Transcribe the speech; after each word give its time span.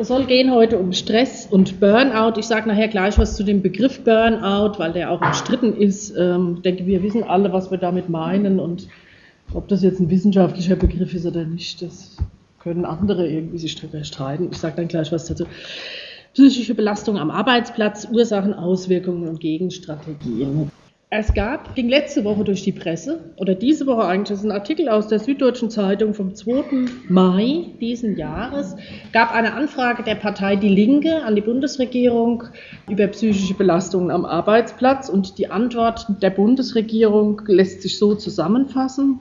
Es 0.00 0.08
soll 0.08 0.24
gehen 0.24 0.50
heute 0.50 0.78
um 0.78 0.94
Stress 0.94 1.46
und 1.46 1.78
Burnout. 1.78 2.38
Ich 2.38 2.46
sage 2.46 2.66
nachher 2.66 2.88
gleich 2.88 3.18
was 3.18 3.36
zu 3.36 3.44
dem 3.44 3.60
Begriff 3.60 4.02
Burnout, 4.02 4.78
weil 4.78 4.94
der 4.94 5.10
auch 5.10 5.20
umstritten 5.20 5.76
ist. 5.76 6.16
Ähm, 6.16 6.54
ich 6.56 6.62
denke, 6.62 6.86
wir 6.86 7.02
wissen 7.02 7.22
alle, 7.22 7.52
was 7.52 7.70
wir 7.70 7.76
damit 7.76 8.08
meinen 8.08 8.60
und 8.60 8.88
ob 9.52 9.68
das 9.68 9.82
jetzt 9.82 10.00
ein 10.00 10.08
wissenschaftlicher 10.08 10.76
Begriff 10.76 11.12
ist 11.12 11.26
oder 11.26 11.44
nicht, 11.44 11.82
das 11.82 12.16
können 12.60 12.86
andere 12.86 13.28
irgendwie 13.28 13.58
sich 13.58 13.74
darüber 13.74 14.02
streiten. 14.02 14.48
Ich 14.50 14.56
sage 14.56 14.76
dann 14.76 14.88
gleich 14.88 15.12
was 15.12 15.26
dazu. 15.26 15.44
Psychische 16.32 16.74
Belastung 16.74 17.18
am 17.18 17.30
Arbeitsplatz, 17.30 18.08
Ursachen, 18.10 18.54
Auswirkungen 18.54 19.28
und 19.28 19.38
Gegenstrategien. 19.38 20.70
Es 21.12 21.34
gab, 21.34 21.74
ging 21.74 21.88
letzte 21.88 22.22
Woche 22.22 22.44
durch 22.44 22.62
die 22.62 22.70
Presse, 22.70 23.18
oder 23.34 23.56
diese 23.56 23.88
Woche 23.88 24.04
eigentlich, 24.04 24.28
das 24.28 24.38
ist 24.38 24.44
ein 24.44 24.52
Artikel 24.52 24.88
aus 24.88 25.08
der 25.08 25.18
Süddeutschen 25.18 25.68
Zeitung 25.68 26.14
vom 26.14 26.36
2. 26.36 26.86
Mai 27.08 27.64
diesen 27.80 28.16
Jahres, 28.16 28.76
gab 29.12 29.34
eine 29.34 29.54
Anfrage 29.54 30.04
der 30.04 30.14
Partei 30.14 30.54
Die 30.54 30.68
Linke 30.68 31.24
an 31.24 31.34
die 31.34 31.40
Bundesregierung 31.40 32.44
über 32.88 33.08
psychische 33.08 33.54
Belastungen 33.54 34.12
am 34.12 34.24
Arbeitsplatz 34.24 35.08
und 35.08 35.36
die 35.38 35.50
Antwort 35.50 36.06
der 36.22 36.30
Bundesregierung 36.30 37.42
lässt 37.46 37.82
sich 37.82 37.98
so 37.98 38.14
zusammenfassen. 38.14 39.18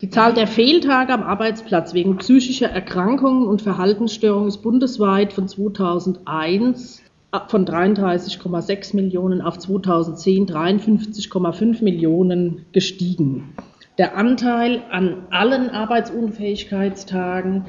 Die 0.00 0.10
Zahl 0.10 0.34
der 0.34 0.48
Fehltage 0.48 1.12
am 1.12 1.22
Arbeitsplatz 1.22 1.94
wegen 1.94 2.16
psychischer 2.16 2.70
Erkrankungen 2.70 3.46
und 3.46 3.62
Verhaltensstörungen 3.62 4.48
ist 4.48 4.58
bundesweit 4.58 5.32
von 5.32 5.46
2001 5.46 7.00
von 7.48 7.66
33,6 7.66 8.96
Millionen 8.96 9.42
auf 9.42 9.58
2010 9.58 10.46
53,5 10.46 11.84
Millionen 11.84 12.66
gestiegen. 12.72 13.54
Der 13.98 14.16
Anteil 14.16 14.82
an 14.90 15.26
allen 15.30 15.70
Arbeitsunfähigkeitstagen 15.70 17.66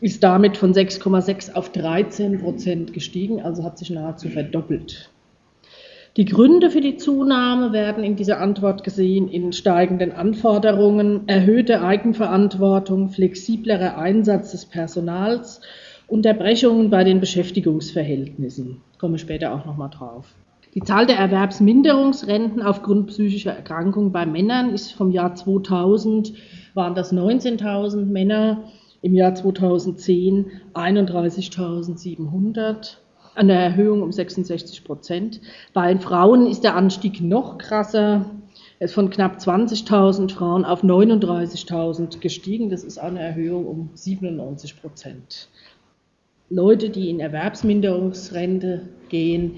ist 0.00 0.22
damit 0.22 0.56
von 0.56 0.72
6,6 0.72 1.54
auf 1.54 1.70
13 1.70 2.40
Prozent 2.40 2.92
gestiegen, 2.92 3.42
also 3.42 3.64
hat 3.64 3.78
sich 3.78 3.90
nahezu 3.90 4.28
verdoppelt. 4.28 5.10
Die 6.16 6.26
Gründe 6.26 6.70
für 6.70 6.80
die 6.80 6.96
Zunahme 6.96 7.72
werden 7.72 8.04
in 8.04 8.14
dieser 8.14 8.38
Antwort 8.38 8.84
gesehen 8.84 9.28
in 9.28 9.52
steigenden 9.52 10.12
Anforderungen, 10.12 11.26
erhöhte 11.26 11.82
Eigenverantwortung, 11.82 13.08
flexiblerer 13.08 13.98
Einsatz 13.98 14.52
des 14.52 14.64
Personals, 14.66 15.60
Unterbrechungen 16.06 16.90
bei 16.90 17.02
den 17.04 17.20
Beschäftigungsverhältnissen 17.20 18.82
komme 18.98 19.18
später 19.18 19.54
auch 19.54 19.64
nochmal 19.64 19.88
drauf. 19.90 20.34
Die 20.74 20.82
Zahl 20.82 21.06
der 21.06 21.16
Erwerbsminderungsrenten 21.16 22.60
aufgrund 22.60 23.06
psychischer 23.06 23.52
Erkrankungen 23.52 24.12
bei 24.12 24.26
Männern 24.26 24.74
ist 24.74 24.92
vom 24.92 25.12
Jahr 25.12 25.34
2000, 25.34 26.34
waren 26.74 26.94
das 26.94 27.10
19.000 27.12 28.04
Männer, 28.06 28.64
im 29.00 29.14
Jahr 29.14 29.34
2010 29.34 30.46
31.700, 30.74 32.96
eine 33.34 33.52
Erhöhung 33.52 34.02
um 34.02 34.12
66 34.12 34.84
Prozent. 34.84 35.40
Bei 35.72 35.92
den 35.92 36.00
Frauen 36.00 36.46
ist 36.46 36.64
der 36.64 36.74
Anstieg 36.74 37.20
noch 37.20 37.58
krasser, 37.58 38.30
er 38.80 38.86
ist 38.86 38.94
von 38.94 39.10
knapp 39.10 39.38
20.000 39.38 40.32
Frauen 40.32 40.64
auf 40.64 40.82
39.000 40.82 42.18
gestiegen, 42.18 42.70
das 42.70 42.82
ist 42.82 42.98
eine 42.98 43.20
Erhöhung 43.20 43.66
um 43.66 43.90
97 43.94 44.80
Prozent. 44.80 45.48
Leute, 46.54 46.88
die 46.88 47.10
in 47.10 47.18
Erwerbsminderungsrente 47.18 48.82
gehen, 49.08 49.56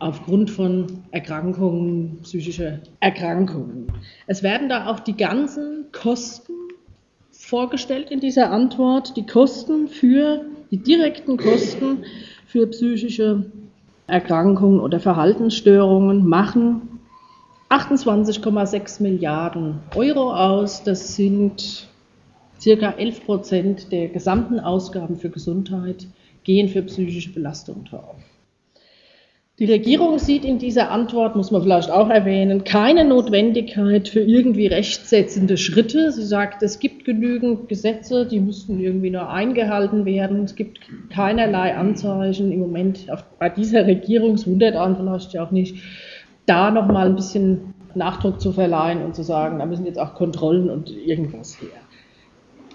aufgrund 0.00 0.50
von 0.50 1.04
Erkrankungen, 1.12 2.18
psychischer 2.22 2.80
Erkrankungen. 2.98 3.86
Es 4.26 4.42
werden 4.42 4.68
da 4.68 4.88
auch 4.88 4.98
die 4.98 5.16
ganzen 5.16 5.86
Kosten 5.92 6.52
vorgestellt 7.30 8.10
in 8.10 8.18
dieser 8.18 8.50
Antwort, 8.50 9.16
die 9.16 9.24
Kosten 9.24 9.86
für, 9.86 10.44
die 10.72 10.78
direkten 10.78 11.36
Kosten 11.36 12.04
für 12.44 12.66
psychische 12.66 13.46
Erkrankungen 14.08 14.80
oder 14.80 14.98
Verhaltensstörungen 14.98 16.26
machen 16.26 16.98
28,6 17.68 19.00
Milliarden 19.00 19.78
Euro 19.94 20.34
aus. 20.34 20.82
Das 20.82 21.14
sind 21.14 21.86
circa 22.60 22.90
11 22.90 23.26
Prozent 23.26 23.92
der 23.92 24.08
gesamten 24.08 24.58
Ausgaben 24.58 25.16
für 25.16 25.30
Gesundheit 25.30 26.08
gehen 26.44 26.68
für 26.68 26.82
psychische 26.82 27.32
Belastung 27.32 27.84
drauf. 27.84 28.16
Die 29.58 29.70
Regierung 29.70 30.18
sieht 30.18 30.44
in 30.44 30.58
dieser 30.58 30.90
Antwort, 30.90 31.36
muss 31.36 31.50
man 31.50 31.62
vielleicht 31.62 31.90
auch 31.90 32.08
erwähnen, 32.08 32.64
keine 32.64 33.04
Notwendigkeit 33.04 34.08
für 34.08 34.20
irgendwie 34.20 34.66
rechtsetzende 34.66 35.58
Schritte. 35.58 36.10
Sie 36.10 36.24
sagt, 36.24 36.62
es 36.62 36.78
gibt 36.78 37.04
genügend 37.04 37.68
Gesetze, 37.68 38.26
die 38.26 38.40
müssten 38.40 38.80
irgendwie 38.80 39.10
nur 39.10 39.28
eingehalten 39.28 40.06
werden. 40.06 40.44
Es 40.44 40.56
gibt 40.56 40.80
keinerlei 41.10 41.76
Anzeichen 41.76 42.50
im 42.50 42.60
Moment 42.60 43.10
auf, 43.12 43.24
bei 43.38 43.50
dieser 43.50 43.86
Regierung, 43.86 44.34
es 44.34 44.46
wundert 44.46 44.74
einen 44.74 44.96
vielleicht 44.96 45.34
ja 45.34 45.44
auch 45.44 45.50
nicht, 45.50 45.76
da 46.46 46.70
nochmal 46.70 47.06
ein 47.06 47.14
bisschen 47.14 47.74
Nachdruck 47.94 48.40
zu 48.40 48.52
verleihen 48.52 49.04
und 49.04 49.14
zu 49.14 49.22
sagen, 49.22 49.58
da 49.58 49.66
müssen 49.66 49.84
jetzt 49.84 49.98
auch 49.98 50.14
Kontrollen 50.14 50.70
und 50.70 50.90
irgendwas 50.90 51.60
her. 51.60 51.81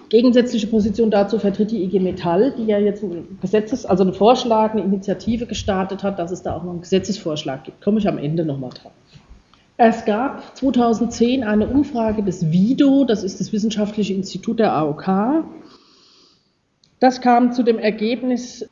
Gegensätzliche 0.08 0.66
Position 0.66 1.10
dazu 1.10 1.38
vertritt 1.38 1.70
die 1.70 1.82
IG 1.82 2.00
Metall, 2.00 2.54
die 2.56 2.64
ja 2.64 2.78
jetzt 2.78 3.02
ein 3.02 3.38
Gesetzes, 3.42 3.84
also 3.84 4.04
einen 4.04 4.14
Vorschlag, 4.14 4.72
eine 4.72 4.82
Initiative 4.82 5.46
gestartet 5.46 6.02
hat, 6.02 6.18
dass 6.18 6.30
es 6.30 6.42
da 6.42 6.56
auch 6.56 6.62
noch 6.62 6.70
einen 6.70 6.80
Gesetzesvorschlag 6.80 7.64
gibt. 7.64 7.82
Komme 7.82 7.98
ich 7.98 8.08
am 8.08 8.16
Ende 8.16 8.44
nochmal 8.44 8.70
drauf. 8.70 8.92
Es 9.76 10.04
gab 10.04 10.56
2010 10.56 11.44
eine 11.44 11.68
Umfrage 11.68 12.22
des 12.22 12.50
WIDO, 12.50 13.04
das 13.04 13.22
ist 13.22 13.38
das 13.38 13.52
Wissenschaftliche 13.52 14.14
Institut 14.14 14.58
der 14.58 14.72
AOK. 14.72 15.44
Das 16.98 17.20
kam 17.20 17.52
zu 17.52 17.62
dem 17.62 17.78
Ergebnis, 17.78 18.68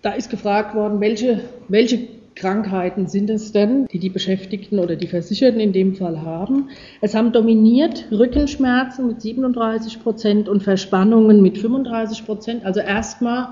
da 0.00 0.12
ist 0.12 0.30
gefragt 0.30 0.74
worden, 0.74 1.00
welche, 1.00 1.44
welche 1.68 2.08
Krankheiten 2.34 3.06
sind 3.06 3.30
es 3.30 3.52
denn, 3.52 3.86
die 3.86 3.98
die 3.98 4.08
Beschäftigten 4.08 4.78
oder 4.78 4.96
die 4.96 5.06
Versicherten 5.06 5.60
in 5.60 5.72
dem 5.72 5.94
Fall 5.94 6.22
haben? 6.22 6.70
Es 7.00 7.14
haben 7.14 7.32
dominiert 7.32 8.06
Rückenschmerzen 8.10 9.06
mit 9.06 9.20
37 9.20 10.02
Prozent 10.02 10.48
und 10.48 10.62
Verspannungen 10.62 11.42
mit 11.42 11.58
35 11.58 12.24
Prozent. 12.24 12.64
Also 12.64 12.80
erstmal, 12.80 13.48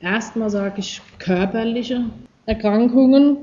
erstmal 0.00 0.50
sage 0.50 0.80
ich 0.80 1.00
körperliche 1.18 2.04
Erkrankungen. 2.46 3.38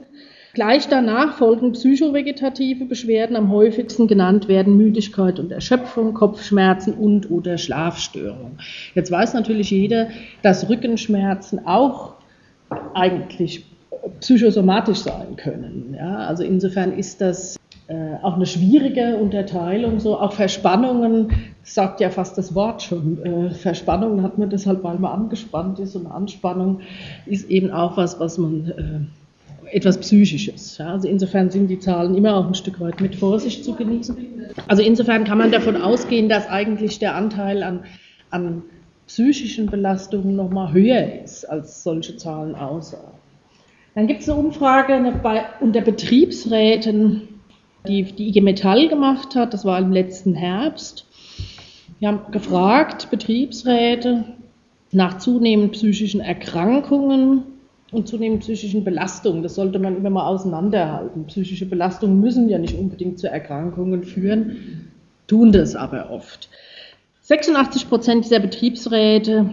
Gleich 0.53 0.87
danach 0.87 1.37
folgen 1.37 1.73
psychovegetative 1.73 2.85
Beschwerden. 2.85 3.35
Am 3.35 3.51
häufigsten 3.51 4.07
genannt 4.07 4.47
werden 4.47 4.75
Müdigkeit 4.75 5.39
und 5.39 5.51
Erschöpfung, 5.51 6.15
Kopfschmerzen 6.15 6.93
und 6.93 7.29
oder 7.29 7.59
Schlafstörung. 7.59 8.57
Jetzt 8.95 9.11
weiß 9.11 9.33
natürlich 9.33 9.69
jeder, 9.69 10.07
dass 10.41 10.67
Rückenschmerzen 10.67 11.65
auch 11.67 12.15
eigentlich 12.95 13.65
psychosomatisch 14.19 14.99
sein 14.99 15.35
können. 15.35 15.95
Ja? 15.97 16.17
Also 16.17 16.43
insofern 16.43 16.91
ist 16.97 17.21
das 17.21 17.57
äh, 17.87 18.15
auch 18.21 18.35
eine 18.35 18.45
schwierige 18.45 19.17
Unterteilung. 19.17 19.99
So 19.99 20.19
auch 20.19 20.33
Verspannungen 20.33 21.31
sagt 21.63 22.01
ja 22.01 22.09
fast 22.09 22.37
das 22.37 22.53
Wort 22.53 22.81
schon. 22.81 23.23
Äh, 23.23 23.51
Verspannungen 23.51 24.23
hat 24.23 24.37
man 24.37 24.49
deshalb, 24.49 24.83
weil 24.83 24.97
man 24.99 25.11
angespannt 25.11 25.79
ist 25.79 25.95
und 25.95 26.07
Anspannung 26.07 26.81
ist 27.25 27.49
eben 27.49 27.71
auch 27.71 27.97
was, 27.97 28.19
was 28.19 28.37
man 28.37 29.09
äh, 29.65 29.75
etwas 29.75 29.97
Psychisches. 29.99 30.77
Ja? 30.77 30.91
Also 30.91 31.07
insofern 31.07 31.49
sind 31.49 31.67
die 31.67 31.79
Zahlen 31.79 32.15
immer 32.15 32.35
auch 32.35 32.47
ein 32.47 32.55
Stück 32.55 32.79
weit 32.79 32.99
mit 33.01 33.15
Vorsicht 33.15 33.63
zu 33.63 33.73
genießen. 33.73 34.17
Also 34.67 34.83
insofern 34.83 35.23
kann 35.23 35.37
man 35.37 35.51
davon 35.51 35.81
ausgehen, 35.81 36.29
dass 36.29 36.47
eigentlich 36.49 36.99
der 36.99 37.15
Anteil 37.15 37.63
an, 37.63 37.85
an 38.31 38.63
psychischen 39.07 39.67
Belastungen 39.67 40.35
noch 40.35 40.49
mal 40.49 40.73
höher 40.73 41.21
ist, 41.23 41.45
als 41.45 41.83
solche 41.83 42.17
Zahlen 42.17 42.55
aussagen. 42.55 43.16
Dann 43.97 44.05
gibt 44.05 44.21
es 44.21 44.29
eine 44.29 44.37
Umfrage 44.37 45.11
bei, 45.23 45.45
unter 45.59 45.81
Betriebsräten, 45.81 47.29
die 47.87 48.03
die 48.03 48.27
IG 48.27 48.41
Metall 48.41 48.89
gemacht 48.89 49.33
hat, 49.33 49.55
das 49.55 49.65
war 49.65 49.79
im 49.79 49.91
letzten 49.91 50.35
Herbst. 50.35 51.07
Wir 51.97 52.09
haben 52.09 52.31
gefragt, 52.31 53.09
Betriebsräte, 53.09 54.25
nach 54.91 55.17
zunehmend 55.17 55.71
psychischen 55.71 56.21
Erkrankungen 56.21 57.41
und 57.91 58.07
zunehmend 58.07 58.41
psychischen 58.41 58.83
Belastungen. 58.83 59.41
Das 59.41 59.55
sollte 59.55 59.79
man 59.79 59.97
immer 59.97 60.11
mal 60.11 60.27
auseinanderhalten. 60.27 61.25
Psychische 61.25 61.65
Belastungen 61.65 62.21
müssen 62.21 62.49
ja 62.49 62.59
nicht 62.59 62.77
unbedingt 62.77 63.17
zu 63.17 63.31
Erkrankungen 63.31 64.03
führen, 64.03 64.91
tun 65.25 65.51
das 65.51 65.75
aber 65.75 66.11
oft. 66.11 66.49
86 67.21 67.89
Prozent 67.89 68.25
dieser 68.25 68.41
Betriebsräte 68.41 69.49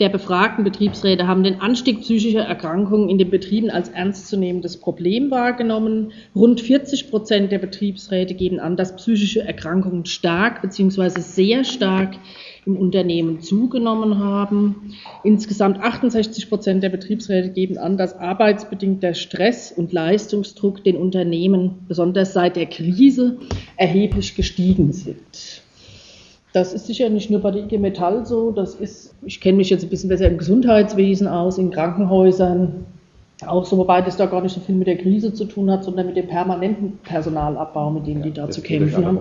der 0.00 0.08
befragten 0.08 0.64
Betriebsräte 0.64 1.26
haben 1.26 1.44
den 1.44 1.60
Anstieg 1.60 2.00
psychischer 2.00 2.42
Erkrankungen 2.42 3.08
in 3.08 3.18
den 3.18 3.30
Betrieben 3.30 3.70
als 3.70 3.88
ernstzunehmendes 3.88 4.78
Problem 4.78 5.30
wahrgenommen. 5.30 6.12
Rund 6.34 6.60
40 6.60 7.10
Prozent 7.10 7.52
der 7.52 7.58
Betriebsräte 7.58 8.34
geben 8.34 8.58
an, 8.58 8.76
dass 8.76 8.96
psychische 8.96 9.42
Erkrankungen 9.42 10.04
stark 10.04 10.62
bzw. 10.62 11.20
sehr 11.20 11.64
stark 11.64 12.16
im 12.64 12.76
Unternehmen 12.76 13.40
zugenommen 13.40 14.18
haben. 14.18 14.94
Insgesamt 15.24 15.80
68 15.80 16.48
Prozent 16.48 16.82
der 16.82 16.90
Betriebsräte 16.90 17.50
geben 17.50 17.78
an, 17.78 17.96
dass 17.96 18.14
arbeitsbedingter 18.14 19.14
Stress 19.14 19.72
und 19.72 19.92
Leistungsdruck 19.92 20.84
den 20.84 20.96
Unternehmen 20.96 21.84
besonders 21.88 22.32
seit 22.32 22.56
der 22.56 22.66
Krise 22.66 23.38
erheblich 23.76 24.36
gestiegen 24.36 24.92
sind. 24.92 25.61
Das 26.52 26.74
ist 26.74 26.86
sicher 26.86 27.08
nicht 27.08 27.30
nur 27.30 27.40
bei 27.40 27.50
der 27.50 27.64
IG 27.64 27.78
Metall 27.78 28.26
so, 28.26 28.50
das 28.50 28.74
ist, 28.74 29.14
ich 29.24 29.40
kenne 29.40 29.56
mich 29.56 29.70
jetzt 29.70 29.84
ein 29.84 29.88
bisschen 29.88 30.10
besser 30.10 30.26
im 30.26 30.36
Gesundheitswesen 30.36 31.26
aus, 31.26 31.56
in 31.56 31.70
Krankenhäusern, 31.70 32.84
auch 33.46 33.64
so, 33.64 33.78
wobei 33.78 34.02
das 34.02 34.16
da 34.16 34.26
gar 34.26 34.42
nicht 34.42 34.54
so 34.54 34.60
viel 34.60 34.74
mit 34.74 34.86
der 34.86 34.98
Krise 34.98 35.32
zu 35.32 35.46
tun 35.46 35.70
hat, 35.70 35.84
sondern 35.84 36.06
mit 36.06 36.16
dem 36.16 36.28
permanenten 36.28 36.98
Personalabbau, 37.04 37.90
mit 37.90 38.06
dem 38.06 38.18
ja, 38.18 38.24
die 38.24 38.32
da 38.32 38.50
zu 38.50 38.60
kämpfen 38.60 39.04
haben. 39.04 39.18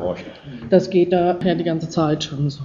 Das 0.69 0.89
geht 0.89 1.13
da 1.13 1.37
ja 1.39 1.55
die 1.55 1.63
ganze 1.63 1.89
Zeit 1.89 2.23
schon 2.23 2.49
so. 2.49 2.63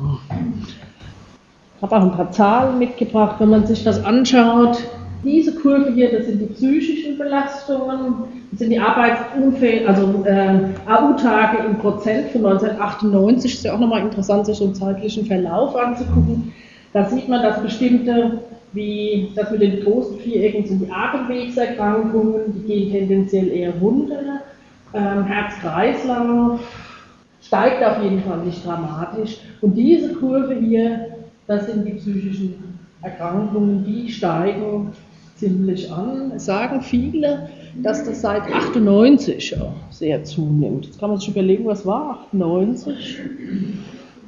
Ich 1.76 1.82
habe 1.82 1.96
auch 1.96 2.02
ein 2.02 2.12
paar 2.12 2.30
Zahlen 2.30 2.78
mitgebracht, 2.78 3.36
wenn 3.38 3.50
man 3.50 3.66
sich 3.66 3.84
das 3.84 4.04
anschaut. 4.04 4.78
Diese 5.26 5.56
Kurve 5.56 5.92
hier, 5.92 6.12
das 6.12 6.26
sind 6.26 6.40
die 6.40 6.46
psychischen 6.46 7.18
Belastungen, 7.18 8.14
das 8.52 8.60
sind 8.60 8.70
die 8.70 8.78
Arbeitsunfälle, 8.78 9.88
also 9.88 10.24
äh, 10.24 10.68
AU-Tage 10.86 11.66
im 11.66 11.78
Prozent 11.78 12.30
von 12.30 12.46
1998. 12.46 13.54
Ist 13.54 13.64
ja 13.64 13.74
auch 13.74 13.80
nochmal 13.80 14.02
interessant, 14.02 14.46
sich 14.46 14.62
einen 14.62 14.74
zeitlichen 14.76 15.26
Verlauf 15.26 15.74
anzugucken. 15.74 16.52
Da 16.92 17.04
sieht 17.06 17.28
man, 17.28 17.42
dass 17.42 17.60
bestimmte 17.60 18.38
wie 18.72 19.32
das 19.34 19.50
mit 19.50 19.62
den 19.62 19.82
großen 19.82 20.18
Vierecken 20.18 20.64
sind 20.64 20.82
die 20.82 20.92
Atemwegserkrankungen, 20.92 22.52
die 22.54 22.66
gehen 22.66 22.92
tendenziell 22.92 23.48
eher 23.48 23.72
runter. 23.80 24.42
Ähm, 24.94 25.24
Herz-Kreislauf 25.24 26.60
steigt 27.42 27.82
auf 27.82 28.02
jeden 28.02 28.22
Fall 28.22 28.38
nicht 28.44 28.64
dramatisch. 28.64 29.38
Und 29.60 29.74
diese 29.74 30.14
Kurve 30.14 30.54
hier, 30.54 31.06
das 31.46 31.66
sind 31.66 31.84
die 31.84 31.94
psychischen 31.94 32.78
Erkrankungen, 33.02 33.84
die 33.84 34.10
steigen 34.10 34.92
ziemlich 35.36 35.92
an. 35.92 36.32
Es 36.34 36.46
sagen 36.46 36.82
viele, 36.82 37.50
dass 37.82 38.04
das 38.04 38.20
seit 38.20 38.42
98 38.42 39.54
sehr 39.90 40.24
zunimmt. 40.24 40.86
Jetzt 40.86 40.98
kann 40.98 41.10
man 41.10 41.18
sich 41.18 41.28
überlegen, 41.28 41.66
was 41.66 41.86
war 41.86 42.26
98? 42.32 43.20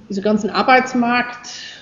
Diese 0.08 0.22
ganzen 0.22 0.50
Arbeitsmarkt- 0.50 1.76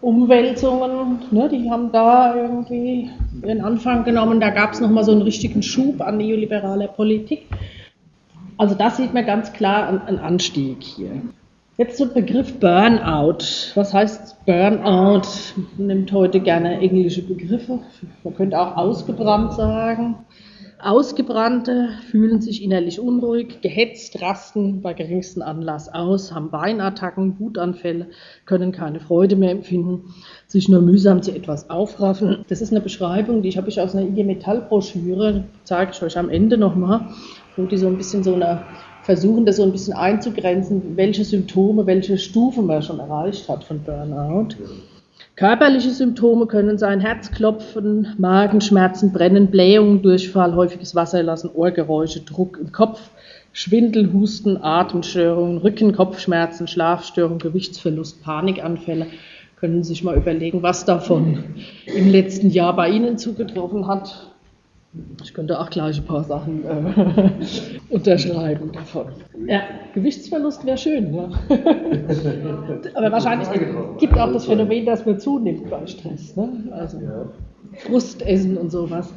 Umwälzungen, 0.00 1.20
ne, 1.30 1.48
die 1.48 1.70
haben 1.70 1.90
da 1.90 2.36
irgendwie 2.36 3.10
ihren 3.42 3.60
Anfang 3.62 4.04
genommen. 4.04 4.40
Da 4.40 4.50
gab 4.50 4.72
es 4.72 4.80
nochmal 4.80 5.04
so 5.04 5.12
einen 5.12 5.22
richtigen 5.22 5.62
Schub 5.62 6.00
an 6.00 6.18
neoliberaler 6.18 6.88
Politik. 6.88 7.46
Also 8.58 8.74
das 8.74 8.98
sieht 8.98 9.14
man 9.14 9.26
ganz 9.26 9.52
klar 9.52 10.06
einen 10.06 10.18
Anstieg 10.18 10.82
hier. 10.82 11.22
Jetzt 11.78 11.98
zum 11.98 12.14
Begriff 12.14 12.58
Burnout. 12.58 13.72
Was 13.74 13.92
heißt 13.92 14.46
Burnout? 14.46 15.28
Man 15.76 15.86
nimmt 15.88 16.10
heute 16.10 16.40
gerne 16.40 16.80
englische 16.80 17.20
Begriffe. 17.20 17.80
Man 18.24 18.34
könnte 18.34 18.58
auch 18.58 18.78
ausgebrannt 18.78 19.52
sagen. 19.52 20.24
Ausgebrannte 20.78 21.90
fühlen 22.10 22.40
sich 22.40 22.62
innerlich 22.62 22.98
unruhig, 22.98 23.60
gehetzt, 23.60 24.22
rasten 24.22 24.80
bei 24.80 24.94
geringsten 24.94 25.42
Anlass 25.42 25.92
aus, 25.92 26.34
haben 26.34 26.50
Weinattacken, 26.50 27.38
Wutanfälle, 27.38 28.06
können 28.46 28.72
keine 28.72 29.00
Freude 29.00 29.36
mehr 29.36 29.50
empfinden, 29.50 30.14
sich 30.46 30.70
nur 30.70 30.80
mühsam 30.80 31.20
zu 31.22 31.30
etwas 31.30 31.68
aufraffen. 31.68 32.44
Das 32.48 32.62
ist 32.62 32.70
eine 32.70 32.80
Beschreibung, 32.80 33.42
die 33.42 33.50
ich 33.50 33.58
habe 33.58 33.68
ich 33.68 33.80
aus 33.82 33.94
einer 33.94 34.06
IG 34.06 34.24
Metall 34.24 34.62
Broschüre, 34.62 35.44
zeige 35.64 35.92
ich 35.92 36.02
euch 36.02 36.16
am 36.16 36.30
Ende 36.30 36.56
nochmal, 36.56 37.08
wo 37.56 37.66
die 37.66 37.76
so 37.76 37.86
ein 37.86 37.98
bisschen 37.98 38.22
so 38.22 38.34
eine 38.34 38.62
versuchen, 39.06 39.46
das 39.46 39.56
so 39.56 39.62
ein 39.62 39.72
bisschen 39.72 39.94
einzugrenzen, 39.94 40.96
welche 40.96 41.24
Symptome, 41.24 41.86
welche 41.86 42.18
Stufen 42.18 42.66
man 42.66 42.82
schon 42.82 42.98
erreicht 42.98 43.48
hat 43.48 43.62
von 43.62 43.80
Burnout. 43.82 44.56
Körperliche 45.36 45.90
Symptome 45.90 46.46
können 46.46 46.76
sein 46.76 46.98
Herzklopfen, 47.00 48.14
Magenschmerzen, 48.18 49.12
Brennen, 49.12 49.46
Blähungen, 49.46 50.02
Durchfall, 50.02 50.56
häufiges 50.56 50.94
Wasserlassen, 50.94 51.50
Ohrgeräusche, 51.54 52.20
Druck 52.20 52.58
im 52.60 52.72
Kopf, 52.72 53.10
Schwindel, 53.52 54.12
Husten, 54.12 54.56
Atemstörungen, 54.60 55.58
Rücken, 55.58 55.92
Kopfschmerzen, 55.92 56.66
Schlafstörungen, 56.66 57.38
Gewichtsverlust, 57.38 58.22
Panikanfälle. 58.24 59.06
Können 59.60 59.84
Sie 59.84 59.90
sich 59.90 60.02
mal 60.02 60.16
überlegen, 60.16 60.62
was 60.62 60.84
davon 60.84 61.44
im 61.86 62.10
letzten 62.10 62.50
Jahr 62.50 62.74
bei 62.74 62.90
Ihnen 62.90 63.18
zugetroffen 63.18 63.86
hat. 63.86 64.35
Ich 65.22 65.34
könnte 65.34 65.58
auch 65.58 65.70
gleich 65.70 65.98
ein 65.98 66.04
paar 66.04 66.24
Sachen 66.24 66.64
äh, 66.64 67.30
unterschreiben 67.90 68.72
davon. 68.72 69.06
Ja, 69.46 69.62
Gewichtsverlust 69.94 70.64
wäre 70.64 70.78
schön. 70.78 71.14
Ja. 71.14 71.30
Aber 72.94 73.12
wahrscheinlich 73.12 73.48
gibt 73.98 74.18
auch 74.18 74.32
das 74.32 74.46
Phänomen, 74.46 74.86
dass 74.86 75.04
man 75.04 75.18
zunimmt 75.18 75.68
bei 75.70 75.86
Stress. 75.86 76.36
Ne? 76.36 76.68
Also 76.70 77.00
Frustessen 77.74 78.56
und 78.56 78.70
sowas. 78.70 79.12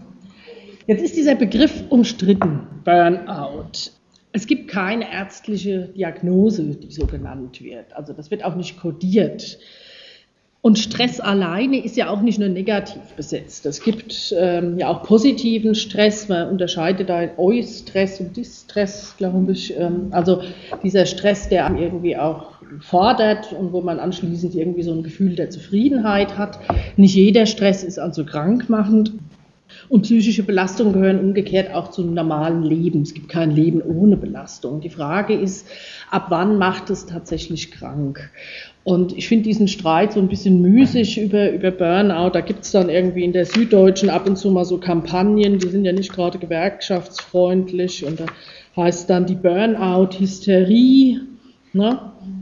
Jetzt 0.87 1.03
ist 1.03 1.15
dieser 1.15 1.35
Begriff 1.35 1.83
umstritten, 1.89 2.61
Burnout. 2.83 3.91
Es 4.31 4.47
gibt 4.47 4.69
keine 4.69 5.11
ärztliche 5.11 5.89
Diagnose, 5.89 6.75
die 6.75 6.91
so 6.91 7.05
genannt 7.05 7.61
wird. 7.61 7.93
Also 7.93 8.13
das 8.13 8.31
wird 8.31 8.43
auch 8.43 8.55
nicht 8.55 8.79
kodiert. 8.79 9.59
Und 10.61 10.77
Stress 10.77 11.21
alleine 11.21 11.83
ist 11.83 11.95
ja 11.95 12.09
auch 12.09 12.21
nicht 12.21 12.37
nur 12.37 12.49
negativ 12.49 13.01
besetzt. 13.15 13.65
Es 13.65 13.81
gibt 13.81 14.35
ähm, 14.37 14.77
ja 14.77 14.89
auch 14.89 15.03
positiven 15.03 15.73
Stress. 15.73 16.27
Man 16.27 16.49
unterscheidet 16.49 17.07
da 17.07 17.21
in 17.21 17.29
Eustress 17.37 18.19
und 18.19 18.35
Distress, 18.35 19.15
glaube 19.17 19.53
ich. 19.53 19.77
Ähm, 19.77 20.09
also 20.11 20.41
dieser 20.83 21.05
Stress, 21.05 21.47
der 21.47 21.65
einem 21.65 21.77
irgendwie 21.77 22.17
auch 22.17 22.59
fordert 22.81 23.53
und 23.53 23.71
wo 23.71 23.81
man 23.81 23.99
anschließend 23.99 24.53
irgendwie 24.53 24.83
so 24.83 24.91
ein 24.91 25.01
Gefühl 25.01 25.35
der 25.35 25.49
Zufriedenheit 25.49 26.37
hat. 26.37 26.59
Nicht 26.97 27.15
jeder 27.15 27.45
Stress 27.45 27.83
ist 27.83 27.97
also 27.97 28.25
krankmachend. 28.25 29.13
Und 29.87 30.01
psychische 30.01 30.43
Belastungen 30.43 30.93
gehören 30.93 31.19
umgekehrt 31.19 31.73
auch 31.73 31.89
zum 31.91 32.13
normalen 32.13 32.63
Leben. 32.63 33.01
Es 33.03 33.13
gibt 33.13 33.29
kein 33.29 33.51
Leben 33.51 33.81
ohne 33.81 34.17
Belastung. 34.17 34.81
Die 34.81 34.89
Frage 34.89 35.33
ist, 35.33 35.67
ab 36.11 36.25
wann 36.29 36.57
macht 36.57 36.89
es 36.89 37.05
tatsächlich 37.05 37.71
krank? 37.71 38.29
Und 38.83 39.15
ich 39.17 39.27
finde 39.27 39.43
diesen 39.45 39.67
Streit 39.67 40.13
so 40.13 40.19
ein 40.19 40.27
bisschen 40.27 40.61
müßig 40.61 41.21
über, 41.21 41.51
über 41.51 41.71
Burnout. 41.71 42.31
Da 42.31 42.41
gibt 42.41 42.63
es 42.65 42.71
dann 42.71 42.89
irgendwie 42.89 43.23
in 43.23 43.33
der 43.33 43.45
Süddeutschen 43.45 44.09
ab 44.09 44.27
und 44.27 44.35
zu 44.37 44.51
mal 44.51 44.65
so 44.65 44.77
Kampagnen, 44.79 45.59
die 45.59 45.69
sind 45.69 45.85
ja 45.85 45.91
nicht 45.91 46.11
gerade 46.11 46.39
gewerkschaftsfreundlich. 46.39 48.05
Und 48.05 48.19
da 48.19 48.25
heißt 48.75 49.09
dann 49.09 49.25
die 49.25 49.35
Burnout-Hysterie. 49.35 51.21
Ne? 51.73 51.99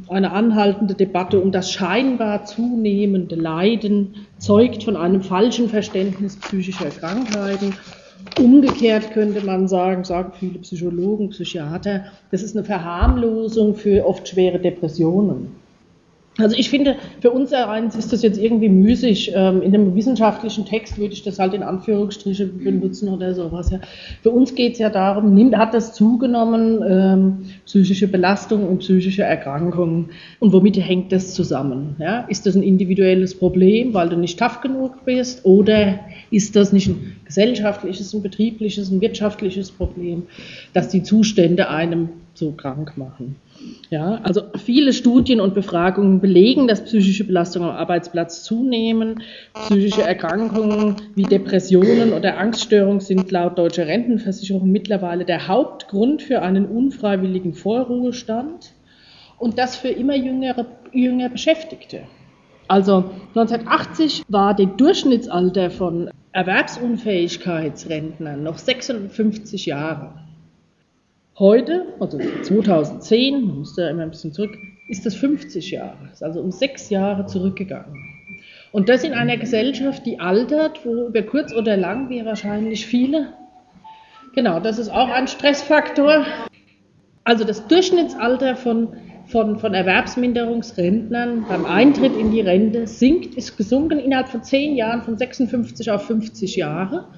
Eine 0.08 0.32
anhaltende 0.32 0.94
Debatte 0.94 1.40
um 1.42 1.52
das 1.52 1.72
scheinbar 1.72 2.46
zunehmende 2.46 3.36
Leiden 3.36 4.16
zeugt 4.38 4.84
von 4.84 4.96
einem 4.96 5.22
falschen 5.22 5.70
Verständnis 5.70 6.38
psychischer 6.38 6.90
Krankheiten. 6.90 7.74
Umgekehrt 8.40 9.12
könnte 9.12 9.46
man 9.46 9.68
sagen, 9.68 10.04
sagen 10.04 10.32
viele 10.40 10.60
Psychologen, 10.60 11.30
Psychiater, 11.30 12.06
das 12.32 12.42
ist 12.42 12.56
eine 12.56 12.66
Verharmlosung 12.66 13.76
für 13.76 14.06
oft 14.06 14.28
schwere 14.28 14.60
Depressionen. 14.60 15.67
Also 16.40 16.56
ich 16.56 16.70
finde, 16.70 16.98
für 17.20 17.32
uns 17.32 17.52
eins 17.52 17.96
ist 17.96 18.14
das 18.14 18.22
jetzt 18.22 18.38
irgendwie 18.38 18.70
müßig. 18.70 19.32
Ähm, 19.36 19.62
in 19.62 19.74
einem 19.74 19.96
wissenschaftlichen 19.96 20.66
Text 20.66 20.98
würde 20.98 21.14
ich 21.14 21.24
das 21.24 21.40
halt 21.40 21.54
in 21.54 21.64
Anführungsstriche 21.64 22.46
benutzen 22.46 23.10
oder 23.10 23.34
sowas. 23.34 23.72
Für 24.22 24.30
uns 24.30 24.54
geht 24.54 24.74
es 24.74 24.80
ja 24.80 24.90
darum, 24.90 25.36
hat 25.58 25.74
das 25.74 25.94
zugenommen, 25.94 26.84
ähm, 26.88 27.38
psychische 27.66 28.08
Belastung 28.08 28.68
und 28.68 28.80
psychische 28.80 29.24
Erkrankungen 29.24 30.10
und 30.40 30.54
womit 30.54 30.78
hängt 30.78 31.12
das 31.12 31.34
zusammen? 31.34 31.96
Ist 32.28 32.46
das 32.46 32.56
ein 32.56 32.64
individuelles 32.64 33.36
Problem, 33.36 33.94
weil 33.94 34.10
du 34.10 34.18
nicht 34.18 34.38
tough 34.38 34.62
genug 34.62 35.06
bist 35.06 35.44
oder 35.46 36.00
ist 36.30 36.56
das 36.56 36.72
nicht 36.72 36.88
ein 36.88 37.16
gesellschaftliches, 37.26 38.14
ein 38.14 38.22
betriebliches, 38.22 38.92
ein 38.92 39.02
wirtschaftliches 39.02 39.72
Problem, 39.72 40.24
dass 40.74 40.90
die 40.90 41.04
Zustände 41.04 41.70
einem 41.70 42.10
so 42.34 42.52
krank 42.52 42.98
machen? 42.98 43.36
Ja, 43.90 44.20
also 44.24 44.42
viele 44.58 44.94
Studien 44.94 45.40
und 45.40 45.54
Befragungen 45.54 46.20
belegen, 46.20 46.68
dass 46.68 46.84
psychische 46.84 47.24
Belastungen 47.24 47.70
am 47.70 47.76
Arbeitsplatz 47.76 48.44
zunehmen. 48.44 49.24
Psychische 49.54 50.02
Erkrankungen 50.02 50.96
wie 51.16 51.24
Depressionen 51.24 52.12
oder 52.14 52.38
Angststörungen 52.38 53.00
sind 53.00 53.32
laut 53.32 53.58
deutscher 53.58 53.88
Rentenversicherung 53.88 54.70
mittlerweile 54.70 55.24
der 55.26 55.48
Hauptgrund 55.48 56.22
für 56.22 56.42
einen 56.42 56.66
unfreiwilligen 56.66 57.54
Vorruhestand 57.54 58.74
und 59.40 59.58
das 59.58 59.78
für 59.78 59.90
immer 59.90 60.16
jüngere, 60.16 60.66
jünger 60.92 61.30
Beschäftigte. 61.30 62.02
Also 62.68 63.12
1980 63.36 64.24
war 64.28 64.54
das 64.54 64.68
Durchschnittsalter 64.76 65.72
von 65.72 66.10
Erwerbsunfähigkeitsrentnern 66.34 68.44
noch 68.44 68.58
56 68.58 69.68
Jahre. 69.68 70.27
Heute, 71.40 71.94
also 72.00 72.18
2010, 72.18 73.46
man 73.46 73.60
muss 73.60 73.76
da 73.76 73.88
immer 73.92 74.02
ein 74.02 74.10
bisschen 74.10 74.34
zurück, 74.34 74.58
ist 74.88 75.06
das 75.06 75.14
50 75.14 75.70
Jahre, 75.70 76.10
ist 76.12 76.24
also 76.24 76.42
um 76.42 76.52
sechs 76.52 76.90
Jahre 76.90 77.28
zurückgegangen. 77.28 77.96
Und 78.72 78.90
das 78.90 79.04
in 79.04 79.14
einer 79.14 79.38
Gesellschaft, 79.38 80.04
die 80.08 80.20
altert, 80.20 80.84
wo 80.84 81.06
über 81.06 81.22
kurz 81.22 81.54
oder 81.54 81.78
lang 81.78 82.10
wir 82.10 82.26
wahrscheinlich 82.26 82.88
viele, 82.88 83.34
genau, 84.34 84.60
das 84.60 84.80
ist 84.80 84.90
auch 84.90 85.10
ein 85.10 85.28
Stressfaktor. 85.28 86.26
Also 87.24 87.44
das 87.44 87.68
Durchschnittsalter 87.68 88.56
von, 88.56 88.96
von, 89.28 89.60
von 89.60 89.76
Erwerbsminderungsrentnern 89.76 91.46
beim 91.48 91.66
Eintritt 91.66 92.18
in 92.18 92.32
die 92.32 92.42
Rente 92.42 92.88
sinkt, 92.88 93.36
ist 93.36 93.58
gesunken 93.58 94.00
innerhalb 94.00 94.30
von 94.30 94.42
zehn 94.42 94.76
Jahren 94.76 95.04
von 95.04 95.20
56 95.20 95.92
auf 95.92 96.08
50 96.08 96.56
Jahre. 96.56 97.10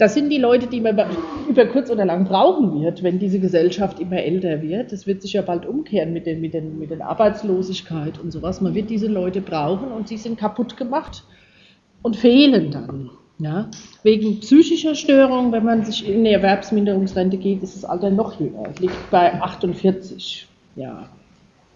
Das 0.00 0.14
sind 0.14 0.30
die 0.30 0.38
Leute, 0.38 0.66
die 0.66 0.80
man 0.80 0.98
über 1.46 1.66
kurz 1.66 1.90
oder 1.90 2.06
lang 2.06 2.24
brauchen 2.24 2.80
wird, 2.80 3.02
wenn 3.02 3.18
diese 3.18 3.38
Gesellschaft 3.38 4.00
immer 4.00 4.16
älter 4.16 4.62
wird. 4.62 4.92
Das 4.92 5.06
wird 5.06 5.20
sich 5.20 5.34
ja 5.34 5.42
bald 5.42 5.66
umkehren 5.66 6.14
mit, 6.14 6.24
den, 6.24 6.40
mit, 6.40 6.54
den, 6.54 6.78
mit 6.78 6.90
der 6.90 7.06
Arbeitslosigkeit 7.06 8.18
und 8.18 8.30
sowas. 8.30 8.62
Man 8.62 8.74
wird 8.74 8.88
diese 8.88 9.08
Leute 9.08 9.42
brauchen 9.42 9.92
und 9.92 10.08
sie 10.08 10.16
sind 10.16 10.38
kaputt 10.38 10.78
gemacht 10.78 11.24
und 12.00 12.16
fehlen 12.16 12.70
dann. 12.70 13.10
Ja? 13.40 13.68
Wegen 14.02 14.40
psychischer 14.40 14.94
Störung, 14.94 15.52
wenn 15.52 15.66
man 15.66 15.84
sich 15.84 16.08
in 16.08 16.24
die 16.24 16.30
Erwerbsminderungsrente 16.30 17.36
geht, 17.36 17.62
ist 17.62 17.76
das 17.76 17.84
Alter 17.84 18.08
noch 18.08 18.40
jünger. 18.40 18.70
Es 18.72 18.80
liegt 18.80 19.10
bei 19.10 19.34
48 19.34 20.48
Jahren. 20.76 21.10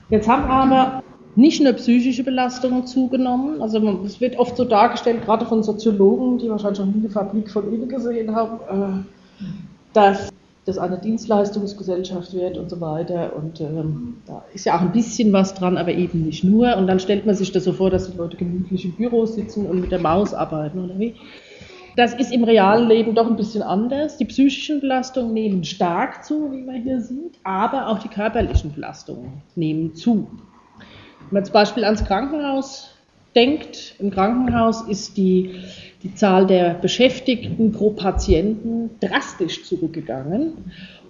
Jetzt 0.08 0.26
haben 0.26 0.44
aber 0.44 1.02
nicht 1.36 1.62
nur 1.62 1.72
psychische 1.74 2.24
Belastungen 2.24 2.86
zugenommen. 2.86 3.60
Also 3.60 3.78
es 4.04 4.20
wird 4.20 4.38
oft 4.38 4.56
so 4.56 4.64
dargestellt, 4.64 5.24
gerade 5.24 5.46
von 5.46 5.62
Soziologen, 5.62 6.38
die 6.38 6.48
wahrscheinlich 6.48 6.78
schon 6.78 6.92
nie 6.92 7.00
eine 7.00 7.10
Fabrik 7.10 7.50
von 7.50 7.72
innen 7.72 7.88
gesehen 7.88 8.34
haben, 8.34 9.04
äh, 9.04 9.44
dass 9.92 10.30
das 10.64 10.78
eine 10.78 10.98
Dienstleistungsgesellschaft 10.98 12.32
wird 12.32 12.56
und 12.56 12.70
so 12.70 12.80
weiter. 12.80 13.34
Und 13.36 13.60
ähm, 13.60 14.18
da 14.26 14.44
ist 14.54 14.64
ja 14.64 14.76
auch 14.76 14.80
ein 14.80 14.92
bisschen 14.92 15.32
was 15.32 15.54
dran, 15.54 15.76
aber 15.76 15.92
eben 15.92 16.24
nicht 16.24 16.44
nur. 16.44 16.76
Und 16.76 16.86
dann 16.86 17.00
stellt 17.00 17.26
man 17.26 17.34
sich 17.34 17.52
das 17.52 17.64
so 17.64 17.72
vor, 17.72 17.90
dass 17.90 18.10
die 18.10 18.16
Leute 18.16 18.36
gemütlich 18.36 18.84
im 18.84 18.92
Büro 18.92 19.26
sitzen 19.26 19.66
und 19.66 19.80
mit 19.80 19.92
der 19.92 20.00
Maus 20.00 20.32
arbeiten 20.32 20.84
oder 20.84 20.98
wie. 20.98 21.14
Das 21.96 22.12
ist 22.14 22.32
im 22.32 22.42
realen 22.42 22.88
Leben 22.88 23.14
doch 23.14 23.28
ein 23.28 23.36
bisschen 23.36 23.62
anders. 23.62 24.16
Die 24.16 24.24
psychischen 24.24 24.80
Belastungen 24.80 25.32
nehmen 25.32 25.64
stark 25.64 26.24
zu, 26.24 26.50
wie 26.50 26.62
man 26.62 26.82
hier 26.82 27.00
sieht, 27.00 27.38
aber 27.44 27.88
auch 27.88 28.00
die 28.00 28.08
körperlichen 28.08 28.72
Belastungen 28.72 29.42
nehmen 29.54 29.94
zu. 29.94 30.26
Wenn 31.30 31.40
man 31.40 31.44
zum 31.44 31.52
Beispiel 31.52 31.84
ans 31.84 32.04
Krankenhaus 32.04 32.90
denkt, 33.34 33.94
im 33.98 34.10
Krankenhaus 34.10 34.82
ist 34.82 35.16
die, 35.16 35.56
die 36.02 36.14
Zahl 36.14 36.46
der 36.46 36.74
Beschäftigten 36.74 37.72
pro 37.72 37.90
Patienten 37.90 38.90
drastisch 39.00 39.64
zurückgegangen 39.64 40.52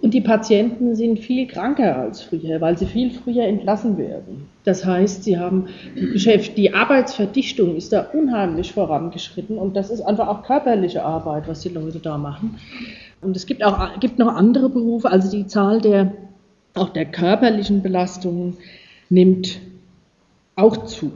und 0.01 0.13
die 0.13 0.21
Patienten 0.21 0.95
sind 0.95 1.19
viel 1.19 1.47
kranker 1.47 1.97
als 1.97 2.21
früher, 2.21 2.61
weil 2.61 2.77
sie 2.77 2.85
viel 2.85 3.11
früher 3.11 3.43
entlassen 3.43 3.97
werden. 3.97 4.49
Das 4.63 4.85
heißt, 4.85 5.23
sie 5.23 5.37
haben 5.37 5.67
die, 5.95 6.07
Geschäft, 6.11 6.57
die 6.57 6.73
Arbeitsverdichtung 6.73 7.75
ist 7.75 7.93
da 7.93 8.01
unheimlich 8.01 8.73
vorangeschritten 8.73 9.57
und 9.57 9.75
das 9.75 9.89
ist 9.89 10.01
einfach 10.01 10.27
auch 10.27 10.43
körperliche 10.43 11.03
Arbeit, 11.03 11.47
was 11.47 11.61
die 11.61 11.69
Leute 11.69 11.99
da 11.99 12.17
machen. 12.17 12.59
Und 13.21 13.35
es 13.35 13.45
gibt 13.45 13.63
auch 13.63 13.99
gibt 13.99 14.19
noch 14.19 14.33
andere 14.33 14.69
Berufe, 14.69 15.09
also 15.09 15.29
die 15.29 15.47
Zahl 15.47 15.81
der 15.81 16.13
auch 16.73 16.89
der 16.89 17.05
körperlichen 17.05 17.81
Belastungen 17.81 18.57
nimmt 19.09 19.59
auch 20.55 20.85
zu. 20.85 21.11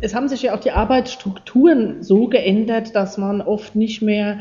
Es 0.00 0.14
haben 0.14 0.28
sich 0.28 0.42
ja 0.42 0.54
auch 0.54 0.60
die 0.60 0.72
Arbeitsstrukturen 0.72 2.02
so 2.02 2.26
geändert, 2.26 2.94
dass 2.94 3.16
man 3.18 3.40
oft 3.40 3.76
nicht 3.76 4.02
mehr 4.02 4.40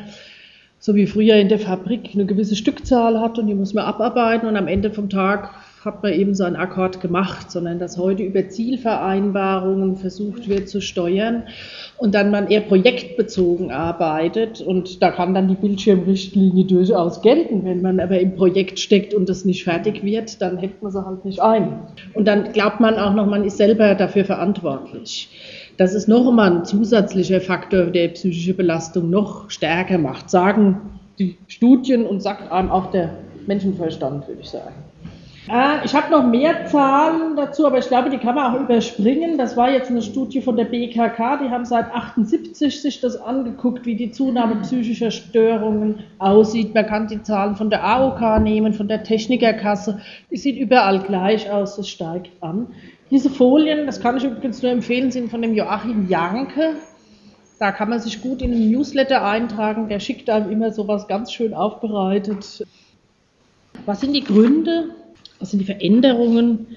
so 0.80 0.96
wie 0.96 1.08
früher 1.08 1.36
in 1.36 1.50
der 1.50 1.60
Fabrik 1.60 2.10
eine 2.13 2.25
gewisse 2.25 2.56
Stückzahl 2.56 3.20
hat 3.20 3.39
und 3.39 3.48
die 3.48 3.56
muss 3.56 3.74
man 3.74 3.86
abarbeiten 3.86 4.48
und 4.48 4.58
am 4.58 4.68
Ende 4.68 4.92
vom 4.92 5.10
Tag 5.10 5.51
hat 5.86 6.01
man 6.01 6.13
eben 6.13 6.34
so 6.34 6.44
einen 6.44 6.56
Akkord 6.56 7.00
gemacht, 7.00 7.51
sondern 7.51 7.77
dass 7.77 7.98
heute 7.98 8.24
über 8.24 8.50
Zielvereinbarungen 8.50 9.96
versucht 9.96 10.50
wird 10.50 10.68
zu 10.68 10.82
steuern 10.82 11.44
und 11.98 12.15
dann 12.15 12.32
man 12.32 12.48
eher 12.48 12.62
projektbezogen 12.62 13.72
arbeitet 13.72 14.62
und 14.62 15.04
da 15.04 15.12
kann 15.12 15.36
dann 15.36 15.48
die 15.48 15.56
Bildschirmrichtlinie 15.56 16.65
durchaus 16.65 17.22
gelten. 17.22 17.63
Wenn 17.63 17.84
man 17.84 18.00
aber 18.00 18.20
im 18.20 18.36
Projekt 18.36 18.80
steckt 18.80 19.13
und 19.13 19.30
das 19.30 19.46
nicht 19.46 19.63
fertig 19.63 20.04
wird, 20.04 20.42
dann 20.42 20.58
hält 20.58 20.82
man 20.82 20.92
sie 20.92 21.06
halt 21.06 21.24
nicht 21.24 21.39
ein. 21.39 21.80
Und 22.15 22.27
dann 22.27 22.51
glaubt 22.51 22.80
man 22.80 22.96
auch 22.96 23.13
noch, 23.13 23.27
man 23.27 23.44
ist 23.44 23.58
selber 23.58 23.94
dafür 23.94 24.25
verantwortlich. 24.25 25.30
Das 25.77 25.94
ist 25.94 26.08
noch 26.08 26.27
einmal 26.27 26.51
ein 26.51 26.65
zusätzlicher 26.65 27.42
Faktor, 27.42 27.88
der 27.88 28.08
psychische 28.10 28.54
Belastung 28.54 29.10
noch 29.10 29.51
stärker 29.51 30.00
macht, 30.00 30.30
sagen 30.30 30.82
die 31.20 31.38
Studien 31.48 32.06
und 32.06 32.22
sagt 32.22 32.51
einem 32.51 32.72
auch 32.72 32.92
der 32.92 33.12
Menschenverstand, 33.46 34.27
würde 34.27 34.42
ich 34.42 34.50
sagen. 34.50 34.74
Äh, 35.48 35.86
ich 35.86 35.94
habe 35.94 36.12
noch 36.12 36.25
mehr 36.25 36.66
Zahlen 36.66 37.36
dazu, 37.36 37.68
aber 37.68 37.78
ich 37.78 37.88
glaube, 37.88 38.10
die 38.10 38.18
kann 38.18 38.36
man 38.36 38.54
auch 38.56 38.60
überspringen. 38.60 39.38
Das 39.38 39.56
war 39.56 39.70
jetzt 39.70 39.92
eine 39.92 40.02
Studie 40.02 40.42
von 40.42 40.56
der 40.56 40.66
BKK, 40.66 41.38
die 41.38 41.50
haben 41.50 41.66
seit 41.66 41.94
78 41.94 42.82
sich 42.82 43.00
das 43.02 43.16
angeguckt, 43.16 43.86
wie 43.86 43.96
die 43.96 44.12
Zunahme 44.12 44.56
psychischer 44.62 45.12
Störungen 45.12 46.04
aussieht. 46.18 46.74
Man 46.74 46.88
kann 46.88 47.08
die 47.08 47.22
Zahlen 47.22 47.56
von 47.56 47.70
der 47.70 47.84
AOK 47.84 48.42
nehmen, 48.42 48.74
von 48.74 48.88
der 48.88 49.04
Technikerkasse. 49.04 50.02
Die 50.32 50.38
sieht 50.38 50.58
überall 50.58 51.00
gleich 51.00 51.52
aus, 51.52 51.78
es 51.78 51.90
steigt 51.90 52.32
an. 52.42 52.68
Diese 53.12 53.30
Folien, 53.30 53.86
das 53.86 54.02
kann 54.02 54.18
ich 54.18 54.24
übrigens 54.24 54.64
nur 54.64 54.72
empfehlen, 54.72 55.12
sind 55.12 55.30
von 55.30 55.42
dem 55.42 55.54
Joachim 55.54 56.10
Janke. 56.10 56.75
Da 57.60 57.72
kann 57.72 57.90
man 57.90 58.00
sich 58.00 58.22
gut 58.22 58.42
in 58.42 58.52
den 58.52 58.72
Newsletter 58.72 59.24
eintragen. 59.24 59.88
Der 59.90 60.00
schickt 60.00 60.30
einem 60.30 60.50
immer 60.50 60.72
sowas 60.72 61.08
ganz 61.08 61.32
schön 61.32 61.54
aufbereitet. 61.54 62.66
Was 63.86 64.02
sind 64.02 64.14
die 64.14 64.24
Gründe? 64.24 64.90
Was 65.39 65.51
sind 65.51 65.60
die 65.60 65.65
Veränderungen, 65.65 66.68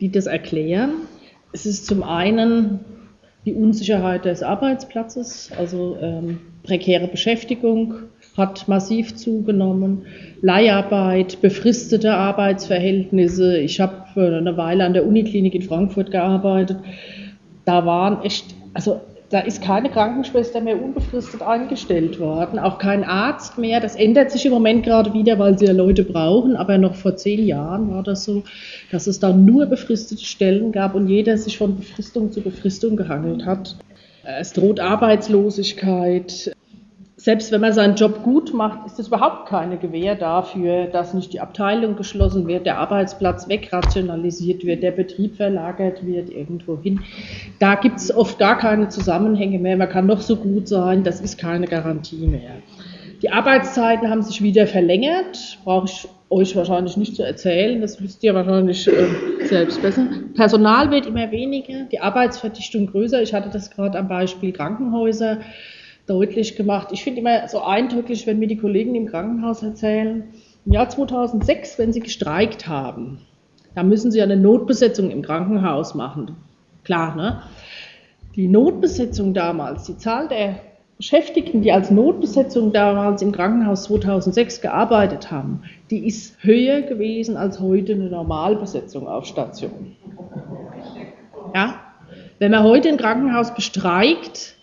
die 0.00 0.10
das 0.10 0.26
erklären? 0.26 0.92
Es 1.52 1.66
ist 1.66 1.86
zum 1.86 2.02
einen 2.02 2.80
die 3.44 3.52
Unsicherheit 3.52 4.24
des 4.24 4.42
Arbeitsplatzes, 4.42 5.50
also 5.56 5.98
ähm, 6.00 6.40
prekäre 6.62 7.08
Beschäftigung 7.08 7.94
hat 8.36 8.66
massiv 8.68 9.14
zugenommen, 9.14 10.06
Leiharbeit, 10.40 11.40
befristete 11.40 12.14
Arbeitsverhältnisse. 12.14 13.58
Ich 13.58 13.80
habe 13.80 14.04
äh, 14.16 14.38
eine 14.38 14.56
Weile 14.56 14.84
an 14.84 14.94
der 14.94 15.06
Uniklinik 15.06 15.54
in 15.54 15.62
Frankfurt 15.62 16.10
gearbeitet. 16.10 16.78
Da 17.64 17.86
waren 17.86 18.22
echt, 18.24 18.54
also 18.72 19.00
da 19.30 19.40
ist 19.40 19.62
keine 19.62 19.90
Krankenschwester 19.90 20.60
mehr 20.60 20.80
unbefristet 20.80 21.42
eingestellt 21.42 22.20
worden, 22.20 22.58
auch 22.58 22.78
kein 22.78 23.04
Arzt 23.04 23.58
mehr. 23.58 23.80
Das 23.80 23.96
ändert 23.96 24.30
sich 24.30 24.46
im 24.46 24.52
Moment 24.52 24.84
gerade 24.84 25.12
wieder, 25.12 25.38
weil 25.38 25.58
sie 25.58 25.66
ja 25.66 25.72
Leute 25.72 26.04
brauchen, 26.04 26.56
aber 26.56 26.78
noch 26.78 26.94
vor 26.94 27.16
zehn 27.16 27.44
Jahren 27.46 27.90
war 27.90 28.02
das 28.02 28.24
so, 28.24 28.44
dass 28.92 29.06
es 29.06 29.20
da 29.20 29.32
nur 29.32 29.66
befristete 29.66 30.24
Stellen 30.24 30.72
gab 30.72 30.94
und 30.94 31.08
jeder 31.08 31.36
sich 31.38 31.58
von 31.58 31.76
Befristung 31.76 32.32
zu 32.32 32.42
Befristung 32.42 32.96
gehangelt 32.96 33.46
hat. 33.46 33.76
Es 34.22 34.52
droht 34.52 34.80
Arbeitslosigkeit, 34.80 36.54
selbst 37.24 37.50
wenn 37.52 37.62
man 37.62 37.72
seinen 37.72 37.94
Job 37.94 38.22
gut 38.22 38.52
macht, 38.52 38.84
ist 38.84 38.98
es 38.98 39.06
überhaupt 39.06 39.48
keine 39.48 39.78
Gewähr 39.78 40.14
dafür, 40.14 40.84
dass 40.84 41.14
nicht 41.14 41.32
die 41.32 41.40
Abteilung 41.40 41.96
geschlossen 41.96 42.46
wird, 42.46 42.66
der 42.66 42.76
Arbeitsplatz 42.76 43.48
wegrationalisiert 43.48 44.62
wird, 44.66 44.82
der 44.82 44.90
Betrieb 44.90 45.36
verlagert 45.36 46.04
wird 46.04 46.28
irgendwo 46.28 46.78
hin. 46.78 47.00
Da 47.60 47.76
gibt 47.76 47.96
es 47.96 48.14
oft 48.14 48.38
gar 48.38 48.58
keine 48.58 48.90
Zusammenhänge 48.90 49.58
mehr. 49.58 49.78
Man 49.78 49.88
kann 49.88 50.04
noch 50.04 50.20
so 50.20 50.36
gut 50.36 50.68
sein, 50.68 51.02
das 51.02 51.22
ist 51.22 51.38
keine 51.38 51.66
Garantie 51.66 52.26
mehr. 52.26 52.56
Die 53.22 53.30
Arbeitszeiten 53.30 54.10
haben 54.10 54.20
sich 54.20 54.42
wieder 54.42 54.66
verlängert, 54.66 55.58
brauche 55.64 55.86
ich 55.86 56.06
euch 56.28 56.54
wahrscheinlich 56.56 56.98
nicht 56.98 57.16
zu 57.16 57.22
erzählen, 57.22 57.80
das 57.80 58.02
wisst 58.02 58.22
ihr 58.22 58.34
wahrscheinlich 58.34 58.86
äh, 58.86 59.46
selbst 59.46 59.80
besser. 59.80 60.08
Personal 60.34 60.90
wird 60.90 61.06
immer 61.06 61.30
weniger, 61.30 61.84
die 61.90 62.00
Arbeitsverdichtung 62.00 62.88
größer. 62.88 63.22
Ich 63.22 63.32
hatte 63.32 63.48
das 63.50 63.70
gerade 63.70 63.98
am 63.98 64.08
Beispiel 64.08 64.52
Krankenhäuser 64.52 65.38
deutlich 66.06 66.56
gemacht. 66.56 66.88
Ich 66.92 67.02
finde 67.02 67.20
immer 67.20 67.48
so 67.48 67.62
eindrücklich, 67.62 68.26
wenn 68.26 68.38
mir 68.38 68.48
die 68.48 68.56
Kollegen 68.56 68.94
im 68.94 69.06
Krankenhaus 69.06 69.62
erzählen, 69.62 70.24
im 70.66 70.72
Jahr 70.72 70.88
2006, 70.88 71.78
wenn 71.78 71.92
sie 71.92 72.00
gestreikt 72.00 72.66
haben, 72.68 73.18
da 73.74 73.82
müssen 73.82 74.10
sie 74.10 74.22
eine 74.22 74.36
Notbesetzung 74.36 75.10
im 75.10 75.22
Krankenhaus 75.22 75.94
machen. 75.94 76.36
Klar, 76.84 77.16
ne? 77.16 77.42
Die 78.36 78.48
Notbesetzung 78.48 79.34
damals, 79.34 79.84
die 79.84 79.96
Zahl 79.96 80.28
der 80.28 80.56
Beschäftigten, 80.96 81.62
die 81.62 81.72
als 81.72 81.90
Notbesetzung 81.90 82.72
damals 82.72 83.20
im 83.20 83.32
Krankenhaus 83.32 83.84
2006 83.84 84.60
gearbeitet 84.60 85.30
haben, 85.30 85.62
die 85.90 86.06
ist 86.06 86.36
höher 86.42 86.82
gewesen 86.82 87.36
als 87.36 87.60
heute 87.60 87.94
eine 87.94 88.08
Normalbesetzung 88.08 89.08
auf 89.08 89.24
Station. 89.24 89.96
Ja? 91.54 91.80
Wenn 92.38 92.52
man 92.52 92.62
heute 92.62 92.88
ein 92.88 92.96
Krankenhaus 92.96 93.54
bestreikt, 93.54 94.53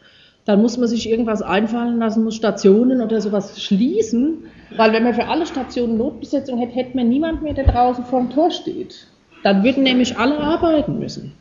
dann 0.52 0.62
muss 0.62 0.78
man 0.78 0.90
sich 0.90 1.10
irgendwas 1.10 1.42
einfallen 1.42 1.98
lassen, 2.00 2.26
muss 2.26 2.36
Stationen 2.36 3.00
oder 3.00 3.22
sowas 3.22 3.64
schließen, 3.64 4.40
weil 4.76 4.92
wenn 4.92 5.04
man 5.04 5.14
für 5.14 5.28
alle 5.28 5.46
Stationen 5.46 5.98
Notbesetzung 5.98 6.60
hätte, 6.60 6.74
hätte 6.74 6.98
man 6.98 7.08
niemand 7.08 7.42
mehr, 7.42 7.54
der 7.54 7.68
draußen 7.68 8.04
vor 8.04 8.20
dem 8.20 8.32
Tor 8.32 8.52
steht. 8.52 9.08
Dann 9.44 9.64
würden 9.64 9.84
nämlich 9.84 10.18
alle 10.18 10.38
arbeiten 10.40 11.00
müssen. 11.00 11.32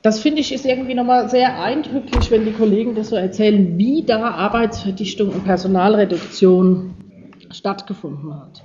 Das 0.00 0.20
finde 0.20 0.40
ich 0.40 0.52
ist 0.52 0.64
irgendwie 0.64 0.94
nochmal 0.94 1.28
sehr 1.28 1.60
eindrücklich, 1.60 2.30
wenn 2.30 2.44
die 2.44 2.52
Kollegen 2.52 2.94
das 2.94 3.08
so 3.08 3.16
erzählen, 3.16 3.76
wie 3.76 4.04
da 4.04 4.30
Arbeitsverdichtung 4.30 5.30
und 5.30 5.44
Personalreduktion 5.44 6.94
stattgefunden 7.50 8.32
hat. 8.32 8.62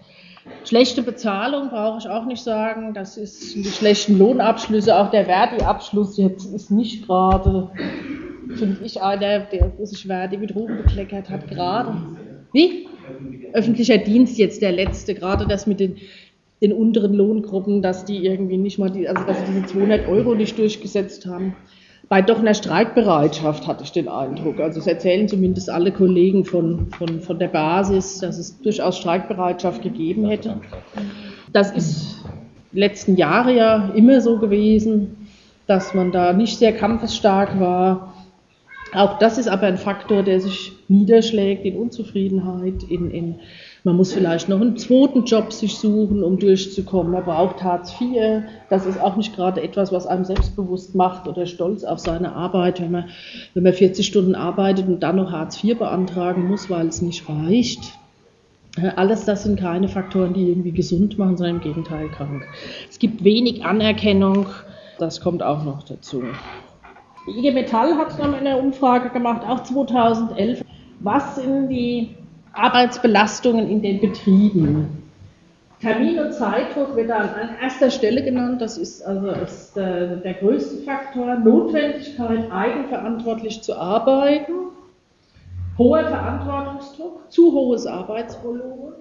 Schlechte 0.64 1.02
Bezahlung 1.02 1.70
brauche 1.70 1.98
ich 1.98 2.08
auch 2.08 2.26
nicht 2.26 2.44
sagen. 2.44 2.94
Das 2.94 3.18
ist 3.18 3.56
die 3.56 3.64
schlechten 3.66 4.20
Lohnabschlüsse. 4.20 4.96
Auch 4.96 5.10
der 5.10 5.26
Verdi-Abschluss 5.26 6.18
jetzt 6.18 6.46
ist 6.54 6.70
nicht 6.70 7.08
gerade 7.08 7.72
finde 8.56 8.78
ich, 8.84 9.02
einer, 9.02 9.40
der 9.40 9.72
sich 9.84 10.08
Verdi 10.08 10.38
mit 10.38 10.56
Ruhm 10.56 10.78
bekleckert 10.78 11.30
hat, 11.30 11.48
gerade. 11.48 11.94
Wie? 12.54 12.88
Öffentlicher 13.54 13.98
Dienst 13.98 14.38
jetzt 14.38 14.62
der 14.62 14.72
letzte, 14.72 15.14
gerade 15.14 15.48
das 15.48 15.68
mit 15.68 15.80
den, 15.80 15.98
den 16.62 16.74
unteren 16.74 17.14
Lohngruppen, 17.14 17.82
dass 17.82 18.06
die 18.06 18.26
irgendwie 18.26 18.58
nicht 18.58 18.80
mal, 18.80 18.90
die, 18.90 19.08
also 19.08 19.24
dass 19.26 19.40
sie 19.40 19.54
diese 19.54 19.66
200 19.66 20.08
Euro 20.08 20.36
nicht 20.36 20.58
durchgesetzt 20.58 21.26
haben. 21.26 21.56
bei 22.10 22.22
doch 22.22 22.40
einer 22.40 22.54
Streikbereitschaft, 22.54 23.68
hatte 23.68 23.84
ich 23.84 23.92
den 23.92 24.08
Eindruck. 24.08 24.60
Also 24.60 24.80
es 24.80 24.88
erzählen 24.88 25.28
zumindest 25.28 25.70
alle 25.70 25.92
Kollegen 25.92 26.46
von, 26.46 26.88
von, 26.98 27.22
von 27.22 27.40
der 27.40 27.50
Basis, 27.50 28.20
dass 28.20 28.38
es 28.38 28.62
durchaus 28.62 28.98
Streikbereitschaft 28.98 29.82
gegeben 29.82 30.26
hätte. 30.26 30.62
Das 31.52 31.72
ist 31.72 32.24
letzten 32.72 33.16
Jahre 33.16 33.56
ja 33.56 33.92
immer 33.96 34.22
so 34.22 34.38
gewesen, 34.38 35.28
dass 35.68 35.94
man 35.94 36.12
da 36.12 36.34
nicht 36.34 36.58
sehr 36.58 36.74
kampfesstark 36.74 37.60
war. 37.60 38.14
Auch 38.94 39.20
das 39.20 39.38
ist 39.38 39.48
aber 39.48 39.68
ein 39.68 39.78
Faktor, 39.78 40.24
der 40.24 40.40
sich 40.40 40.74
niederschlägt 40.88 41.66
in 41.66 41.78
Unzufriedenheit, 41.78 42.84
in, 42.84 43.12
in 43.12 43.40
man 43.84 43.96
muss 43.96 44.12
vielleicht 44.12 44.50
noch 44.50 44.60
einen 44.60 44.76
zweiten 44.76 45.24
Job 45.24 45.54
sich 45.54 45.78
suchen, 45.78 46.22
um 46.22 46.40
durchzukommen. 46.40 47.14
Man 47.14 47.24
braucht 47.24 47.64
Hartz 47.64 47.94
IV. 48.02 48.44
Das 48.70 48.86
ist 48.86 49.00
auch 49.00 49.16
nicht 49.16 49.34
gerade 49.34 49.62
etwas, 49.62 49.94
was 49.94 50.06
einem 50.06 50.26
selbstbewusst 50.26 50.94
macht 50.94 51.26
oder 51.26 51.46
stolz 51.46 51.86
auf 51.86 52.00
seine 52.00 52.34
Arbeit, 52.34 52.82
wenn 52.82 52.92
man, 52.92 53.06
wenn 53.54 53.64
man 53.64 53.72
40 53.72 54.06
Stunden 54.06 54.36
arbeitet 54.36 54.88
und 54.88 55.04
dann 55.04 55.16
noch 55.16 55.32
Hartz 55.32 55.64
IV 55.64 55.78
beantragen 55.80 56.48
muss, 56.50 56.70
weil 56.70 56.88
es 56.88 57.02
nicht 57.02 57.30
reicht. 57.30 57.98
Alles 58.98 59.24
das 59.24 59.44
sind 59.44 59.58
keine 59.58 59.88
Faktoren, 59.88 60.34
die 60.34 60.50
irgendwie 60.50 60.74
gesund 60.74 61.18
machen, 61.18 61.38
sondern 61.38 61.56
im 61.56 61.62
Gegenteil 61.62 62.10
krank. 62.10 62.46
Es 62.90 63.00
gibt 63.00 63.24
wenig 63.24 63.64
Anerkennung, 63.64 64.48
das 65.00 65.22
kommt 65.22 65.42
auch 65.42 65.64
noch 65.64 65.84
dazu. 65.84 66.24
Die 67.28 67.40
IG 67.40 67.52
Metall 67.52 67.98
hat 67.98 68.18
dann 68.20 68.34
eine 68.34 68.58
Umfrage 68.58 69.10
gemacht, 69.10 69.42
auch 69.48 69.64
2011. 69.64 70.64
Was 71.00 71.36
sind 71.36 71.70
die 71.70 72.16
Arbeitsbelastungen 72.58 73.70
in 73.70 73.82
den 73.82 74.02
Betrieben. 74.02 75.04
Termin 75.80 76.18
und 76.18 76.34
Zeitdruck 76.34 76.96
wird 76.96 77.12
an 77.12 77.30
erster 77.62 77.92
Stelle 77.92 78.24
genannt. 78.24 78.62
Das 78.62 78.80
ist 78.80 79.04
also 79.04 79.28
ist 79.28 79.76
der, 79.76 80.18
der 80.18 80.34
größte 80.34 80.78
Faktor. 80.78 81.36
Notwendigkeit, 81.36 82.52
eigenverantwortlich 82.52 83.62
zu 83.62 83.76
arbeiten. 83.76 84.54
Hoher 85.78 86.06
Verantwortungsdruck, 86.06 87.32
zu 87.32 87.52
hohes 87.52 87.86
Arbeitsvolumen. 87.86 88.94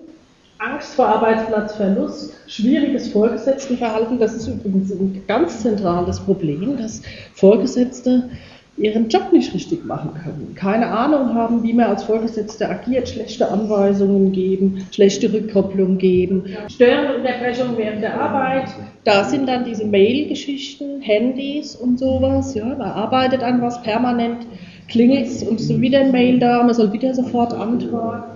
Angst 0.59 0.95
vor 0.95 1.07
Arbeitsplatzverlust, 1.07 2.35
schwieriges 2.47 3.09
Vorgesetztenverhalten. 3.09 4.19
Das 4.19 4.35
ist 4.35 4.49
übrigens 4.49 4.91
ein 4.91 5.23
ganz 5.27 5.61
zentrales 5.61 6.21
Problem, 6.21 6.77
dass 6.79 7.03
Vorgesetzte 7.35 8.31
ihren 8.79 9.09
Job 9.09 9.33
nicht 9.33 9.55
richtig 9.55 9.85
machen 9.87 10.11
können, 10.23 10.55
keine 10.55 10.89
Ahnung 10.89 11.35
haben, 11.35 11.63
wie 11.63 11.73
man 11.73 11.87
als 11.87 12.05
Vorgesetzter 12.05 12.69
agiert, 12.69 13.09
schlechte 13.09 13.51
Anweisungen 13.51 14.33
geben, 14.33 14.87
schlechte 14.91 15.33
Rückkopplung 15.33 15.97
geben, 15.97 16.45
störende 16.69 17.17
Unterbrechungen 17.17 17.79
während 17.79 18.03
der 18.03 18.21
Arbeit. 18.21 18.69
Da 19.05 19.25
sind 19.25 19.49
dann 19.49 19.65
diese 19.65 19.87
Mail-Geschichten, 19.87 21.01
Handys 21.01 21.75
und 21.75 21.99
sowas. 21.99 22.55
Ja, 22.55 22.67
man 22.67 22.83
arbeitet 22.83 23.43
an 23.43 23.63
was 23.63 23.83
permanent, 23.83 24.47
klingelt 24.89 25.27
es 25.27 25.43
und 25.43 25.59
so 25.59 25.81
wieder 25.81 26.01
ein 26.01 26.13
Mail 26.13 26.39
da, 26.39 26.63
man 26.63 26.75
soll 26.75 26.93
wieder 26.93 27.15
sofort 27.15 27.55
antworten. 27.55 28.36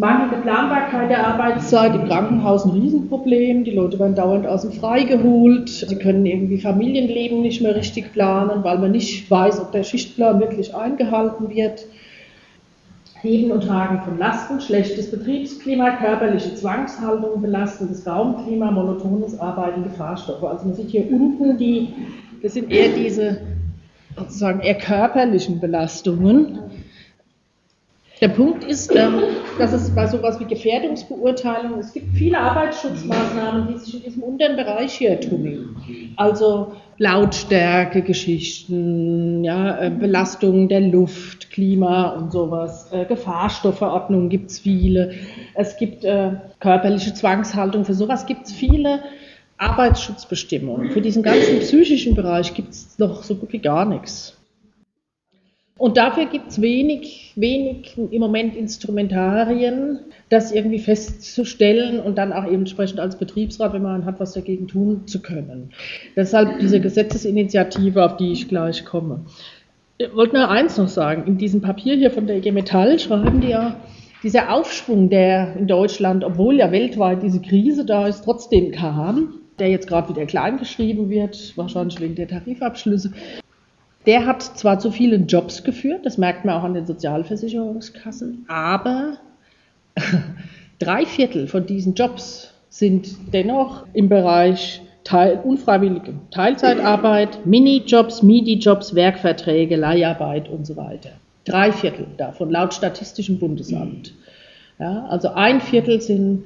Mangelnde 0.00 0.36
Planbarkeit 0.36 1.10
der 1.10 1.26
Arbeitszeit 1.26 1.94
im 1.94 2.06
Krankenhaus 2.06 2.64
ein 2.64 2.70
Riesenproblem. 2.70 3.64
Die 3.64 3.72
Leute 3.72 3.98
werden 3.98 4.14
dauernd 4.14 4.46
aus 4.46 4.62
dem 4.62 4.72
Frei 4.72 5.02
geholt. 5.02 5.68
Sie 5.68 5.96
können 5.96 6.24
irgendwie 6.24 6.58
Familienleben 6.58 7.42
nicht 7.42 7.60
mehr 7.60 7.76
richtig 7.76 8.10
planen, 8.14 8.64
weil 8.64 8.78
man 8.78 8.92
nicht 8.92 9.30
weiß, 9.30 9.60
ob 9.60 9.72
der 9.72 9.82
Schichtplan 9.82 10.40
wirklich 10.40 10.74
eingehalten 10.74 11.50
wird. 11.50 11.84
Heben 13.20 13.52
und 13.52 13.64
Tragen 13.64 14.00
von 14.00 14.16
Lasten, 14.16 14.62
schlechtes 14.62 15.10
Betriebsklima, 15.10 15.90
körperliche 15.90 16.54
Zwangshaltung, 16.54 17.42
belastendes 17.42 18.06
Raumklima, 18.06 18.70
monotones 18.70 19.38
Arbeiten, 19.38 19.82
Gefahrstoffe. 19.82 20.42
Also 20.44 20.64
man 20.64 20.76
sieht 20.76 20.88
hier 20.88 21.12
unten 21.12 21.58
die, 21.58 21.88
das 22.42 22.54
sind 22.54 22.72
eher 22.72 22.88
diese 22.96 23.36
sozusagen 24.16 24.60
eher 24.60 24.76
körperlichen 24.76 25.60
Belastungen. 25.60 26.69
Der 28.20 28.28
Punkt 28.28 28.64
ist, 28.64 28.94
ähm, 28.94 29.22
dass 29.58 29.72
es 29.72 29.94
bei 29.94 30.06
sowas 30.06 30.38
wie 30.40 30.44
Gefährdungsbeurteilung, 30.44 31.78
es 31.78 31.94
gibt 31.94 32.14
viele 32.14 32.38
Arbeitsschutzmaßnahmen, 32.38 33.68
die 33.68 33.78
sich 33.78 33.94
in 33.94 34.02
diesem 34.02 34.22
unteren 34.22 34.56
Bereich 34.56 34.92
hier 34.92 35.18
tummeln. 35.20 35.74
Also 36.16 36.72
Lautstärke-Geschichten, 36.98 39.42
ja, 39.42 39.80
äh, 39.80 39.90
Belastungen 39.90 40.68
der 40.68 40.82
Luft, 40.82 41.48
Klima 41.50 42.10
und 42.10 42.30
sowas, 42.30 42.92
äh, 42.92 43.06
Gefahrstoffverordnungen 43.06 44.28
gibt 44.28 44.50
es 44.50 44.58
viele. 44.58 45.14
Es 45.54 45.78
gibt 45.78 46.04
äh, 46.04 46.32
körperliche 46.58 47.14
Zwangshaltung, 47.14 47.86
für 47.86 47.94
sowas 47.94 48.26
gibt 48.26 48.48
es 48.48 48.52
viele 48.52 49.00
Arbeitsschutzbestimmungen. 49.56 50.90
Für 50.90 51.00
diesen 51.00 51.22
ganzen 51.22 51.60
psychischen 51.60 52.14
Bereich 52.14 52.52
gibt 52.52 52.72
es 52.72 52.98
noch 52.98 53.22
so 53.22 53.36
gut 53.36 53.54
wie 53.54 53.60
gar 53.60 53.86
nichts. 53.86 54.36
Und 55.80 55.96
dafür 55.96 56.26
gibt 56.26 56.50
es 56.50 56.60
wenig, 56.60 57.32
wenig 57.36 57.96
im 57.96 58.20
Moment 58.20 58.54
Instrumentarien, 58.54 60.00
das 60.28 60.52
irgendwie 60.52 60.78
festzustellen 60.78 62.00
und 62.00 62.18
dann 62.18 62.34
auch 62.34 62.44
entsprechend 62.44 63.00
als 63.00 63.16
Betriebsrat, 63.16 63.72
wenn 63.72 63.80
man 63.80 64.04
hat, 64.04 64.20
was 64.20 64.34
dagegen 64.34 64.68
tun 64.68 65.06
zu 65.06 65.22
können. 65.22 65.70
Deshalb 66.14 66.58
diese 66.58 66.80
Gesetzesinitiative, 66.80 68.04
auf 68.04 68.18
die 68.18 68.30
ich 68.30 68.46
gleich 68.46 68.84
komme. 68.84 69.24
Ich 69.96 70.14
wollte 70.14 70.36
nur 70.36 70.50
eins 70.50 70.76
noch 70.76 70.88
sagen. 70.88 71.26
In 71.26 71.38
diesem 71.38 71.62
Papier 71.62 71.96
hier 71.96 72.10
von 72.10 72.26
der 72.26 72.36
IG 72.36 72.52
Metall 72.52 72.98
schreiben 72.98 73.40
die 73.40 73.48
ja, 73.48 73.76
dieser 74.22 74.52
Aufschwung, 74.52 75.08
der 75.08 75.56
in 75.56 75.66
Deutschland, 75.66 76.24
obwohl 76.24 76.56
ja 76.56 76.70
weltweit 76.72 77.22
diese 77.22 77.40
Krise 77.40 77.86
da 77.86 78.06
ist, 78.06 78.26
trotzdem 78.26 78.70
kam, 78.70 79.36
der 79.58 79.70
jetzt 79.70 79.88
gerade 79.88 80.10
wieder 80.10 80.26
klein 80.26 80.58
geschrieben 80.58 81.08
wird, 81.08 81.56
wahrscheinlich 81.56 81.98
wegen 82.02 82.16
der 82.16 82.28
Tarifabschlüsse, 82.28 83.12
der 84.06 84.26
hat 84.26 84.42
zwar 84.42 84.78
zu 84.78 84.90
vielen 84.90 85.26
Jobs 85.26 85.62
geführt, 85.62 86.06
das 86.06 86.18
merkt 86.18 86.44
man 86.44 86.56
auch 86.56 86.64
an 86.64 86.74
den 86.74 86.86
Sozialversicherungskassen, 86.86 88.46
aber 88.48 89.18
drei 90.78 91.04
Viertel 91.06 91.46
von 91.46 91.66
diesen 91.66 91.94
Jobs 91.94 92.54
sind 92.68 93.32
dennoch 93.32 93.84
im 93.92 94.08
Bereich 94.08 94.80
Teil, 95.04 95.40
unfreiwillige 95.42 96.14
Teilzeitarbeit, 96.30 97.44
Minijobs, 97.46 98.22
Midi-Jobs, 98.22 98.94
Werkverträge, 98.94 99.76
Leiharbeit 99.76 100.48
und 100.48 100.66
so 100.66 100.76
weiter. 100.76 101.10
Drei 101.44 101.72
Viertel 101.72 102.06
davon 102.16 102.50
laut 102.50 102.74
Statistischem 102.74 103.38
Bundesamt. 103.38 104.14
Ja, 104.78 105.06
also 105.06 105.28
ein 105.28 105.60
Viertel 105.60 106.00
sind 106.00 106.44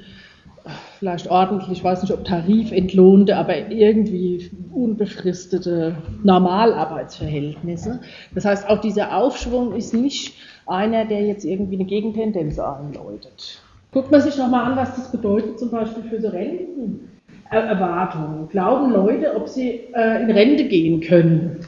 vielleicht 1.04 1.30
ordentlich, 1.30 1.70
ich 1.70 1.84
weiß 1.84 2.00
nicht, 2.00 2.14
ob 2.14 2.24
tarifentlohnte, 2.24 3.36
aber 3.36 3.70
irgendwie 3.70 4.50
unbefristete 4.72 5.96
Normalarbeitsverhältnisse. 6.22 8.00
Das 8.34 8.46
heißt, 8.46 8.70
auch 8.70 8.80
dieser 8.80 9.14
Aufschwung 9.14 9.74
ist 9.74 9.92
nicht 9.92 10.38
einer, 10.66 11.04
der 11.04 11.26
jetzt 11.26 11.44
irgendwie 11.44 11.74
eine 11.74 11.84
Gegentendenz 11.84 12.58
einläutet. 12.58 13.60
Guckt 13.92 14.10
man 14.10 14.22
sich 14.22 14.38
nochmal 14.38 14.72
an, 14.72 14.78
was 14.78 14.96
das 14.96 15.12
bedeutet, 15.12 15.58
zum 15.58 15.70
Beispiel 15.70 16.04
für 16.04 16.22
so 16.22 16.28
Rentenerwartungen. 16.28 18.48
Glauben 18.48 18.90
Leute, 18.90 19.36
ob 19.36 19.46
sie 19.46 19.82
äh, 19.94 20.22
in 20.22 20.30
Rente 20.30 20.64
gehen 20.64 21.02
können? 21.02 21.66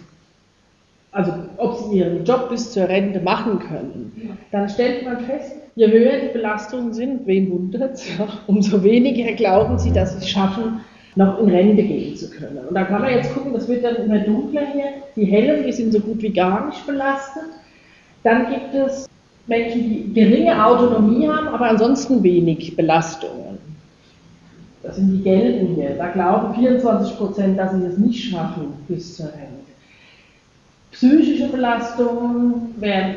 Also, 1.12 1.35
ob 1.59 1.77
sie 1.77 1.99
ihren 1.99 2.25
Job 2.25 2.49
bis 2.49 2.72
zur 2.72 2.88
Rente 2.88 3.20
machen 3.20 3.59
können? 3.59 4.38
Dann 4.51 4.70
stellt 4.70 5.05
man 5.05 5.20
fest, 5.20 5.57
Je 5.77 5.93
höher 5.93 6.21
die 6.21 6.33
Belastungen 6.33 6.95
sind, 6.95 7.27
wen 7.27 7.51
wundert 7.51 7.95
es, 7.95 8.19
ja, 8.19 8.27
umso 8.47 8.83
weniger 8.83 9.31
glauben 9.33 9.79
sie, 9.79 9.93
dass 9.93 10.12
sie 10.12 10.19
es 10.21 10.31
schaffen, 10.31 10.81
noch 11.17 11.39
in 11.39 11.51
Rente 11.51 11.83
gehen 11.83 12.17
zu 12.17 12.31
können. 12.31 12.67
Und 12.67 12.75
da 12.75 12.85
kann 12.85 13.03
man 13.03 13.12
jetzt 13.12 13.35
gucken, 13.35 13.53
das 13.53 13.69
wird 13.69 13.85
dann 13.85 13.97
immer 13.97 14.21
dunkler 14.21 14.73
hier. 14.73 14.87
Die 15.17 15.27
hellen, 15.27 15.67
die 15.67 15.73
sind 15.73 15.93
so 15.93 16.01
gut 16.01 16.23
wie 16.23 16.33
gar 16.33 16.67
nicht 16.67 16.87
belastet. 16.87 17.45
Dann 18.23 18.49
gibt 18.49 18.75
es 18.75 19.07
Menschen, 19.47 19.83
die 19.83 20.15
geringe 20.15 20.65
Autonomie 20.65 21.29
haben, 21.29 21.49
aber 21.49 21.67
ansonsten 21.67 22.23
wenig 22.23 22.75
Belastungen. 22.75 23.59
Das 24.83 24.97
sind 24.97 25.12
die 25.12 25.23
gelben 25.23 25.75
hier. 25.75 25.91
Da 25.91 26.09
glauben 26.09 26.55
24 26.55 27.19
Prozent, 27.19 27.59
dass 27.59 27.73
sie 27.75 27.85
es 27.85 27.99
nicht 27.99 28.31
schaffen 28.31 28.73
bis 28.89 29.17
zur 29.17 29.27
Rente. 29.27 29.67
Psychische 30.93 31.49
Belastungen 31.49 32.75
werden 32.79 33.17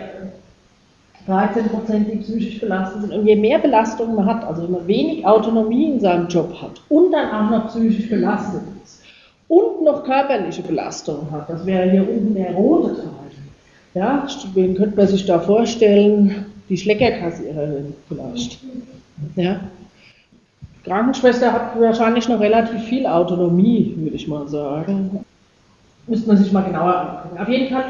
13 1.30 1.70
Prozent, 1.70 2.08
die 2.12 2.18
psychisch 2.18 2.60
belastet 2.60 3.02
sind. 3.02 3.14
Und 3.14 3.26
je 3.26 3.36
mehr 3.36 3.60
Belastung 3.60 4.16
man 4.16 4.26
hat, 4.26 4.44
also 4.44 4.64
wenn 4.64 4.72
man 4.72 4.88
wenig 4.88 5.26
Autonomie 5.26 5.92
in 5.92 6.00
seinem 6.00 6.28
Job 6.28 6.60
hat 6.60 6.82
und 6.90 7.12
dann 7.12 7.30
auch 7.32 7.52
noch 7.52 7.68
psychisch 7.68 8.10
belastet 8.10 8.62
ist 8.84 9.04
und 9.48 9.84
noch 9.84 10.04
körperliche 10.04 10.64
Belastung 10.64 11.28
hat, 11.32 11.50
das 11.50 11.66
wäre 11.66 11.90
hier 11.90 12.02
unten 12.10 12.34
der 12.34 12.54
rote 12.54 12.96
Teil. 12.96 13.06
Ja, 13.94 14.28
wen 14.54 14.76
könnte 14.76 14.98
man 14.98 15.08
sich 15.08 15.26
da 15.26 15.40
vorstellen? 15.40 16.46
Die 16.70 16.78
Schleckerkassiererin 16.78 17.94
vielleicht. 18.08 18.60
Ja. 19.36 19.60
Krankenschwester 20.84 21.52
hat 21.52 21.80
wahrscheinlich 21.80 22.30
noch 22.30 22.40
relativ 22.40 22.82
viel 22.84 23.06
Autonomie, 23.06 23.94
würde 23.98 24.16
ich 24.16 24.28
mal 24.28 24.48
sagen. 24.48 25.26
Müsste 26.08 26.28
man 26.28 26.38
sich 26.38 26.52
mal 26.52 26.62
genauer 26.62 26.96
angucken. 26.96 27.42
Auf 27.42 27.50
jeden 27.50 27.74
Fall 27.74 27.86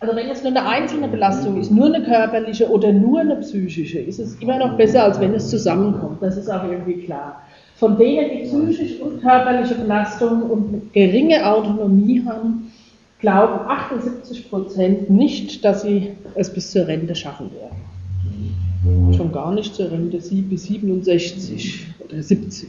also 0.00 0.14
wenn 0.14 0.28
es 0.28 0.42
nur 0.42 0.52
eine 0.52 0.66
einzelne 0.66 1.08
Belastung 1.08 1.60
ist, 1.60 1.70
nur 1.70 1.86
eine 1.86 2.04
körperliche 2.04 2.68
oder 2.70 2.92
nur 2.92 3.20
eine 3.20 3.36
psychische, 3.36 3.98
ist 3.98 4.20
es 4.20 4.36
immer 4.36 4.58
noch 4.58 4.76
besser, 4.76 5.04
als 5.04 5.20
wenn 5.20 5.34
es 5.34 5.50
zusammenkommt. 5.50 6.22
Das 6.22 6.36
ist 6.36 6.48
auch 6.48 6.64
irgendwie 6.64 7.02
klar. 7.02 7.42
Von 7.76 7.96
denen, 7.96 8.30
die 8.30 8.44
psychisch 8.44 9.00
und 9.00 9.20
körperliche 9.20 9.74
Belastung 9.74 10.42
und 10.42 10.92
geringe 10.92 11.44
Autonomie 11.46 12.24
haben, 12.24 12.72
glauben 13.20 13.68
78 13.68 14.48
Prozent 14.48 15.10
nicht, 15.10 15.64
dass 15.64 15.82
sie 15.82 16.12
es 16.34 16.52
bis 16.52 16.70
zur 16.70 16.86
Rente 16.86 17.14
schaffen 17.14 17.50
werden. 17.52 19.14
Schon 19.16 19.32
gar 19.32 19.52
nicht 19.52 19.74
zur 19.74 19.90
Rente 19.90 20.18
bis 20.18 20.64
67 20.64 21.86
oder 21.98 22.22
70. 22.22 22.68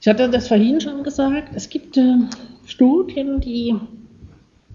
Ich 0.00 0.08
hatte 0.08 0.28
das 0.28 0.48
vorhin 0.48 0.80
schon 0.80 1.02
gesagt, 1.02 1.50
es 1.54 1.68
gibt 1.68 1.96
äh, 1.96 2.16
Studien, 2.66 3.40
die, 3.40 3.74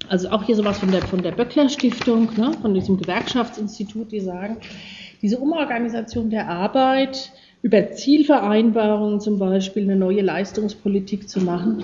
also 0.08 0.30
auch 0.30 0.44
hier 0.44 0.56
sowas 0.56 0.80
von 0.80 0.92
der, 0.92 1.02
von 1.02 1.22
der 1.22 1.32
Böckler 1.32 1.70
Stiftung, 1.70 2.30
ne, 2.38 2.52
von 2.62 2.74
diesem 2.74 2.98
Gewerkschaftsinstitut, 2.98 4.12
die 4.12 4.22
sagen, 4.22 4.58
diese 5.22 5.38
Umorganisation 5.38 6.30
der 6.30 6.50
Arbeit 6.50 7.32
über 7.62 7.92
Zielvereinbarungen 7.92 9.20
zum 9.20 9.38
Beispiel 9.38 9.84
eine 9.84 9.98
neue 9.98 10.22
Leistungspolitik 10.22 11.28
zu 11.28 11.42
machen, 11.42 11.84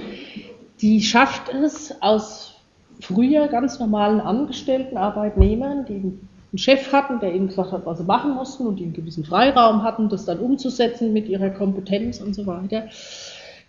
die 0.82 1.02
schafft 1.02 1.54
es 1.54 2.02
aus 2.02 2.56
früher 3.02 3.48
ganz 3.48 3.80
normalen 3.80 4.22
Angestellten, 4.22 4.98
Arbeitnehmern, 4.98 5.86
die 5.86 5.96
einen 5.96 6.30
Chef 6.56 6.94
hatten, 6.94 7.20
der 7.20 7.34
ihnen 7.34 7.48
gesagt 7.48 7.74
hat, 7.74 7.86
was 7.86 7.98
sie 7.98 8.06
machen 8.06 8.34
mussten 8.34 8.66
und 8.66 8.78
die 8.78 8.84
einen 8.84 8.94
gewissen 8.94 9.26
Freiraum 9.26 9.84
hatten, 9.84 10.08
das 10.08 10.26
dann 10.26 10.40
umzusetzen 10.40 11.12
mit 11.12 11.28
ihrer 11.28 11.50
Kompetenz 11.50 12.22
und 12.22 12.34
so 12.34 12.46
weiter, 12.46 12.88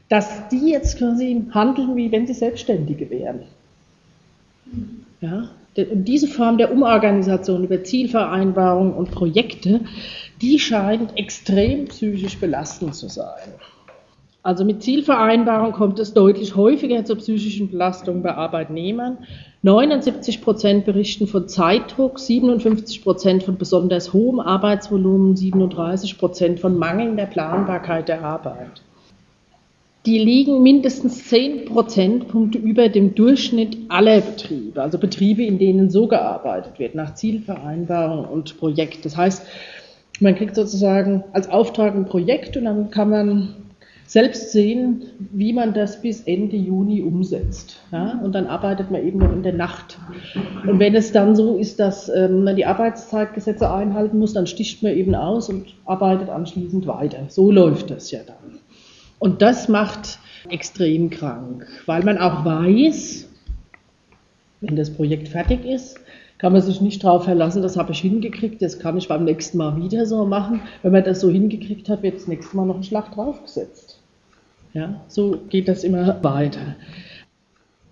dass 0.08 0.48
die 0.48 0.70
jetzt 0.70 0.98
quasi 0.98 1.44
handeln, 1.50 1.96
wie 1.96 2.12
wenn 2.12 2.26
sie 2.26 2.34
Selbstständige 2.34 3.10
wären. 3.10 3.42
Ja, 5.20 5.48
diese 5.76 6.28
Form 6.28 6.58
der 6.58 6.72
Umorganisation 6.72 7.64
über 7.64 7.84
Zielvereinbarungen 7.84 8.94
und 8.94 9.10
Projekte, 9.10 9.80
die 10.40 10.58
scheint 10.58 11.16
extrem 11.18 11.86
psychisch 11.86 12.38
belastend 12.38 12.94
zu 12.94 13.08
sein. 13.08 13.54
Also 14.42 14.64
mit 14.64 14.82
Zielvereinbarung 14.82 15.72
kommt 15.72 15.98
es 15.98 16.14
deutlich 16.14 16.54
häufiger 16.54 17.04
zur 17.04 17.16
psychischen 17.16 17.68
Belastung 17.68 18.22
bei 18.22 18.32
Arbeitnehmern. 18.32 19.18
79 19.62 20.40
Prozent 20.40 20.84
berichten 20.84 21.26
von 21.26 21.48
Zeitdruck, 21.48 22.20
57 22.20 23.02
Prozent 23.02 23.42
von 23.42 23.56
besonders 23.56 24.12
hohem 24.12 24.38
Arbeitsvolumen, 24.38 25.34
37 25.34 26.16
Prozent 26.16 26.60
von 26.60 26.78
mangelnder 26.78 27.26
Planbarkeit 27.26 28.08
der 28.08 28.22
Arbeit. 28.22 28.82
Die 30.06 30.18
liegen 30.18 30.62
mindestens 30.62 31.24
10 31.26 31.64
Prozentpunkte 31.64 32.58
über 32.58 32.88
dem 32.88 33.16
Durchschnitt 33.16 33.76
aller 33.88 34.20
Betriebe, 34.20 34.80
also 34.80 34.98
Betriebe, 34.98 35.42
in 35.42 35.58
denen 35.58 35.90
so 35.90 36.06
gearbeitet 36.06 36.78
wird, 36.78 36.94
nach 36.94 37.16
Zielvereinbarung 37.16 38.24
und 38.24 38.56
Projekt. 38.56 39.04
Das 39.04 39.16
heißt, 39.16 39.44
man 40.20 40.36
kriegt 40.36 40.54
sozusagen 40.54 41.24
als 41.32 41.50
Auftrag 41.50 41.96
ein 41.96 42.06
Projekt 42.06 42.56
und 42.56 42.66
dann 42.66 42.90
kann 42.90 43.10
man 43.10 43.54
selbst 44.06 44.52
sehen, 44.52 45.06
wie 45.18 45.52
man 45.52 45.74
das 45.74 46.00
bis 46.00 46.20
Ende 46.20 46.56
Juni 46.56 47.02
umsetzt. 47.02 47.80
Ja? 47.90 48.20
Und 48.22 48.32
dann 48.36 48.46
arbeitet 48.46 48.92
man 48.92 49.04
eben 49.04 49.18
noch 49.18 49.32
in 49.32 49.42
der 49.42 49.54
Nacht. 49.54 49.98
Und 50.68 50.78
wenn 50.78 50.94
es 50.94 51.10
dann 51.10 51.34
so 51.34 51.56
ist, 51.56 51.80
dass 51.80 52.08
ähm, 52.08 52.44
man 52.44 52.54
die 52.54 52.66
Arbeitszeitgesetze 52.66 53.68
einhalten 53.68 54.20
muss, 54.20 54.32
dann 54.32 54.46
sticht 54.46 54.84
man 54.84 54.92
eben 54.92 55.16
aus 55.16 55.48
und 55.48 55.74
arbeitet 55.84 56.28
anschließend 56.28 56.86
weiter. 56.86 57.24
So 57.28 57.50
läuft 57.50 57.90
das 57.90 58.12
ja 58.12 58.20
dann. 58.24 58.60
Und 59.18 59.42
das 59.42 59.68
macht 59.68 60.18
extrem 60.48 61.10
krank, 61.10 61.66
weil 61.86 62.04
man 62.04 62.18
auch 62.18 62.44
weiß, 62.44 63.28
wenn 64.60 64.76
das 64.76 64.90
Projekt 64.90 65.28
fertig 65.28 65.64
ist, 65.64 65.98
kann 66.38 66.52
man 66.52 66.60
sich 66.60 66.80
nicht 66.80 67.02
darauf 67.02 67.24
verlassen, 67.24 67.62
das 67.62 67.76
habe 67.76 67.92
ich 67.92 68.00
hingekriegt, 68.00 68.60
das 68.60 68.78
kann 68.78 68.98
ich 68.98 69.08
beim 69.08 69.24
nächsten 69.24 69.56
Mal 69.56 69.82
wieder 69.82 70.04
so 70.04 70.26
machen. 70.26 70.60
Wenn 70.82 70.92
man 70.92 71.04
das 71.04 71.20
so 71.20 71.30
hingekriegt 71.30 71.88
hat, 71.88 72.02
wird 72.02 72.16
das 72.16 72.28
nächste 72.28 72.56
Mal 72.56 72.66
noch 72.66 72.76
ein 72.76 72.82
Schlag 72.82 73.12
draufgesetzt. 73.14 73.98
Ja, 74.74 75.00
so 75.08 75.38
geht 75.48 75.68
das 75.68 75.84
immer 75.84 76.22
weiter. 76.22 76.76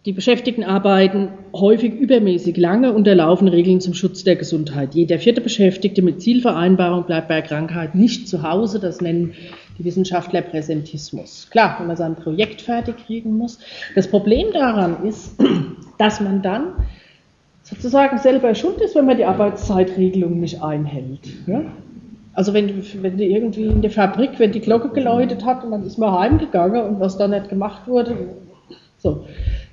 Die 0.05 0.13
Beschäftigten 0.13 0.65
arbeiten 0.65 1.29
häufig 1.55 1.95
übermäßig 1.95 2.59
lange 2.59 2.93
und 2.93 3.07
erlaufen 3.07 3.49
Regeln 3.49 3.81
zum 3.81 3.95
Schutz 3.95 4.23
der 4.23 4.37
Gesundheit. 4.37 4.95
Jeder 4.95 5.19
vierte 5.19 5.41
Beschäftigte 5.41 6.03
mit 6.03 6.21
Zielvereinbarung 6.21 7.05
bleibt 7.05 7.29
bei 7.29 7.41
Krankheit 7.41 7.95
nicht 7.95 8.29
zu 8.29 8.43
Hause. 8.43 8.81
Das 8.81 9.01
nennen 9.01 9.33
die 9.79 9.85
Wissenschaftler 9.85 10.43
Präsentismus. 10.43 11.49
Klar, 11.51 11.77
wenn 11.79 11.89
man 11.89 11.97
sein 11.97 12.15
Projekt 12.15 12.63
fertig 12.63 12.97
kriegen 13.07 13.37
muss. 13.37 13.59
Das 13.95 14.09
Problem 14.09 14.53
daran 14.53 15.05
ist, 15.05 15.35
dass 15.99 16.21
man 16.21 16.43
dann 16.43 16.73
sozusagen 17.63 18.19
selber 18.19 18.55
schuld 18.55 18.81
ist, 18.81 18.95
wenn 18.95 19.07
man 19.07 19.17
die 19.17 19.25
Arbeitszeitregelung 19.25 20.41
nicht 20.41 20.63
einhält. 20.63 21.21
Ja? 21.47 21.63
Also 22.35 22.53
wenn, 22.53 22.83
wenn 23.03 23.17
du 23.17 23.25
irgendwie 23.25 23.67
in 23.67 23.81
der 23.81 23.91
Fabrik, 23.91 24.39
wenn 24.39 24.53
die 24.53 24.61
Glocke 24.61 24.91
geläutet 24.91 25.45
hat 25.45 25.65
und 25.65 25.71
dann 25.71 25.85
ist 25.85 25.99
man 25.99 26.19
heimgegangen 26.19 26.83
und 26.83 27.01
was 27.01 27.17
da 27.17 27.29
nicht 27.29 27.49
gemacht 27.49 27.87
wurde, 27.87 28.17
so. 28.99 29.27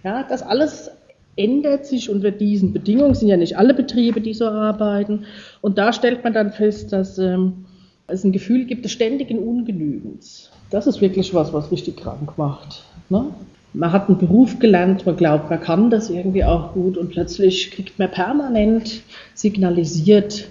Ja, 0.04 0.24
das 0.24 0.44
alles 0.44 0.92
ändert 1.38 1.86
sich 1.86 2.10
unter 2.10 2.32
diesen 2.32 2.74
Bedingungen, 2.74 3.16
sind 3.16 3.30
ja 3.30 3.38
nicht 3.38 3.58
alle 3.58 3.74
Betriebe, 3.74 4.22
die 4.22 4.34
so 4.34 4.46
arbeiten. 4.46 5.26
Und 5.62 5.78
da 5.78 5.94
stellt 5.94 6.24
man 6.24 6.34
dann 6.34 6.52
fest, 6.52 6.92
dass 6.92 7.18
ähm, 7.18 7.66
es 8.12 8.24
ein 8.24 8.32
Gefühl 8.32 8.66
gibt 8.66 8.86
des 8.86 8.92
ständigen 8.92 9.40
Ungenügens. 9.40 10.52
Das 10.70 10.88
ist 10.88 11.02
wirklich 11.02 11.34
was, 11.34 11.54
was 11.54 11.72
richtig 11.72 11.98
krank 11.98 12.38
macht. 12.38 12.84
Ne? 13.10 13.26
Man 13.74 13.92
hat 13.92 14.10
einen 14.10 14.18
Beruf 14.18 14.60
gelernt, 14.60 15.06
man 15.06 15.16
glaubt, 15.16 15.50
man 15.50 15.62
kann 15.62 15.90
das 15.90 16.10
irgendwie 16.10 16.44
auch 16.44 16.74
gut 16.74 16.98
und 16.98 17.10
plötzlich 17.10 17.72
kriegt 17.72 18.00
man 18.00 18.12
permanent 18.12 19.02
signalisiert, 19.34 20.50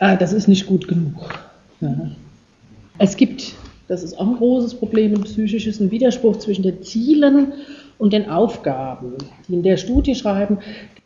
äh, 0.00 0.16
das 0.16 0.32
ist 0.32 0.48
nicht 0.48 0.66
gut 0.66 0.88
genug. 0.88 1.14
Ja. 1.80 2.10
Es 2.98 3.16
gibt, 3.16 3.54
das 3.86 4.02
ist 4.02 4.18
auch 4.18 4.26
ein 4.26 4.36
großes 4.36 4.74
Problem 4.74 5.14
im 5.14 5.22
psychisches, 5.22 5.80
ein 5.80 5.92
Widerspruch 5.92 6.38
zwischen 6.38 6.62
den 6.62 6.82
Zielen 6.82 7.52
und 7.98 8.12
den 8.12 8.30
Aufgaben, 8.30 9.14
die 9.48 9.54
in 9.54 9.62
der 9.62 9.76
Studie 9.76 10.14
schreiben. 10.14 10.58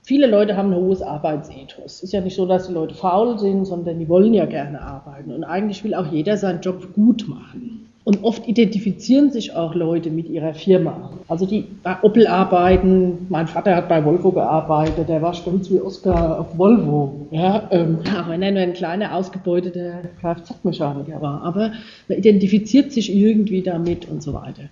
Viele 0.02 0.26
Leute 0.26 0.57
haben 0.57 0.72
ein 0.72 0.81
hohes 0.81 1.00
Arbeitsethos. 1.00 1.85
Es 1.87 2.02
ist 2.02 2.12
ja 2.12 2.20
nicht 2.20 2.37
so, 2.37 2.46
dass 2.46 2.66
die 2.66 2.74
Leute 2.74 2.94
faul 2.94 3.38
sind, 3.38 3.64
sondern 3.64 3.98
die 3.98 4.09
wollen 4.09 4.35
ja 4.35 4.46
gerne 4.46 4.81
arbeiten. 4.81 5.33
Und 5.33 5.44
eigentlich 5.44 5.85
will 5.85 5.94
auch 5.94 6.07
jeder 6.11 6.37
seinen 6.37 6.61
Job 6.61 6.92
gut 6.94 7.26
machen. 7.28 7.88
Und 8.05 8.24
oft 8.24 8.48
identifizieren 8.48 9.31
sich 9.31 9.55
auch 9.55 9.76
Leute 9.76 10.11
mit 10.11 10.28
ihrer 10.28 10.55
Firma. 10.55 11.11
Also 11.28 11.46
die 11.46 11.66
bei 11.85 12.02
Opel 12.02 12.26
arbeiten, 12.26 13.26
mein 13.28 13.46
Vater 13.46 13.76
hat 13.76 13.88
bei 13.88 14.05
Volvo 14.05 14.33
gearbeitet, 14.33 15.09
der 15.09 15.22
war 15.22 15.35
stolz 15.35 15.70
wie 15.70 15.81
Oscar 15.81 16.40
auf 16.40 16.59
Volvo. 16.59 17.28
Ja, 17.31 17.68
ähm, 17.70 17.98
auch 18.20 18.28
wenn 18.28 18.42
er 18.42 18.50
nur 18.50 18.62
ein 18.62 18.72
kleiner, 18.72 19.14
ausgebeuteter 19.14 20.02
Kfz-Mechaniker 20.20 21.22
war. 21.22 21.42
Aber 21.44 21.72
man 22.09 22.18
identifiziert 22.18 22.90
sich 22.90 23.14
irgendwie 23.14 23.62
damit 23.62 24.09
und 24.11 24.20
so 24.20 24.33
weiter. 24.35 24.64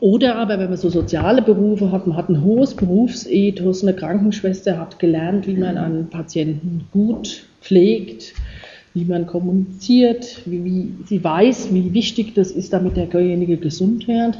Oder 0.00 0.36
aber, 0.36 0.58
wenn 0.58 0.68
man 0.68 0.76
so 0.76 0.90
soziale 0.90 1.40
Berufe 1.40 1.90
hat, 1.90 2.06
man 2.06 2.16
hat 2.16 2.28
ein 2.28 2.42
hohes 2.42 2.74
Berufsethos, 2.74 3.82
eine 3.82 3.94
Krankenschwester 3.94 4.78
hat 4.78 4.98
gelernt, 4.98 5.46
wie 5.46 5.54
man 5.54 5.78
einen 5.78 6.08
Patienten 6.08 6.86
gut 6.92 7.44
pflegt, 7.62 8.34
wie 8.92 9.06
man 9.06 9.26
kommuniziert, 9.26 10.42
wie, 10.44 10.64
wie, 10.64 10.94
sie 11.06 11.24
weiß, 11.24 11.72
wie 11.72 11.94
wichtig 11.94 12.34
das 12.34 12.50
ist, 12.50 12.74
damit 12.74 12.96
derjenige 12.96 13.56
gesund 13.56 14.06
wird. 14.08 14.38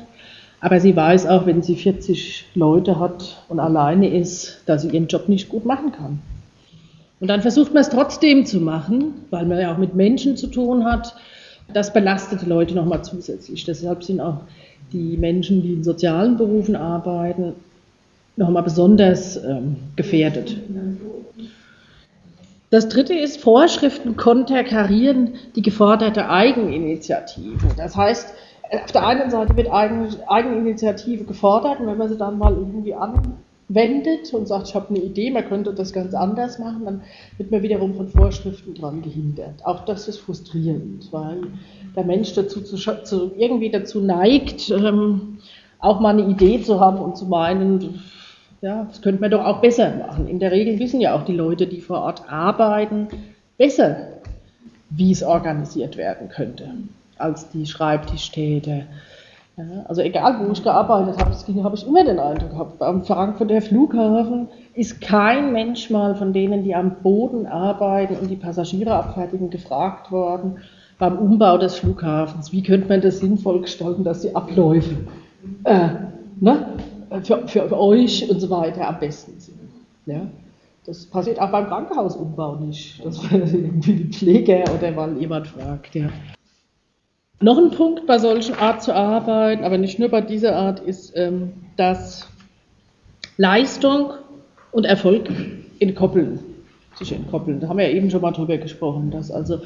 Aber 0.60 0.80
sie 0.80 0.94
weiß 0.94 1.26
auch, 1.26 1.46
wenn 1.46 1.62
sie 1.62 1.76
40 1.76 2.46
Leute 2.54 2.98
hat 2.98 3.44
und 3.48 3.60
alleine 3.60 4.08
ist, 4.08 4.62
dass 4.66 4.82
sie 4.82 4.88
ihren 4.88 5.06
Job 5.06 5.28
nicht 5.28 5.48
gut 5.48 5.64
machen 5.64 5.92
kann. 5.92 6.18
Und 7.20 7.28
dann 7.28 7.42
versucht 7.42 7.72
man 7.72 7.80
es 7.80 7.88
trotzdem 7.88 8.44
zu 8.44 8.60
machen, 8.60 9.14
weil 9.30 9.46
man 9.46 9.58
ja 9.58 9.72
auch 9.72 9.78
mit 9.78 9.94
Menschen 9.94 10.36
zu 10.36 10.48
tun 10.48 10.84
hat. 10.84 11.14
Das 11.72 11.92
belastet 11.92 12.46
Leute 12.46 12.74
nochmal 12.74 13.04
zusätzlich. 13.04 13.64
Deshalb 13.64 14.02
sind 14.02 14.20
auch 14.20 14.40
die 14.92 15.16
Menschen, 15.16 15.62
die 15.62 15.74
in 15.74 15.84
sozialen 15.84 16.36
Berufen 16.36 16.76
arbeiten, 16.76 17.54
nochmal 18.36 18.62
besonders 18.62 19.36
ähm, 19.36 19.76
gefährdet. 19.96 20.56
Das 22.70 22.88
dritte 22.88 23.14
ist, 23.14 23.40
Vorschriften 23.40 24.16
konterkarieren 24.16 25.34
die 25.56 25.62
geforderte 25.62 26.28
Eigeninitiative. 26.28 27.68
Das 27.76 27.96
heißt, 27.96 28.34
auf 28.70 28.92
der 28.92 29.06
einen 29.06 29.30
Seite 29.30 29.56
wird 29.56 29.70
Eigeninitiative 29.70 31.24
gefordert 31.24 31.80
und 31.80 31.86
wenn 31.86 31.96
man 31.96 32.08
sie 32.08 32.18
dann 32.18 32.38
mal 32.38 32.52
irgendwie 32.52 32.94
anwendet 33.68 34.32
und 34.32 34.48
sagt, 34.48 34.68
ich 34.68 34.74
habe 34.74 34.88
eine 34.90 34.98
Idee, 34.98 35.30
man 35.30 35.48
könnte 35.48 35.72
das 35.74 35.92
ganz 35.92 36.14
anders 36.14 36.58
machen, 36.58 36.84
dann 36.84 37.02
wird 37.36 37.50
man 37.50 37.62
wiederum 37.62 37.94
von 37.94 38.08
Vorschriften 38.08 38.74
dran 38.74 39.02
gehindert. 39.02 39.64
Auch 39.64 39.84
das 39.84 40.08
ist 40.08 40.18
frustrierend, 40.18 41.08
weil 41.12 41.42
der 41.94 42.04
Mensch 42.04 42.34
dazu 42.34 42.60
zu, 42.60 42.76
zu, 42.76 43.32
irgendwie 43.36 43.70
dazu 43.70 44.00
neigt, 44.00 44.70
ähm, 44.70 45.38
auch 45.78 46.00
mal 46.00 46.10
eine 46.10 46.28
Idee 46.28 46.62
zu 46.62 46.80
haben 46.80 46.98
und 46.98 47.16
zu 47.16 47.26
meinen, 47.26 48.02
ja, 48.62 48.84
das 48.84 49.02
könnte 49.02 49.20
man 49.20 49.30
doch 49.30 49.44
auch 49.44 49.60
besser 49.60 49.94
machen. 49.94 50.28
In 50.28 50.40
der 50.40 50.50
Regel 50.50 50.78
wissen 50.78 51.00
ja 51.00 51.14
auch 51.14 51.24
die 51.24 51.36
Leute, 51.36 51.66
die 51.66 51.80
vor 51.80 52.00
Ort 52.00 52.22
arbeiten, 52.28 53.08
besser, 53.56 54.08
wie 54.90 55.12
es 55.12 55.22
organisiert 55.22 55.96
werden 55.96 56.28
könnte, 56.28 56.70
als 57.18 57.50
die 57.50 57.66
Schreibtischtäter. 57.66 58.84
Ja, 59.58 59.82
also 59.86 60.02
egal, 60.02 60.38
wo 60.38 60.52
ich 60.52 60.62
gearbeitet 60.62 61.18
habe, 61.18 61.64
habe 61.64 61.74
ich 61.74 61.84
immer 61.84 62.04
den 62.04 62.20
Eindruck 62.20 62.50
gehabt, 62.50 62.80
am 62.80 63.02
Frankfurter 63.02 63.60
Flughafen 63.60 64.46
ist 64.74 65.00
kein 65.00 65.52
Mensch 65.52 65.90
mal 65.90 66.14
von 66.14 66.32
denen, 66.32 66.62
die 66.62 66.76
am 66.76 67.02
Boden 67.02 67.44
arbeiten 67.46 68.14
und 68.14 68.30
die 68.30 68.36
Passagiere 68.36 68.92
abfertigen, 68.92 69.50
gefragt 69.50 70.12
worden, 70.12 70.58
beim 71.00 71.18
Umbau 71.18 71.58
des 71.58 71.74
Flughafens, 71.74 72.52
wie 72.52 72.62
könnte 72.62 72.88
man 72.88 73.00
das 73.00 73.18
sinnvoll 73.18 73.62
gestalten, 73.62 74.04
dass 74.04 74.20
die 74.20 74.36
Abläufe, 74.36 74.94
äh, 75.64 75.88
ne? 76.38 76.66
für, 77.24 77.48
für 77.48 77.80
euch 77.80 78.30
und 78.30 78.38
so 78.38 78.50
weiter 78.50 78.86
am 78.86 79.00
besten 79.00 79.40
sind. 79.40 79.58
Ja? 80.06 80.20
Das 80.86 81.04
passiert 81.06 81.40
auch 81.40 81.50
beim 81.50 81.66
Krankenhausumbau 81.66 82.54
nicht, 82.56 83.04
dass 83.04 83.20
irgendwie 83.32 83.94
die 83.94 84.12
Pflege 84.12 84.62
oder 84.72 84.92
mal 84.92 85.16
jemand 85.18 85.48
fragt. 85.48 85.96
Ja. 85.96 86.10
Noch 87.40 87.56
ein 87.56 87.70
Punkt 87.70 88.06
bei 88.06 88.18
solchen 88.18 88.56
Art 88.56 88.82
zu 88.82 88.94
arbeiten, 88.94 89.64
aber 89.64 89.78
nicht 89.78 89.98
nur 89.98 90.08
bei 90.08 90.20
dieser 90.20 90.56
Art, 90.56 90.80
ist, 90.80 91.12
ähm, 91.16 91.52
dass 91.76 92.28
Leistung 93.36 94.10
und 94.72 94.84
Erfolg 94.84 95.30
entkoppeln, 95.78 96.40
sich 96.96 97.12
entkoppeln. 97.12 97.60
Da 97.60 97.68
haben 97.68 97.78
wir 97.78 97.88
ja 97.88 97.96
eben 97.96 98.10
schon 98.10 98.22
mal 98.22 98.32
drüber 98.32 98.58
gesprochen, 98.58 99.12
dass 99.12 99.30
also 99.30 99.60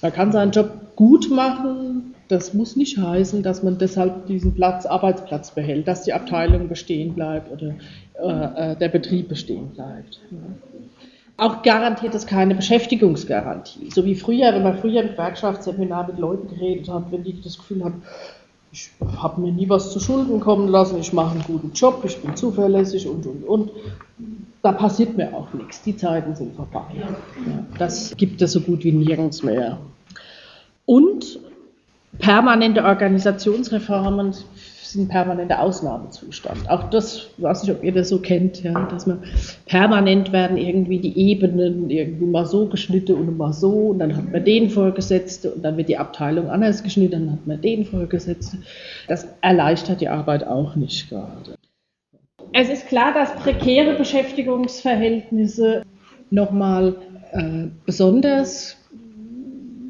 man 0.00 0.12
kann 0.12 0.32
seinen 0.32 0.52
Job 0.52 0.96
gut 0.96 1.30
machen, 1.30 2.14
das 2.28 2.54
muss 2.54 2.76
nicht 2.76 2.96
heißen, 2.96 3.42
dass 3.42 3.62
man 3.62 3.78
deshalb 3.78 4.26
diesen 4.26 4.54
Platz, 4.54 4.86
Arbeitsplatz 4.86 5.50
behält, 5.54 5.86
dass 5.86 6.04
die 6.04 6.14
Abteilung 6.14 6.68
bestehen 6.68 7.14
bleibt 7.14 7.50
oder 7.50 7.74
äh, 8.20 8.72
äh 8.72 8.76
der 8.76 8.88
Betrieb 8.88 9.28
bestehen 9.28 9.68
bleibt. 9.70 10.20
Auch 11.38 11.62
garantiert 11.62 12.16
es 12.16 12.26
keine 12.26 12.56
Beschäftigungsgarantie. 12.56 13.90
So 13.92 14.04
wie 14.04 14.16
früher, 14.16 14.52
wenn 14.52 14.64
man 14.64 14.76
früher 14.76 15.02
im 15.02 15.10
Gewerkschaftsseminar 15.10 16.08
mit 16.08 16.18
Leuten 16.18 16.48
geredet 16.48 16.88
hat, 16.88 17.12
wenn 17.12 17.22
die 17.22 17.40
das 17.40 17.56
Gefühl 17.56 17.84
haben, 17.84 18.02
ich 18.72 18.90
habe 19.16 19.40
mir 19.40 19.52
nie 19.52 19.68
was 19.68 19.92
zu 19.92 20.00
Schulden 20.00 20.40
kommen 20.40 20.66
lassen, 20.66 20.98
ich 20.98 21.12
mache 21.12 21.36
einen 21.36 21.44
guten 21.44 21.72
Job, 21.72 22.02
ich 22.04 22.20
bin 22.20 22.34
zuverlässig 22.34 23.06
und, 23.06 23.24
und, 23.24 23.44
und. 23.44 23.70
Da 24.62 24.72
passiert 24.72 25.16
mir 25.16 25.32
auch 25.32 25.52
nichts. 25.54 25.80
Die 25.82 25.96
Zeiten 25.96 26.34
sind 26.34 26.56
vorbei. 26.56 26.82
Das 27.78 28.16
gibt 28.16 28.42
es 28.42 28.52
so 28.52 28.60
gut 28.60 28.82
wie 28.82 28.90
nirgends 28.90 29.44
mehr. 29.44 29.78
Und 30.86 31.38
permanente 32.18 32.82
Organisationsreformen 32.82 34.34
sind 34.92 35.08
permanenter 35.08 35.60
Ausnahmezustand. 35.60 36.68
Auch 36.70 36.90
das, 36.90 37.28
weiß 37.38 37.62
nicht, 37.62 37.72
ob 37.72 37.84
ihr 37.84 37.92
das 37.92 38.08
so 38.08 38.20
kennt, 38.20 38.62
ja, 38.62 38.86
dass 38.86 39.06
man 39.06 39.22
permanent 39.66 40.32
werden 40.32 40.56
irgendwie 40.56 40.98
die 40.98 41.18
Ebenen 41.18 41.90
irgendwie 41.90 42.26
mal 42.26 42.46
so 42.46 42.66
geschnitten 42.66 43.14
und 43.14 43.36
mal 43.36 43.52
so 43.52 43.88
und 43.88 43.98
dann 43.98 44.16
hat 44.16 44.32
man 44.32 44.44
den 44.44 44.70
Vorgesetzten 44.70 45.52
und 45.52 45.62
dann 45.62 45.76
wird 45.76 45.88
die 45.88 45.98
Abteilung 45.98 46.48
anders 46.48 46.82
geschnitten, 46.82 47.12
dann 47.12 47.32
hat 47.32 47.46
man 47.46 47.60
den 47.60 47.84
Vorgesetzten. 47.84 48.64
Das 49.06 49.26
erleichtert 49.42 50.00
die 50.00 50.08
Arbeit 50.08 50.46
auch 50.46 50.76
nicht 50.76 51.10
gerade. 51.10 51.54
Es 52.52 52.70
ist 52.70 52.86
klar, 52.88 53.12
dass 53.12 53.34
prekäre 53.36 53.94
Beschäftigungsverhältnisse 53.94 55.82
nochmal 56.30 56.94
äh, 57.32 57.66
besonders 57.84 58.76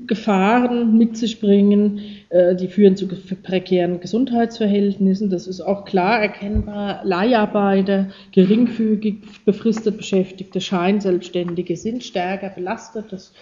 Gefahren 0.09 0.99
mit 0.99 1.16
sich 1.16 1.40
bringen, 1.40 2.01
äh, 2.31 2.57
die 2.57 2.66
führen 2.68 2.97
zu 2.97 3.07
prekären 3.07 4.01
Gesundheitsverhältnissen. 4.01 5.31
Das 5.31 5.47
ist 5.47 5.61
auch 5.61 5.85
klar 5.85 6.21
erkennbar. 6.21 7.01
Leiharbeiter, 7.05 8.09
geringfügig 8.33 9.16
befristet 9.44 9.97
Beschäftigte, 9.97 10.61
Scheinselbstständige 10.61 11.77
sind 11.77 12.03
stärker 12.03 12.49
belastet. 12.49 13.07
Das 13.11 13.33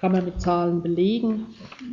kann 0.00 0.12
man 0.12 0.24
mit 0.24 0.40
Zahlen 0.40 0.82
belegen. 0.82 1.46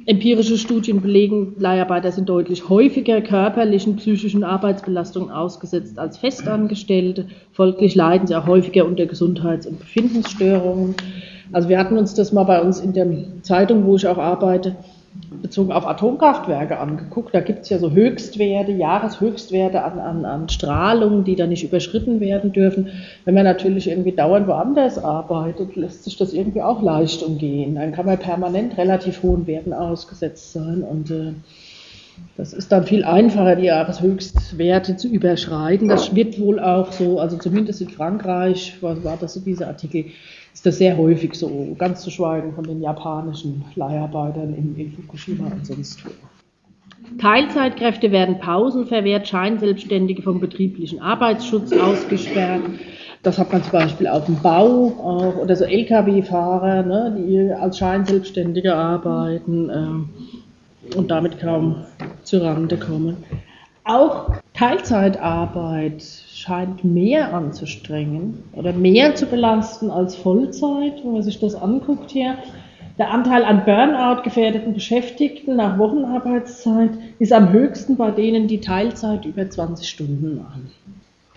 Empirische 0.06 0.58
Studien 0.58 1.02
belegen, 1.02 1.56
Leiharbeiter 1.58 2.12
sind 2.12 2.28
deutlich 2.28 2.68
häufiger 2.68 3.22
körperlichen, 3.22 3.96
psychischen 3.96 4.44
Arbeitsbelastungen 4.44 5.32
ausgesetzt 5.32 5.98
als 5.98 6.18
Festangestellte. 6.18 7.28
Folglich 7.54 7.96
leiden 7.96 8.28
sie 8.28 8.36
auch 8.36 8.48
häufiger 8.48 8.86
unter 8.86 9.06
Gesundheits- 9.06 9.68
und 9.68 9.80
Befindensstörungen. 9.80 10.96
Also 11.52 11.70
wir 11.70 11.78
hatten 11.78 11.98
uns 11.98 12.14
das 12.14 12.32
mal 12.32 12.44
bei 12.44 12.62
uns 12.62 12.80
in 12.80 12.94
der 12.94 13.08
Zeitung, 13.42 13.86
wo 13.86 13.96
ich 13.96 14.08
auch 14.08 14.18
arbeite, 14.18 14.76
bezogen 15.42 15.72
auf 15.72 15.86
Atomkraftwerke 15.86 16.80
angeguckt. 16.80 17.36
Da 17.36 17.42
gibt 17.42 17.64
es 17.64 17.70
ja 17.70 17.78
so 17.78 17.92
Höchstwerte, 17.92 18.72
Jahreshöchstwerte 18.72 19.84
an, 19.84 20.00
an, 20.00 20.26
an 20.26 20.50
Strahlung, 20.50 21.24
die 21.24 21.36
da 21.36 21.46
nicht 21.46 21.64
überschritten 21.64 22.20
werden 22.20 22.52
dürfen. 22.52 22.90
Wenn 23.26 23.36
man 23.36 23.44
natürlich 23.44 23.88
irgendwie 23.90 24.14
dauernd 24.14 24.48
woanders 24.48 24.98
arbeitet, 24.98 25.76
lässt 25.76 26.06
sich 26.06 26.18
das 26.18 26.34
irgendwie 26.34 26.62
auch 26.62 26.82
leicht 26.82 27.22
umgehen. 27.24 27.76
Dann 27.76 27.92
kann 27.92 28.06
man 28.06 28.18
permanent 28.18 28.78
relativ 28.78 29.22
hohen 29.22 29.46
Werten 29.46 29.74
ausgesetzt 29.74 30.54
sein 30.54 30.82
und 30.82 31.12
äh, 31.12 31.34
das 32.38 32.54
ist 32.54 32.72
dann 32.72 32.84
viel 32.84 33.04
einfacher, 33.04 33.56
die 33.56 33.66
Jahreshöchstwerte 33.66 34.98
zu 34.98 35.08
überschreiten. 35.08 35.88
Das 35.88 36.16
wird 36.16 36.40
wohl 36.40 36.60
auch 36.60 36.92
so, 36.92 37.20
also 37.20 37.38
zumindest 37.38 37.82
in 37.82 37.90
Frankreich, 37.90 38.78
was 38.82 39.04
war 39.04 39.18
das 39.20 39.34
so 39.34 39.40
dieser 39.40 39.68
Artikel, 39.68 40.06
ist 40.54 40.66
das 40.66 40.78
sehr 40.78 40.98
häufig 40.98 41.34
so, 41.34 41.76
ganz 41.78 42.02
zu 42.02 42.12
schweigen 42.12 42.54
von 42.54 42.64
den 42.64 42.82
japanischen 42.82 43.66
Leiharbeitern 43.76 44.54
in, 44.54 44.76
in 44.78 44.92
Fukushima 44.92 45.48
und 45.48 45.66
sonst 45.66 46.06
wo. 46.06 46.10
Teilzeitkräfte 47.20 48.12
werden 48.12 48.40
Pausen 48.40 48.86
verwehrt, 48.88 49.28
Scheinselbstständige 49.28 50.22
vom 50.22 50.40
betrieblichen 50.40 51.02
Arbeitsschutz 51.02 51.72
ausgesperrt. 51.74 52.62
Das 53.24 53.38
hat 53.38 53.52
man 53.52 53.64
zum 53.64 53.72
Beispiel 53.72 54.08
auf 54.08 54.26
dem 54.26 54.42
Bau 54.42 54.88
auch, 55.00 55.38
oder 55.38 55.56
so 55.56 55.66
Lkw-Fahrer, 55.66 56.84
ne, 56.84 57.16
die 57.18 57.52
als 57.52 57.78
Scheinselbstständige 57.78 58.76
arbeiten 58.76 59.70
äh, 59.70 60.96
und 60.98 61.12
damit 61.12 61.40
kaum 61.40 61.86
zu 62.24 62.42
Rande 62.42 62.78
kommen. 62.78 63.18
Auch 63.86 64.30
Teilzeitarbeit 64.54 66.02
scheint 66.32 66.86
mehr 66.86 67.34
anzustrengen 67.34 68.44
oder 68.54 68.72
mehr 68.72 69.16
zu 69.16 69.26
belasten 69.26 69.92
als 69.92 70.16
Vollzeit, 70.16 71.04
wenn 71.04 71.14
man 71.14 71.24
sich 71.24 71.40
das 71.40 71.54
anguckt 71.54 72.12
hier. 72.12 72.38
Der 72.98 73.12
Anteil 73.12 73.44
an 73.44 73.66
Burnout 73.66 74.22
gefährdeten 74.24 74.74
Beschäftigten 74.74 75.58
nach 75.58 75.78
Wochenarbeitszeit 75.80 76.92
ist 77.20 77.34
am 77.34 77.52
höchsten 77.52 77.98
bei 77.98 78.12
denen, 78.12 78.48
die 78.48 78.62
Teilzeit 78.62 79.26
über 79.26 79.50
20 79.50 79.90
Stunden 79.90 80.38
machen. 80.38 80.72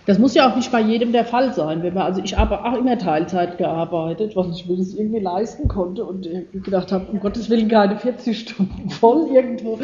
Das 0.05 0.21
muss 0.21 0.35
ja 0.35 0.49
auch 0.49 0.55
nicht 0.55 0.71
bei 0.71 0.81
jedem 0.81 1.11
der 1.11 1.25
Fall 1.25 1.53
sein. 1.53 1.83
Wenn 1.83 1.95
man, 1.95 2.05
also 2.05 2.23
ich 2.23 2.37
habe 2.37 2.65
auch 2.65 2.75
immer 2.75 2.97
Teilzeit 2.97 3.59
gearbeitet, 3.59 4.37
was 4.37 4.57
ich 4.57 4.69
mir 4.69 4.77
das 4.77 4.95
irgendwie 4.95 5.19
leisten 5.19 5.67
konnte 5.67 6.05
und 6.05 6.29
gedacht 6.53 6.93
habe, 6.93 7.07
um 7.11 7.19
Gottes 7.19 7.51
Willen 7.51 7.67
keine 7.67 7.97
40 7.97 8.39
Stunden 8.39 8.89
voll 8.91 9.31
irgendwo 9.35 9.81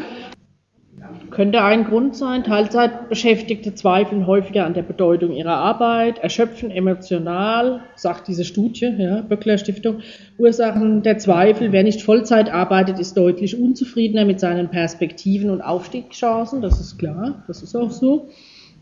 könnte 1.30 1.62
ein 1.62 1.84
Grund 1.84 2.16
sein. 2.16 2.44
Teilzeitbeschäftigte 2.44 3.74
zweifeln 3.74 4.26
häufiger 4.26 4.66
an 4.66 4.74
der 4.74 4.82
Bedeutung 4.82 5.32
ihrer 5.32 5.56
Arbeit, 5.56 6.18
erschöpfen 6.18 6.70
emotional, 6.70 7.80
sagt 7.96 8.28
diese 8.28 8.44
Studie, 8.44 8.92
ja, 8.98 9.22
Böckler 9.22 9.58
Stiftung. 9.58 9.98
Ursachen 10.38 11.02
der 11.02 11.18
Zweifel, 11.18 11.72
wer 11.72 11.82
nicht 11.82 12.02
Vollzeit 12.02 12.52
arbeitet, 12.52 12.98
ist 12.98 13.16
deutlich 13.16 13.60
unzufriedener 13.60 14.24
mit 14.24 14.40
seinen 14.40 14.68
Perspektiven 14.68 15.50
und 15.50 15.60
Aufstiegschancen, 15.60 16.62
das 16.62 16.80
ist 16.80 16.98
klar, 16.98 17.44
das 17.46 17.62
ist 17.62 17.76
auch 17.76 17.90
so. 17.90 18.28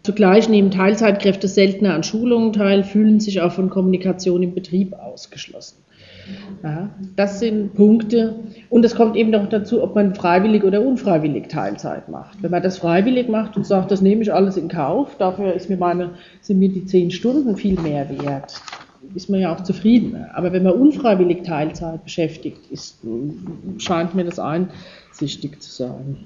Zugleich 0.02 0.48
nehmen 0.48 0.70
Teilzeitkräfte 0.70 1.46
seltener 1.46 1.94
an 1.94 2.02
Schulungen 2.02 2.52
teil, 2.54 2.84
fühlen 2.84 3.20
sich 3.20 3.42
auch 3.42 3.52
von 3.52 3.68
Kommunikation 3.68 4.42
im 4.42 4.54
Betrieb 4.54 4.94
ausgeschlossen. 4.94 5.76
Ja, 6.62 6.90
das 7.16 7.40
sind 7.40 7.74
Punkte. 7.74 8.36
Und 8.68 8.84
es 8.84 8.94
kommt 8.94 9.16
eben 9.16 9.30
noch 9.30 9.48
dazu, 9.48 9.82
ob 9.82 9.94
man 9.94 10.14
freiwillig 10.14 10.62
oder 10.64 10.82
unfreiwillig 10.82 11.48
Teilzeit 11.48 12.08
macht. 12.08 12.42
Wenn 12.42 12.50
man 12.50 12.62
das 12.62 12.78
freiwillig 12.78 13.28
macht 13.28 13.56
und 13.56 13.66
sagt, 13.66 13.90
das 13.90 14.02
nehme 14.02 14.22
ich 14.22 14.32
alles 14.32 14.56
in 14.56 14.68
Kauf, 14.68 15.16
dafür 15.16 15.54
mir 15.68 15.76
meine, 15.78 16.10
sind 16.40 16.58
mir 16.58 16.68
die 16.68 16.84
zehn 16.84 17.10
Stunden 17.10 17.56
viel 17.56 17.80
mehr 17.80 18.08
wert, 18.10 18.60
ist 19.14 19.30
man 19.30 19.40
ja 19.40 19.54
auch 19.54 19.62
zufrieden. 19.62 20.26
Aber 20.34 20.52
wenn 20.52 20.62
man 20.62 20.74
unfreiwillig 20.74 21.42
Teilzeit 21.42 22.04
beschäftigt 22.04 22.70
ist, 22.70 22.98
scheint 23.78 24.14
mir 24.14 24.24
das 24.24 24.38
einsichtig 24.38 25.62
zu 25.62 25.70
sein. 25.70 26.16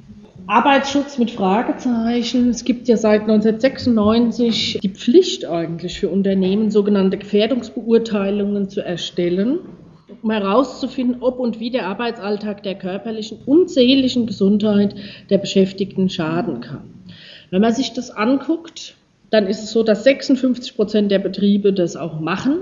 Arbeitsschutz 0.47 1.17
mit 1.17 1.31
Fragezeichen. 1.31 2.51
Es 2.51 2.65
gibt 2.65 2.89
ja 2.89 2.97
seit 2.97 3.23
1996 3.23 4.81
die 4.83 4.89
Pflicht 4.89 5.45
eigentlich 5.47 6.01
für 6.01 6.09
Unternehmen, 6.09 6.73
sogenannte 6.73 7.19
Gefährdungsbeurteilungen 7.19 8.69
zu 8.69 8.85
erstellen 8.85 9.61
um 10.25 10.31
herauszufinden, 10.31 11.19
ob 11.21 11.39
und 11.39 11.61
wie 11.61 11.71
der 11.71 11.87
Arbeitsalltag 11.87 12.63
der 12.63 12.77
körperlichen 12.77 13.41
und 13.45 13.71
seelischen 13.71 14.27
Gesundheit 14.27 14.95
der 15.29 15.37
Beschäftigten 15.37 16.09
schaden 16.09 16.61
kann. 16.61 17.05
Wenn 17.51 17.61
man 17.61 17.75
sich 17.75 17.93
das 17.93 18.11
anguckt, 18.11 18.97
dann 19.29 19.47
ist 19.47 19.63
es 19.63 19.71
so, 19.71 19.83
dass 19.83 20.03
56 20.03 20.77
Prozent 20.77 21.11
der 21.11 21.19
Betriebe 21.19 21.75
das 21.75 21.95
auch 21.95 22.21
machen, 22.21 22.61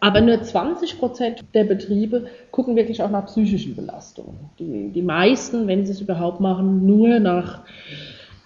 aber 0.00 0.20
nur 0.20 0.42
20 0.42 0.98
Prozent 0.98 1.44
der 1.54 1.62
Betriebe 1.62 2.26
gucken 2.50 2.74
wirklich 2.74 3.02
auch 3.02 3.10
nach 3.10 3.26
psychischen 3.26 3.76
Belastungen. 3.76 4.50
Die, 4.58 4.90
die 4.92 5.02
meisten, 5.02 5.68
wenn 5.68 5.86
sie 5.86 5.92
es 5.92 6.00
überhaupt 6.00 6.40
machen, 6.40 6.84
nur 6.86 7.20
nach, 7.20 7.62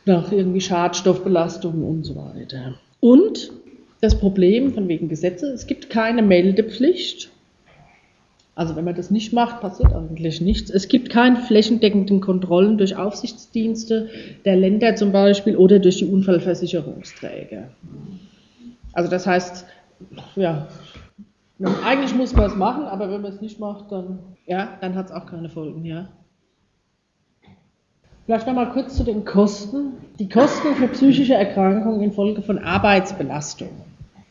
nach 0.05 0.31
irgendwie 0.33 0.61
Schadstoffbelastungen 0.61 1.83
und 1.83 2.05
so 2.05 2.14
weiter. 2.16 2.75
Und 3.01 3.53
das 4.03 4.18
Problem 4.18 4.75
von 4.75 4.87
wegen 4.88 5.09
Gesetze, 5.09 5.46
es 5.46 5.66
gibt 5.66 5.88
keine 5.88 6.22
Meldepflicht 6.22 7.31
also 8.55 8.77
wenn 8.77 8.85
man 8.85 8.95
das 8.95 9.11
nicht 9.11 9.33
macht, 9.33 9.61
passiert 9.61 9.95
eigentlich 9.95 10.41
nichts. 10.41 10.71
Es 10.71 10.88
gibt 10.88 11.09
keine 11.09 11.37
flächendeckenden 11.37 12.21
Kontrollen 12.21 12.77
durch 12.77 12.97
Aufsichtsdienste 12.97 14.11
der 14.45 14.57
Länder 14.57 14.95
zum 14.95 15.11
Beispiel 15.11 15.57
oder 15.57 15.79
durch 15.79 15.99
die 15.99 16.07
Unfallversicherungsträger. 16.07 17.69
Also 18.93 19.11
das 19.11 19.27
heißt, 19.27 19.65
ja, 20.37 20.69
eigentlich 21.85 22.15
muss 22.15 22.35
man 22.35 22.47
es 22.47 22.57
machen, 22.57 22.85
aber 22.85 23.11
wenn 23.11 23.23
man 23.23 23.33
es 23.33 23.41
nicht 23.41 23.59
macht, 23.59 23.91
dann, 23.91 24.19
ja, 24.47 24.77
dann 24.83 24.97
hat 24.97 25.07
es 25.07 25.12
auch 25.12 25.25
keine 25.25 25.49
Folgen, 25.49 25.85
ja. 25.87 26.09
Vielleicht 28.27 28.47
noch 28.47 28.55
mal 28.55 28.71
kurz 28.71 28.97
zu 28.97 29.03
den 29.03 29.25
Kosten. 29.25 29.95
Die 30.19 30.29
Kosten 30.29 30.75
für 30.75 30.88
psychische 30.88 31.35
Erkrankungen 31.35 32.03
infolge 32.03 32.43
von 32.43 32.59
Arbeitsbelastung 32.59 33.71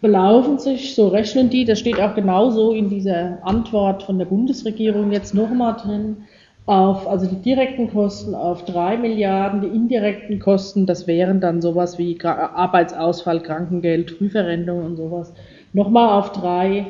belaufen 0.01 0.57
sich, 0.57 0.95
so 0.95 1.07
rechnen 1.07 1.49
die, 1.49 1.63
das 1.63 1.79
steht 1.79 2.01
auch 2.01 2.15
genauso 2.15 2.73
in 2.73 2.89
dieser 2.89 3.37
Antwort 3.43 4.03
von 4.03 4.17
der 4.17 4.25
Bundesregierung 4.25 5.11
jetzt 5.11 5.33
nochmal 5.33 5.75
drin, 5.75 6.17
auf, 6.65 7.07
also 7.07 7.27
die 7.27 7.41
direkten 7.41 7.91
Kosten 7.91 8.35
auf 8.35 8.65
3 8.65 8.97
Milliarden, 8.97 9.61
die 9.61 9.67
indirekten 9.67 10.39
Kosten, 10.39 10.85
das 10.85 11.07
wären 11.07 11.41
dann 11.41 11.61
sowas 11.61 11.97
wie 11.97 12.19
Arbeitsausfall, 12.21 13.41
Krankengeld, 13.41 14.11
Frühverrentung 14.11 14.83
und 14.83 14.95
sowas, 14.95 15.33
nochmal 15.73 16.19
auf 16.19 16.31
3, 16.33 16.85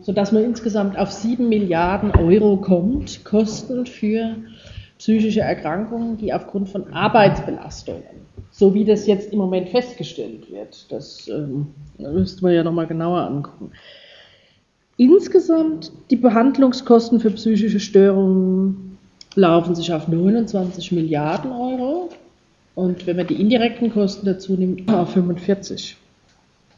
sodass 0.00 0.32
man 0.32 0.44
insgesamt 0.44 0.98
auf 0.98 1.10
7 1.10 1.48
Milliarden 1.48 2.10
Euro 2.12 2.58
kommt, 2.58 3.24
Kosten 3.24 3.86
für 3.86 4.36
psychische 4.98 5.40
Erkrankungen, 5.40 6.16
die 6.18 6.32
aufgrund 6.32 6.68
von 6.68 6.92
Arbeitsbelastungen, 6.92 8.25
so 8.58 8.72
wie 8.72 8.86
das 8.86 9.06
jetzt 9.06 9.32
im 9.32 9.38
Moment 9.38 9.68
festgestellt 9.68 10.50
wird, 10.50 10.90
das 10.90 11.28
ähm, 11.28 11.66
müsste 11.98 12.42
man 12.42 12.54
ja 12.54 12.64
nochmal 12.64 12.86
genauer 12.86 13.20
angucken. 13.20 13.70
Insgesamt 14.96 15.92
die 16.10 16.16
Behandlungskosten 16.16 17.20
für 17.20 17.30
psychische 17.32 17.80
Störungen 17.80 18.96
laufen 19.34 19.74
sich 19.74 19.92
auf 19.92 20.08
29 20.08 20.92
Milliarden 20.92 21.52
Euro 21.52 22.08
und 22.74 23.06
wenn 23.06 23.16
man 23.16 23.26
die 23.26 23.38
indirekten 23.38 23.92
Kosten 23.92 24.24
dazu 24.24 24.54
nimmt, 24.54 24.90
auf 24.92 25.10
45. 25.10 25.94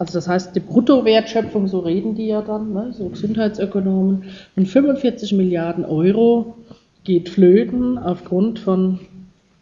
Also 0.00 0.14
das 0.14 0.26
heißt, 0.26 0.56
die 0.56 0.60
Bruttowertschöpfung, 0.60 1.68
so 1.68 1.78
reden 1.78 2.16
die 2.16 2.26
ja 2.26 2.42
dann, 2.42 2.72
ne, 2.72 2.92
so 2.92 3.08
Gesundheitsökonomen, 3.08 4.24
von 4.54 4.66
45 4.66 5.32
Milliarden 5.32 5.84
Euro 5.84 6.56
geht 7.04 7.28
flöten 7.28 7.98
aufgrund 7.98 8.58
von 8.58 8.98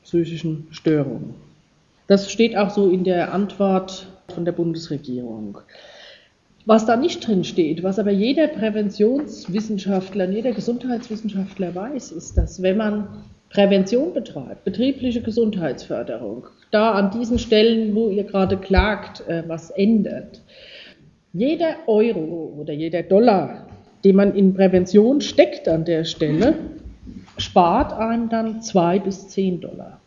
psychischen 0.03 0.67
Störungen. 0.71 1.46
Das 2.07 2.31
steht 2.31 2.57
auch 2.57 2.71
so 2.71 2.89
in 2.89 3.05
der 3.05 3.33
Antwort 3.33 4.07
von 4.33 4.45
der 4.45 4.53
Bundesregierung. 4.53 5.59
Was 6.65 6.85
da 6.85 6.97
nicht 6.97 7.27
drin 7.27 7.45
steht, 7.45 7.83
was 7.83 7.99
aber 7.99 8.11
jeder 8.11 8.49
Präventionswissenschaftler, 8.49 10.29
jeder 10.29 10.53
Gesundheitswissenschaftler 10.53 11.75
weiß, 11.75 12.11
ist, 12.13 12.37
dass 12.37 12.61
wenn 12.61 12.77
man 12.77 13.09
Prävention 13.51 14.13
betreibt, 14.13 14.65
betriebliche 14.65 15.23
Gesundheitsförderung, 15.23 16.49
da 16.73 16.93
an 16.93 17.13
diesen 17.13 17.39
Stellen, 17.39 17.95
wo 17.95 18.09
ihr 18.09 18.25
gerade 18.25 18.57
klagt, 18.57 19.27
äh, 19.29 19.45
was 19.47 19.71
ändert, 19.71 20.43
jeder 21.33 21.77
Euro 21.87 22.55
oder 22.59 22.73
jeder 22.73 23.03
Dollar, 23.03 23.69
den 24.05 24.17
man 24.17 24.35
in 24.35 24.55
Prävention 24.55 25.21
steckt 25.21 25.69
an 25.69 25.85
der 25.85 26.05
Stelle, 26.05 26.55
spart 27.39 27.93
einem 27.93 28.29
dann 28.29 28.63
zwei 28.63 28.99
bis 28.99 29.29
zehn 29.29 29.61
Dollar. 29.61 30.01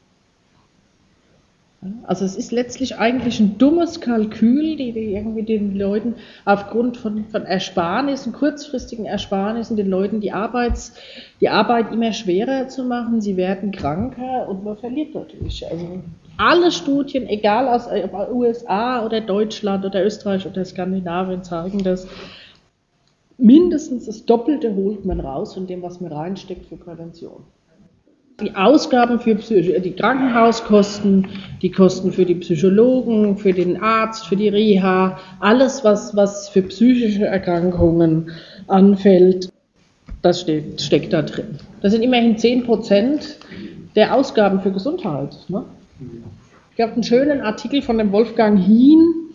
Also 2.04 2.26
es 2.26 2.36
ist 2.36 2.52
letztlich 2.52 2.98
eigentlich 2.98 3.39
ein 3.39 3.58
dummes 3.58 4.02
Kalkül, 4.02 4.76
die, 4.76 4.89
irgendwie 4.89 5.44
den 5.44 5.78
Leuten 5.78 6.15
aufgrund 6.44 6.98
von, 6.98 7.24
von, 7.26 7.46
Ersparnissen, 7.46 8.34
kurzfristigen 8.34 9.06
Ersparnissen, 9.06 9.78
den 9.78 9.88
Leuten 9.88 10.20
die, 10.20 10.34
Arbeits, 10.34 10.94
die 11.39 11.48
Arbeit 11.48 11.94
immer 11.94 12.12
schwerer 12.12 12.68
zu 12.68 12.84
machen. 12.84 13.22
Sie 13.22 13.38
werden 13.38 13.72
kranker 13.72 14.50
und 14.50 14.65
man 14.65 14.76
verliert 14.76 15.15
natürlich. 15.15 15.65
Also 15.72 16.02
alle 16.36 16.72
Studien, 16.72 17.28
egal 17.28 17.70
aus 17.70 17.88
USA 18.34 19.06
oder 19.06 19.22
Deutschland 19.22 19.86
oder 19.86 20.06
Österreich 20.06 20.46
oder 20.46 20.65
Skandinavien, 20.65 21.44
zeigen 21.44 21.84
das 21.84 22.08
mindestens 23.38 24.06
das 24.06 24.26
Doppelte 24.26 24.76
holt 24.76 25.06
man 25.06 25.22
raus 25.22 25.54
von 25.54 25.65
dem, 25.65 25.82
was 25.82 26.02
man 26.02 26.12
reinsteckt 26.12 26.65
für 26.65 26.76
Prävention. 26.76 27.44
Die 28.41 28.56
Ausgaben 28.56 29.19
für 29.19 29.36
die 29.36 29.95
Krankenhauskosten, 29.95 31.28
die 31.62 31.71
Kosten 31.71 32.12
für 32.12 32.25
die 32.25 32.36
Psychologen, 32.36 33.38
für 33.38 33.54
den 33.54 33.82
Arzt, 33.82 34.28
für 34.28 34.36
die 34.36 34.47
Reha, 34.47 35.19
alles, 35.39 35.84
was, 35.84 36.15
was 36.15 36.47
für 36.49 36.62
psychische 36.62 37.25
Erkrankungen 37.25 38.32
anfällt, 38.67 39.49
das 40.21 40.41
steht, 40.41 40.82
steckt 40.82 41.13
da 41.13 41.21
drin. 41.21 41.58
Das 41.82 41.91
sind 41.91 42.02
immerhin 42.02 42.38
10 42.38 42.63
Prozent 42.63 43.38
der 43.95 44.15
Ausgaben 44.15 44.62
für 44.62 44.71
Gesundheit. 44.71 45.36
Ne? 45.47 45.63
Ich 46.75 46.82
habe 46.82 46.93
einen 46.93 47.04
schönen 47.04 47.41
Artikel 47.41 47.82
von 47.82 47.97
dem 47.97 48.12
Wolfgang 48.12 48.60
Hien, 48.60 49.29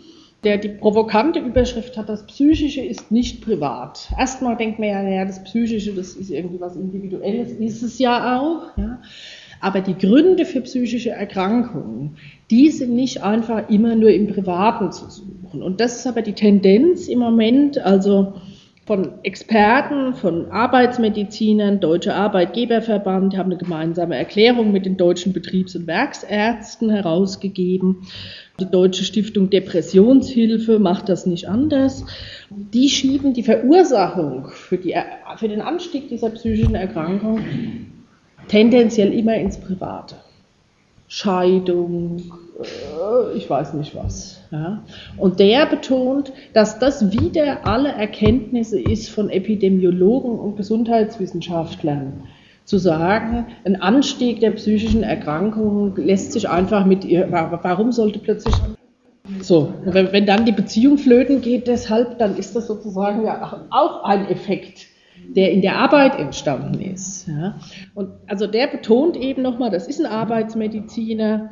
der 0.44 0.58
die 0.58 0.68
provokante 0.68 1.40
Überschrift 1.40 1.96
hat, 1.96 2.08
das 2.08 2.26
Psychische 2.26 2.82
ist 2.82 3.10
nicht 3.10 3.44
privat. 3.44 4.08
Erstmal 4.18 4.56
denkt 4.56 4.78
man 4.78 4.88
ja, 4.88 5.02
naja, 5.02 5.24
das 5.24 5.42
Psychische, 5.44 5.92
das 5.92 6.14
ist 6.14 6.30
irgendwie 6.30 6.60
was 6.60 6.76
Individuelles, 6.76 7.52
ist 7.52 7.82
es 7.82 7.98
ja 7.98 8.38
auch. 8.38 8.76
Ja. 8.76 9.00
Aber 9.60 9.80
die 9.80 9.96
Gründe 9.96 10.44
für 10.44 10.60
psychische 10.60 11.10
Erkrankungen, 11.10 12.16
die 12.50 12.70
sind 12.70 12.94
nicht 12.94 13.22
einfach 13.22 13.70
immer 13.70 13.94
nur 13.94 14.10
im 14.10 14.26
Privaten 14.26 14.92
zu 14.92 15.08
suchen. 15.08 15.62
Und 15.62 15.80
das 15.80 15.96
ist 15.96 16.06
aber 16.06 16.20
die 16.20 16.34
Tendenz 16.34 17.08
im 17.08 17.18
Moment, 17.18 17.78
also 17.78 18.34
von 18.86 19.24
Experten, 19.24 20.14
von 20.14 20.50
Arbeitsmedizinern, 20.50 21.80
Deutscher 21.80 22.16
Arbeitgeberverband, 22.16 23.36
haben 23.36 23.50
eine 23.50 23.56
gemeinsame 23.56 24.16
Erklärung 24.16 24.72
mit 24.72 24.84
den 24.84 24.98
deutschen 24.98 25.32
Betriebs- 25.32 25.74
und 25.74 25.86
Werksärzten 25.86 26.90
herausgegeben. 26.90 28.06
Die 28.60 28.70
Deutsche 28.70 29.04
Stiftung 29.04 29.48
Depressionshilfe 29.48 30.78
macht 30.78 31.08
das 31.08 31.24
nicht 31.24 31.48
anders. 31.48 32.04
Die 32.50 32.90
schieben 32.90 33.32
die 33.32 33.42
Verursachung 33.42 34.48
für, 34.48 34.76
die, 34.76 34.94
für 35.36 35.48
den 35.48 35.62
Anstieg 35.62 36.08
dieser 36.08 36.30
psychischen 36.30 36.74
Erkrankung 36.74 37.40
tendenziell 38.48 39.14
immer 39.14 39.34
ins 39.36 39.58
Private. 39.58 40.16
Scheidung, 41.08 42.22
äh, 42.60 43.36
ich 43.36 43.48
weiß 43.48 43.74
nicht 43.74 43.94
was. 43.94 44.43
Ja. 44.54 44.84
Und 45.16 45.40
der 45.40 45.66
betont, 45.66 46.32
dass 46.52 46.78
das 46.78 47.10
wieder 47.10 47.66
alle 47.66 47.88
Erkenntnisse 47.88 48.80
ist 48.80 49.10
von 49.10 49.28
Epidemiologen 49.28 50.38
und 50.38 50.56
Gesundheitswissenschaftlern. 50.56 52.22
Zu 52.64 52.78
sagen, 52.78 53.46
ein 53.64 53.82
Anstieg 53.82 54.38
der 54.38 54.52
psychischen 54.52 55.02
Erkrankungen 55.02 55.96
lässt 55.96 56.32
sich 56.32 56.48
einfach 56.48 56.86
mit 56.86 57.04
ihr, 57.04 57.26
warum 57.30 57.90
sollte 57.90 58.20
plötzlich 58.20 58.54
so, 59.40 59.74
wenn, 59.84 60.24
dann 60.24 60.44
die 60.44 60.52
Beziehung 60.52 60.98
flöten 60.98 61.40
geht 61.40 61.66
deshalb, 61.66 62.18
dann 62.18 62.36
ist 62.36 62.54
das 62.54 62.68
sozusagen 62.68 63.24
ja 63.24 63.66
auch 63.70 64.04
ein 64.04 64.28
Effekt 64.28 64.86
der 65.36 65.52
in 65.52 65.62
der 65.62 65.76
Arbeit 65.76 66.18
entstanden 66.18 66.80
ist. 66.80 67.26
Ja. 67.28 67.58
Und 67.94 68.10
also 68.26 68.46
der 68.46 68.66
betont 68.68 69.16
eben 69.16 69.42
nochmal, 69.42 69.70
das 69.70 69.88
ist 69.88 70.00
ein 70.00 70.06
Arbeitsmediziner, 70.06 71.50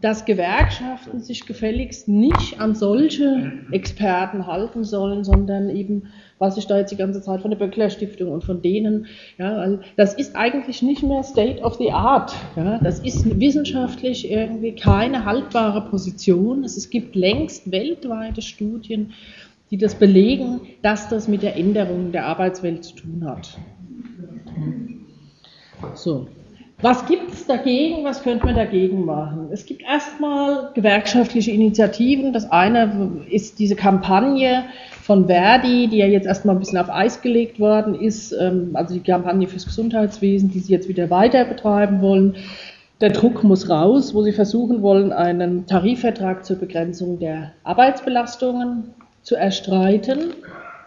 dass 0.00 0.24
Gewerkschaften 0.24 1.20
sich 1.20 1.46
gefälligst 1.46 2.08
nicht 2.08 2.60
an 2.60 2.74
solche 2.74 3.52
Experten 3.70 4.46
halten 4.46 4.84
sollen, 4.84 5.24
sondern 5.24 5.70
eben, 5.70 6.08
was 6.38 6.56
ich 6.56 6.66
da 6.66 6.78
jetzt 6.78 6.90
die 6.90 6.96
ganze 6.96 7.20
Zeit 7.20 7.42
von 7.42 7.50
der 7.50 7.58
Böckler 7.58 7.90
Stiftung 7.90 8.32
und 8.32 8.44
von 8.44 8.62
denen, 8.62 9.06
ja, 9.38 9.78
das 9.96 10.14
ist 10.14 10.34
eigentlich 10.34 10.82
nicht 10.82 11.02
mehr 11.02 11.22
State 11.22 11.62
of 11.62 11.74
the 11.74 11.92
Art. 11.92 12.34
Ja. 12.56 12.78
Das 12.78 13.00
ist 13.00 13.38
wissenschaftlich 13.38 14.30
irgendwie 14.30 14.72
keine 14.72 15.24
haltbare 15.24 15.82
Position. 15.82 16.64
Es 16.64 16.90
gibt 16.90 17.14
längst 17.14 17.70
weltweite 17.70 18.42
Studien, 18.42 19.12
die 19.70 19.78
das 19.78 19.94
belegen, 19.94 20.60
dass 20.82 21.08
das 21.08 21.28
mit 21.28 21.42
der 21.42 21.56
Änderung 21.56 22.12
der 22.12 22.26
Arbeitswelt 22.26 22.84
zu 22.84 22.96
tun 22.96 23.24
hat. 23.24 23.56
So. 25.94 26.26
Was 26.82 27.04
gibt 27.06 27.30
es 27.30 27.46
dagegen? 27.46 28.04
Was 28.04 28.22
könnte 28.22 28.46
man 28.46 28.54
dagegen 28.54 29.04
machen? 29.04 29.48
Es 29.52 29.66
gibt 29.66 29.82
erstmal 29.82 30.70
gewerkschaftliche 30.72 31.50
Initiativen. 31.50 32.32
Das 32.32 32.50
eine 32.50 33.26
ist 33.28 33.58
diese 33.58 33.76
Kampagne 33.76 34.64
von 35.02 35.26
Verdi, 35.26 35.88
die 35.88 35.98
ja 35.98 36.06
jetzt 36.06 36.26
erstmal 36.26 36.56
ein 36.56 36.58
bisschen 36.58 36.78
auf 36.78 36.88
Eis 36.88 37.20
gelegt 37.20 37.60
worden 37.60 37.94
ist, 37.94 38.32
ähm, 38.32 38.70
also 38.74 38.94
die 38.94 39.00
Kampagne 39.00 39.46
fürs 39.46 39.66
Gesundheitswesen, 39.66 40.50
die 40.50 40.60
sie 40.60 40.72
jetzt 40.72 40.88
wieder 40.88 41.10
weiter 41.10 41.44
betreiben 41.44 42.00
wollen. 42.00 42.36
Der 43.02 43.10
Druck 43.10 43.44
muss 43.44 43.68
raus, 43.68 44.14
wo 44.14 44.22
sie 44.22 44.32
versuchen 44.32 44.80
wollen, 44.80 45.12
einen 45.12 45.66
Tarifvertrag 45.66 46.46
zur 46.46 46.56
Begrenzung 46.56 47.18
der 47.18 47.52
Arbeitsbelastungen 47.62 48.94
zu 49.22 49.36
erstreiten. 49.36 50.34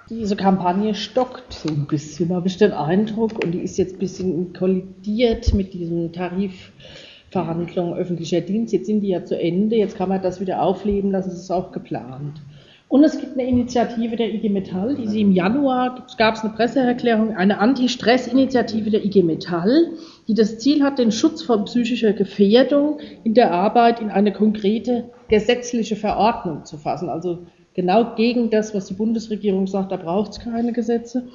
Diese 0.09 0.35
Kampagne 0.35 0.95
stockt 0.95 1.53
so 1.53 1.69
ein 1.69 1.87
bisschen, 1.87 2.33
habe 2.33 2.47
ich 2.47 2.57
den 2.57 2.73
Eindruck, 2.73 3.43
und 3.43 3.51
die 3.51 3.61
ist 3.61 3.77
jetzt 3.77 3.95
ein 3.95 3.99
bisschen 3.99 4.53
kollidiert 4.53 5.53
mit 5.53 5.73
diesen 5.73 6.11
Tarifverhandlungen 6.11 7.93
öffentlicher 7.93 8.41
Dienst. 8.41 8.73
Jetzt 8.73 8.87
sind 8.87 9.01
die 9.01 9.09
ja 9.09 9.23
zu 9.23 9.39
Ende, 9.39 9.77
jetzt 9.77 9.95
kann 9.95 10.09
man 10.09 10.21
das 10.21 10.41
wieder 10.41 10.61
aufleben 10.61 11.11
lassen, 11.11 11.29
das 11.29 11.39
ist 11.39 11.51
auch 11.51 11.71
geplant. 11.71 12.41
Und 12.89 13.03
es 13.03 13.19
gibt 13.19 13.39
eine 13.39 13.49
Initiative 13.49 14.17
der 14.17 14.31
IG 14.31 14.49
Metall, 14.49 14.93
die 14.95 15.07
sie 15.07 15.21
im 15.21 15.31
Januar, 15.31 16.05
gab 16.19 16.35
es 16.35 16.43
eine 16.43 16.53
Presseerklärung, 16.53 17.35
eine 17.35 17.57
Anti-Stress-Initiative 17.57 18.91
der 18.91 19.03
IG 19.03 19.23
Metall, 19.23 19.87
die 20.27 20.35
das 20.35 20.59
Ziel 20.59 20.83
hat, 20.83 20.99
den 20.99 21.11
Schutz 21.11 21.41
von 21.41 21.65
psychischer 21.65 22.13
Gefährdung 22.13 22.99
in 23.23 23.33
der 23.33 23.51
Arbeit 23.51 23.99
in 23.99 24.11
eine 24.11 24.31
konkrete 24.31 25.05
gesetzliche 25.27 25.95
Verordnung 25.95 26.65
zu 26.65 26.77
fassen. 26.77 27.09
Also 27.09 27.47
genau 27.73 28.15
gegen 28.15 28.49
das, 28.49 28.73
was 28.73 28.85
die 28.85 28.93
Bundesregierung 28.93 29.67
sagt, 29.67 29.91
da 29.91 29.97
braucht 29.97 30.31
es 30.31 30.39
keine 30.39 30.73
Gesetze. 30.73 31.27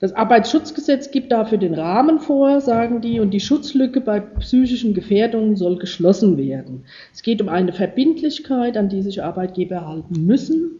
Das 0.00 0.12
Arbeitsschutzgesetz 0.12 1.10
gibt 1.10 1.32
dafür 1.32 1.58
den 1.58 1.74
Rahmen 1.74 2.20
vor, 2.20 2.60
sagen 2.60 3.00
die, 3.00 3.18
und 3.18 3.30
die 3.30 3.40
Schutzlücke 3.40 4.00
bei 4.00 4.20
psychischen 4.20 4.94
Gefährdungen 4.94 5.56
soll 5.56 5.76
geschlossen 5.76 6.36
werden. 6.36 6.84
Es 7.12 7.22
geht 7.22 7.42
um 7.42 7.48
eine 7.48 7.72
Verbindlichkeit, 7.72 8.76
an 8.76 8.88
die 8.88 9.02
sich 9.02 9.24
Arbeitgeber 9.24 9.88
halten 9.88 10.24
müssen. 10.24 10.70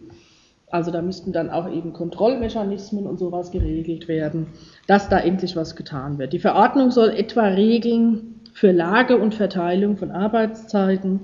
Also 0.70 0.92
da 0.92 1.02
müssten 1.02 1.32
dann 1.32 1.50
auch 1.50 1.72
eben 1.72 1.92
Kontrollmechanismen 1.92 3.06
und 3.06 3.18
sowas 3.18 3.50
geregelt 3.50 4.06
werden, 4.06 4.46
dass 4.86 5.08
da 5.08 5.18
endlich 5.18 5.56
was 5.56 5.74
getan 5.74 6.18
wird. 6.18 6.32
Die 6.32 6.38
Verordnung 6.38 6.92
soll 6.92 7.10
etwa 7.10 7.46
Regeln 7.46 8.40
für 8.52 8.70
Lage 8.70 9.16
und 9.16 9.34
Verteilung 9.34 9.96
von 9.96 10.10
Arbeitszeiten, 10.10 11.20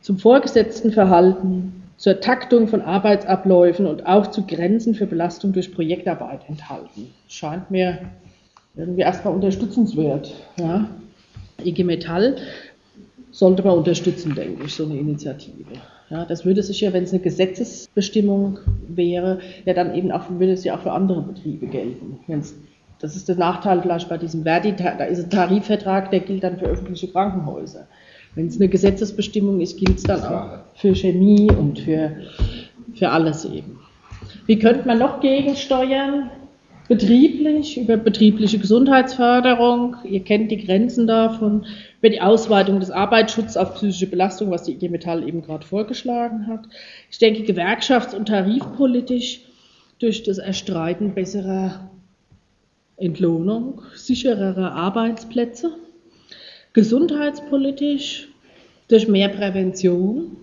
zum 0.00 0.18
vorgesetzten 0.18 0.92
Verhalten, 0.92 1.81
zur 1.96 2.20
Taktung 2.20 2.68
von 2.68 2.82
Arbeitsabläufen 2.82 3.86
und 3.86 4.06
auch 4.06 4.28
zu 4.28 4.46
Grenzen 4.46 4.94
für 4.94 5.06
Belastung 5.06 5.52
durch 5.52 5.72
Projektarbeit 5.72 6.40
enthalten. 6.48 7.12
Scheint 7.28 7.70
mir 7.70 7.98
irgendwie 8.76 9.02
erstmal 9.02 9.34
unterstützenswert. 9.34 10.34
Ja. 10.58 10.88
IG 11.64 11.84
Metall 11.84 12.36
sollte 13.30 13.62
man 13.62 13.78
unterstützen, 13.78 14.34
denke 14.34 14.64
ich, 14.64 14.74
so 14.74 14.84
eine 14.84 14.96
Initiative. 14.96 15.72
Ja, 16.10 16.26
das 16.26 16.44
würde 16.44 16.62
sich 16.62 16.80
ja, 16.82 16.92
wenn 16.92 17.04
es 17.04 17.12
eine 17.12 17.22
Gesetzesbestimmung 17.22 18.58
wäre, 18.86 19.40
ja 19.64 19.72
dann 19.72 19.94
eben 19.94 20.12
auch, 20.12 20.28
würde 20.28 20.52
es 20.52 20.64
ja 20.64 20.76
auch 20.76 20.82
für 20.82 20.92
andere 20.92 21.22
Betriebe 21.22 21.66
gelten. 21.66 22.20
Wenn's, 22.26 22.54
das 23.00 23.16
ist 23.16 23.28
der 23.28 23.36
Nachteil 23.36 23.80
vielleicht 23.80 24.08
bei 24.10 24.18
diesem 24.18 24.42
Verdi, 24.42 24.74
da 24.76 25.04
ist 25.04 25.24
ein 25.24 25.30
Tarifvertrag, 25.30 26.10
der 26.10 26.20
gilt 26.20 26.44
dann 26.44 26.58
für 26.58 26.66
öffentliche 26.66 27.08
Krankenhäuser. 27.08 27.86
Wenn 28.34 28.46
es 28.46 28.56
eine 28.56 28.68
Gesetzesbestimmung 28.68 29.60
ist, 29.60 29.78
gilt 29.78 29.98
es 29.98 30.02
dann 30.04 30.22
auch 30.22 30.58
für 30.74 30.94
Chemie 30.94 31.50
und 31.50 31.80
für, 31.80 32.16
für 32.94 33.10
alles 33.10 33.44
eben. 33.44 33.78
Wie 34.46 34.58
könnte 34.58 34.86
man 34.86 34.98
noch 34.98 35.20
gegensteuern? 35.20 36.30
Betrieblich, 36.88 37.78
über 37.78 37.96
betriebliche 37.96 38.58
Gesundheitsförderung. 38.58 39.96
Ihr 40.04 40.20
kennt 40.20 40.50
die 40.50 40.64
Grenzen 40.64 41.06
davon. 41.06 41.64
Über 42.00 42.10
die 42.10 42.20
Ausweitung 42.20 42.80
des 42.80 42.90
Arbeitsschutzes 42.90 43.56
auf 43.56 43.74
psychische 43.74 44.08
Belastung, 44.08 44.50
was 44.50 44.64
die 44.64 44.72
IG 44.72 44.88
Metall 44.88 45.26
eben 45.26 45.42
gerade 45.42 45.66
vorgeschlagen 45.66 46.48
hat. 46.48 46.64
Ich 47.10 47.18
denke, 47.18 47.42
gewerkschafts- 47.42 48.16
und 48.16 48.26
tarifpolitisch 48.28 49.42
durch 50.00 50.22
das 50.22 50.38
Erstreiten 50.38 51.14
besserer 51.14 51.88
Entlohnung, 52.96 53.82
sichererer 53.94 54.72
Arbeitsplätze 54.72 55.76
gesundheitspolitisch, 56.72 58.28
durch 58.88 59.08
mehr 59.08 59.28
Prävention, 59.28 60.36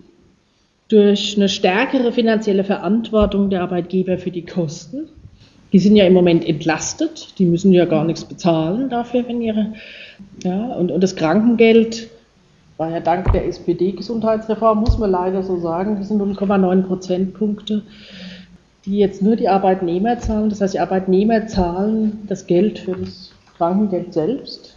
durch 0.88 1.36
eine 1.36 1.48
stärkere 1.48 2.12
finanzielle 2.12 2.64
Verantwortung 2.64 3.48
der 3.48 3.62
Arbeitgeber 3.62 4.18
für 4.18 4.30
die 4.30 4.44
Kosten. 4.44 5.08
Die 5.72 5.78
sind 5.78 5.94
ja 5.94 6.04
im 6.04 6.12
Moment 6.12 6.44
entlastet, 6.44 7.38
die 7.38 7.44
müssen 7.44 7.72
ja 7.72 7.84
gar 7.84 8.04
nichts 8.04 8.24
bezahlen 8.24 8.90
dafür, 8.90 9.24
wenn 9.28 9.40
ihre, 9.40 9.74
ja, 10.42 10.72
und, 10.72 10.90
und 10.90 11.00
das 11.00 11.14
Krankengeld 11.14 12.08
war 12.76 12.90
ja 12.90 12.98
dank 12.98 13.30
der 13.32 13.46
SPD-Gesundheitsreform, 13.46 14.80
muss 14.80 14.98
man 14.98 15.10
leider 15.10 15.44
so 15.44 15.60
sagen, 15.60 15.98
diese 16.00 16.14
0,9 16.14 16.82
Prozentpunkte, 16.82 17.82
die 18.84 18.98
jetzt 18.98 19.22
nur 19.22 19.36
die 19.36 19.48
Arbeitnehmer 19.48 20.18
zahlen. 20.18 20.48
Das 20.48 20.60
heißt, 20.60 20.74
die 20.74 20.80
Arbeitnehmer 20.80 21.46
zahlen 21.46 22.20
das 22.26 22.46
Geld 22.46 22.80
für 22.80 22.96
das 22.96 23.30
Krankengeld 23.56 24.12
selbst 24.14 24.69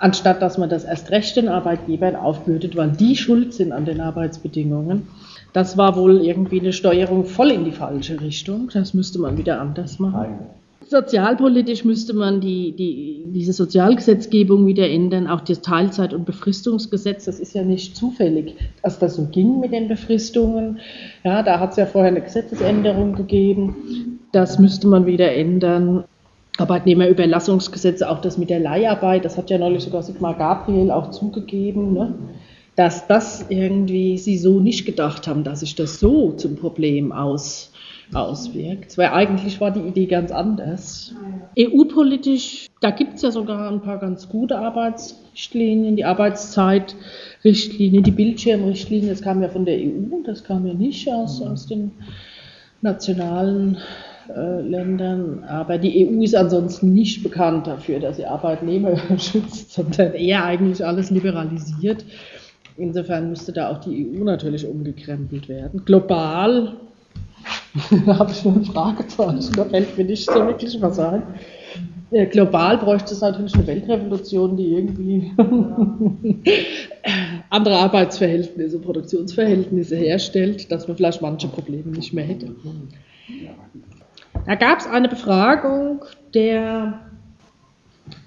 anstatt 0.00 0.42
dass 0.42 0.58
man 0.58 0.68
das 0.68 0.84
erst 0.84 1.10
recht 1.10 1.36
den 1.36 1.48
Arbeitgebern 1.48 2.16
aufbürdet, 2.16 2.74
weil 2.76 2.90
die 2.90 3.16
schuld 3.16 3.54
sind 3.54 3.70
an 3.72 3.84
den 3.84 4.00
Arbeitsbedingungen. 4.00 5.06
Das 5.52 5.76
war 5.76 5.96
wohl 5.96 6.20
irgendwie 6.20 6.60
eine 6.60 6.72
Steuerung 6.72 7.24
voll 7.24 7.50
in 7.50 7.64
die 7.64 7.72
falsche 7.72 8.20
Richtung. 8.20 8.70
Das 8.72 8.94
müsste 8.94 9.18
man 9.20 9.36
wieder 9.36 9.60
anders 9.60 9.98
machen. 9.98 10.38
Sozialpolitisch 10.86 11.84
müsste 11.84 12.14
man 12.14 12.40
die, 12.40 12.72
die, 12.72 13.24
diese 13.26 13.52
Sozialgesetzgebung 13.52 14.66
wieder 14.66 14.88
ändern, 14.88 15.28
auch 15.28 15.40
das 15.40 15.60
Teilzeit- 15.60 16.14
und 16.14 16.24
Befristungsgesetz. 16.24 17.26
Das 17.26 17.38
ist 17.38 17.54
ja 17.54 17.62
nicht 17.62 17.96
zufällig, 17.96 18.56
dass 18.82 18.98
das 18.98 19.14
so 19.14 19.26
ging 19.26 19.60
mit 19.60 19.72
den 19.72 19.86
Befristungen. 19.86 20.80
Ja, 21.22 21.42
da 21.42 21.60
hat 21.60 21.72
es 21.72 21.76
ja 21.76 21.86
vorher 21.86 22.10
eine 22.10 22.22
Gesetzesänderung 22.22 23.14
gegeben. 23.14 24.18
Das 24.32 24.58
müsste 24.58 24.88
man 24.88 25.06
wieder 25.06 25.32
ändern. 25.32 26.04
Arbeitnehmerüberlassungsgesetze, 26.58 28.08
auch 28.10 28.20
das 28.20 28.38
mit 28.38 28.50
der 28.50 28.60
Leiharbeit, 28.60 29.24
das 29.24 29.38
hat 29.38 29.50
ja 29.50 29.58
neulich 29.58 29.84
sogar 29.84 30.02
Sigmar 30.02 30.34
Gabriel 30.34 30.90
auch 30.90 31.10
zugegeben, 31.10 31.92
ne? 31.94 32.14
dass 32.76 33.06
das 33.06 33.46
irgendwie 33.48 34.18
sie 34.18 34.38
so 34.38 34.60
nicht 34.60 34.86
gedacht 34.86 35.26
haben, 35.26 35.44
dass 35.44 35.60
sich 35.60 35.74
das 35.74 36.00
so 36.00 36.32
zum 36.32 36.56
Problem 36.56 37.12
aus, 37.12 37.72
auswirkt. 38.14 38.96
Weil 38.98 39.08
eigentlich 39.08 39.60
war 39.60 39.70
die 39.70 39.80
Idee 39.80 40.06
ganz 40.06 40.30
anders. 40.30 41.14
EU-politisch, 41.58 42.68
da 42.80 42.90
gibt 42.90 43.14
es 43.14 43.22
ja 43.22 43.30
sogar 43.30 43.70
ein 43.70 43.82
paar 43.82 43.98
ganz 43.98 44.28
gute 44.28 44.58
Arbeitsrichtlinien, 44.58 45.96
die 45.96 46.04
Arbeitszeitrichtlinie, 46.04 48.02
die 48.02 48.10
Bildschirmrichtlinie, 48.10 49.10
das 49.10 49.22
kam 49.22 49.42
ja 49.42 49.48
von 49.48 49.64
der 49.64 49.76
EU, 49.76 50.22
das 50.24 50.44
kam 50.44 50.66
ja 50.66 50.74
nicht 50.74 51.10
aus, 51.12 51.42
aus 51.42 51.66
den 51.66 51.92
nationalen 52.82 53.78
äh, 54.28 54.60
Ländern. 54.60 55.44
Aber 55.44 55.78
die 55.78 56.06
EU 56.06 56.22
ist 56.22 56.34
ansonsten 56.34 56.92
nicht 56.92 57.22
bekannt 57.22 57.66
dafür, 57.66 58.00
dass 58.00 58.16
sie 58.16 58.26
Arbeitnehmer 58.26 58.96
schützt, 59.18 59.72
sondern 59.72 60.14
eher 60.14 60.44
eigentlich 60.44 60.84
alles 60.84 61.10
liberalisiert. 61.10 62.04
Insofern 62.76 63.30
müsste 63.30 63.52
da 63.52 63.70
auch 63.70 63.78
die 63.78 64.08
EU 64.08 64.24
natürlich 64.24 64.66
umgekrempelt 64.66 65.48
werden. 65.48 65.84
Global 65.84 66.76
habe 68.06 68.32
ich 68.32 68.44
nur 68.44 68.54
ein 68.54 68.64
Fragezeichen, 68.64 69.52
da 69.54 69.64
fällt 69.64 69.96
mir 69.96 70.04
nicht 70.04 70.30
so 70.30 70.46
wirklich 70.46 70.80
was 70.80 70.98
ein. 70.98 71.22
Ja, 72.10 72.24
global 72.24 72.78
bräuchte 72.78 73.14
es 73.14 73.20
natürlich 73.20 73.54
eine 73.54 73.66
Weltrevolution, 73.68 74.56
die 74.56 74.72
irgendwie 74.72 75.30
andere 77.50 77.76
Arbeitsverhältnisse, 77.76 78.80
Produktionsverhältnisse 78.80 79.94
herstellt, 79.96 80.72
dass 80.72 80.88
man 80.88 80.96
vielleicht 80.96 81.22
manche 81.22 81.46
Probleme 81.46 81.92
nicht 81.92 82.12
mehr 82.12 82.24
hätte. 82.24 82.50
Da 84.50 84.56
gab 84.56 84.80
es 84.80 84.86
eine 84.88 85.06
Befragung 85.06 86.04
der, 86.34 86.98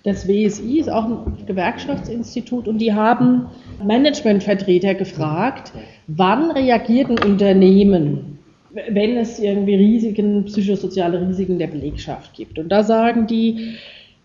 des 0.06 0.26
WSI, 0.26 0.80
ist 0.80 0.90
auch 0.90 1.04
ein 1.04 1.46
Gewerkschaftsinstitut, 1.46 2.70
und 2.70 2.78
die 2.78 2.94
haben 2.94 3.48
Managementvertreter 3.84 4.96
gefragt, 4.96 5.74
wann 6.08 6.52
reagiert 6.52 7.10
ein 7.10 7.20
Unternehmen, 7.20 8.40
wenn 8.72 9.18
es 9.18 9.38
irgendwie 9.38 9.76
Risiken, 9.76 10.46
psychosoziale 10.46 11.28
Risiken 11.28 11.60
der 11.60 11.68
Belegschaft 11.68 12.34
gibt. 12.34 12.58
Und 12.58 12.70
da 12.70 12.84
sagen 12.84 13.28
die, 13.28 13.74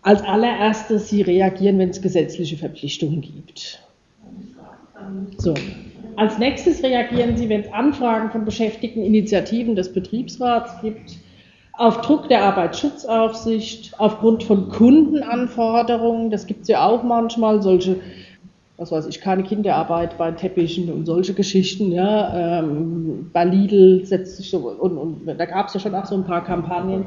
als 0.01 0.21
allererstes, 0.21 1.09
sie 1.09 1.21
reagieren, 1.21 1.79
wenn 1.79 1.89
es 1.89 2.01
gesetzliche 2.01 2.55
Verpflichtungen 2.55 3.19
gibt. 3.19 3.83
So. 5.35 5.53
Als 6.15 6.39
nächstes 6.39 6.81
reagieren 6.81 7.35
sie, 7.35 7.49
wenn 7.49 7.59
es 7.59 7.73
Anfragen 7.73 8.31
von 8.31 8.45
Beschäftigten, 8.45 9.03
Initiativen 9.03 9.75
des 9.75 9.91
Betriebsrats 9.91 10.79
gibt 10.81 11.17
auf 11.79 12.01
Druck 12.01 12.27
der 12.27 12.43
Arbeitsschutzaufsicht, 12.43 13.93
aufgrund 13.97 14.43
von 14.43 14.67
Kundenanforderungen, 14.67 16.29
das 16.29 16.45
gibt 16.45 16.63
es 16.63 16.67
ja 16.67 16.85
auch 16.85 17.03
manchmal, 17.03 17.61
solche, 17.61 18.01
was 18.75 18.91
weiß 18.91 19.07
ich, 19.07 19.21
keine 19.21 19.43
Kinderarbeit 19.43 20.17
bei 20.17 20.29
Teppichen 20.33 20.91
und 20.91 21.05
solche 21.05 21.33
Geschichten, 21.33 21.93
ja, 21.93 22.59
ähm, 22.59 23.29
bei 23.31 23.45
Lidl 23.45 24.05
setzt 24.05 24.35
sich 24.35 24.49
so, 24.49 24.57
und, 24.57 24.97
und 24.97 25.25
da 25.25 25.45
gab 25.45 25.67
es 25.67 25.73
ja 25.73 25.79
schon 25.79 25.95
auch 25.95 26.05
so 26.05 26.15
ein 26.15 26.25
paar 26.25 26.43
Kampagnen, 26.43 27.05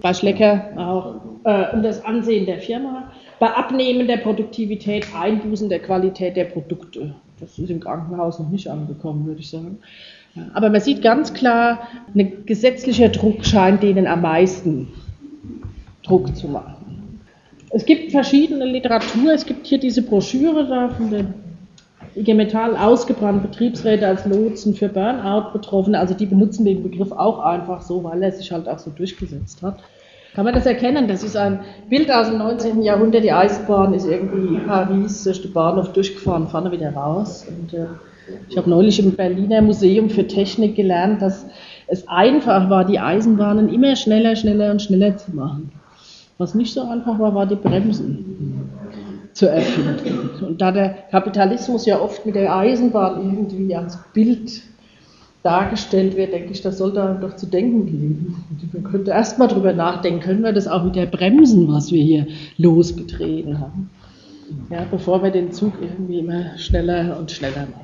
bei 0.00 0.14
Schlecker 0.14 0.68
auch, 0.76 1.16
äh, 1.42 1.74
um 1.74 1.82
das 1.82 2.04
Ansehen 2.04 2.46
der 2.46 2.60
Firma, 2.60 3.10
bei 3.40 3.48
Abnehmen 3.48 4.06
der 4.06 4.18
Produktivität, 4.18 5.08
Einbußen 5.12 5.68
der 5.68 5.80
Qualität 5.80 6.36
der 6.36 6.44
Produkte. 6.44 7.16
Das 7.40 7.58
ist 7.58 7.68
im 7.68 7.80
Krankenhaus 7.80 8.38
noch 8.38 8.48
nicht 8.48 8.68
angekommen, 8.68 9.26
würde 9.26 9.40
ich 9.40 9.50
sagen. 9.50 9.78
Aber 10.52 10.70
man 10.70 10.80
sieht 10.80 11.02
ganz 11.02 11.32
klar, 11.32 11.88
ein 12.14 12.44
gesetzlicher 12.46 13.08
Druck 13.08 13.44
scheint 13.44 13.82
denen 13.82 14.06
am 14.06 14.22
meisten 14.22 14.88
Druck 16.02 16.36
zu 16.36 16.48
machen. 16.48 17.20
Es 17.70 17.84
gibt 17.86 18.12
verschiedene 18.12 18.64
Literatur, 18.64 19.32
es 19.32 19.46
gibt 19.46 19.66
hier 19.66 19.78
diese 19.78 20.02
Broschüre 20.02 20.66
da 20.66 20.88
von 20.90 21.10
der 21.10 21.26
IG 22.16 22.34
Metall, 22.34 22.76
ausgebrannt 22.76 23.42
Betriebsräte 23.42 24.06
als 24.06 24.24
Lotsen 24.26 24.74
für 24.74 24.88
Burnout-Betroffene, 24.88 25.98
also 25.98 26.14
die 26.14 26.26
benutzen 26.26 26.64
den 26.64 26.82
Begriff 26.82 27.10
auch 27.10 27.40
einfach 27.40 27.82
so, 27.82 28.04
weil 28.04 28.22
er 28.22 28.30
sich 28.30 28.52
halt 28.52 28.68
auch 28.68 28.78
so 28.78 28.90
durchgesetzt 28.90 29.62
hat. 29.62 29.78
Kann 30.34 30.44
man 30.44 30.54
das 30.54 30.66
erkennen? 30.66 31.06
Das 31.06 31.22
ist 31.22 31.36
ein 31.36 31.60
Bild 31.88 32.10
aus 32.10 32.28
dem 32.28 32.38
19. 32.38 32.82
Jahrhundert. 32.82 33.22
Die 33.22 33.30
Eisenbahn 33.30 33.94
ist 33.94 34.06
irgendwie 34.06 34.58
Paris 34.58 35.22
durch 35.22 35.42
den 35.42 35.52
Bahnhof 35.52 35.92
durchgefahren, 35.92 36.48
vorne 36.48 36.72
wieder 36.72 36.92
raus. 36.92 37.46
Und, 37.48 37.72
äh, 37.72 37.86
ich 38.48 38.56
habe 38.56 38.70
neulich 38.70 38.98
im 38.98 39.12
Berliner 39.12 39.62
Museum 39.62 40.10
für 40.10 40.26
Technik 40.26 40.76
gelernt, 40.76 41.22
dass 41.22 41.46
es 41.86 42.08
einfach 42.08 42.70
war, 42.70 42.84
die 42.84 42.98
Eisenbahnen 42.98 43.72
immer 43.72 43.96
schneller, 43.96 44.36
schneller 44.36 44.70
und 44.70 44.82
schneller 44.82 45.16
zu 45.16 45.34
machen. 45.34 45.70
Was 46.38 46.54
nicht 46.54 46.72
so 46.72 46.82
einfach 46.82 47.18
war, 47.18 47.34
war 47.34 47.46
die 47.46 47.56
Bremsen 47.56 48.70
zu 49.32 49.48
erfinden. 49.48 50.44
Und 50.44 50.60
da 50.60 50.72
der 50.72 50.90
Kapitalismus 51.10 51.86
ja 51.86 52.00
oft 52.00 52.24
mit 52.24 52.34
der 52.34 52.54
Eisenbahn 52.54 53.22
irgendwie 53.22 53.74
als 53.74 53.98
Bild 54.12 54.62
dargestellt 55.42 56.16
wird, 56.16 56.32
denke 56.32 56.52
ich, 56.52 56.62
das 56.62 56.78
sollte 56.78 57.02
einem 57.02 57.20
doch 57.20 57.36
zu 57.36 57.46
denken 57.46 57.86
geben. 57.86 58.44
Man 58.72 58.84
könnte 58.84 59.10
erstmal 59.10 59.48
drüber 59.48 59.74
nachdenken, 59.74 60.20
können 60.20 60.42
wir 60.42 60.52
das 60.52 60.66
auch 60.66 60.86
wieder 60.86 61.04
bremsen, 61.06 61.68
was 61.68 61.92
wir 61.92 62.02
hier 62.02 62.26
losgetreten 62.56 63.60
haben. 63.60 63.90
Ja, 64.70 64.86
bevor 64.90 65.22
wir 65.22 65.30
den 65.30 65.52
Zug 65.52 65.74
irgendwie 65.80 66.20
immer 66.20 66.56
schneller 66.56 67.18
und 67.18 67.30
schneller 67.30 67.66
machen. 67.70 67.83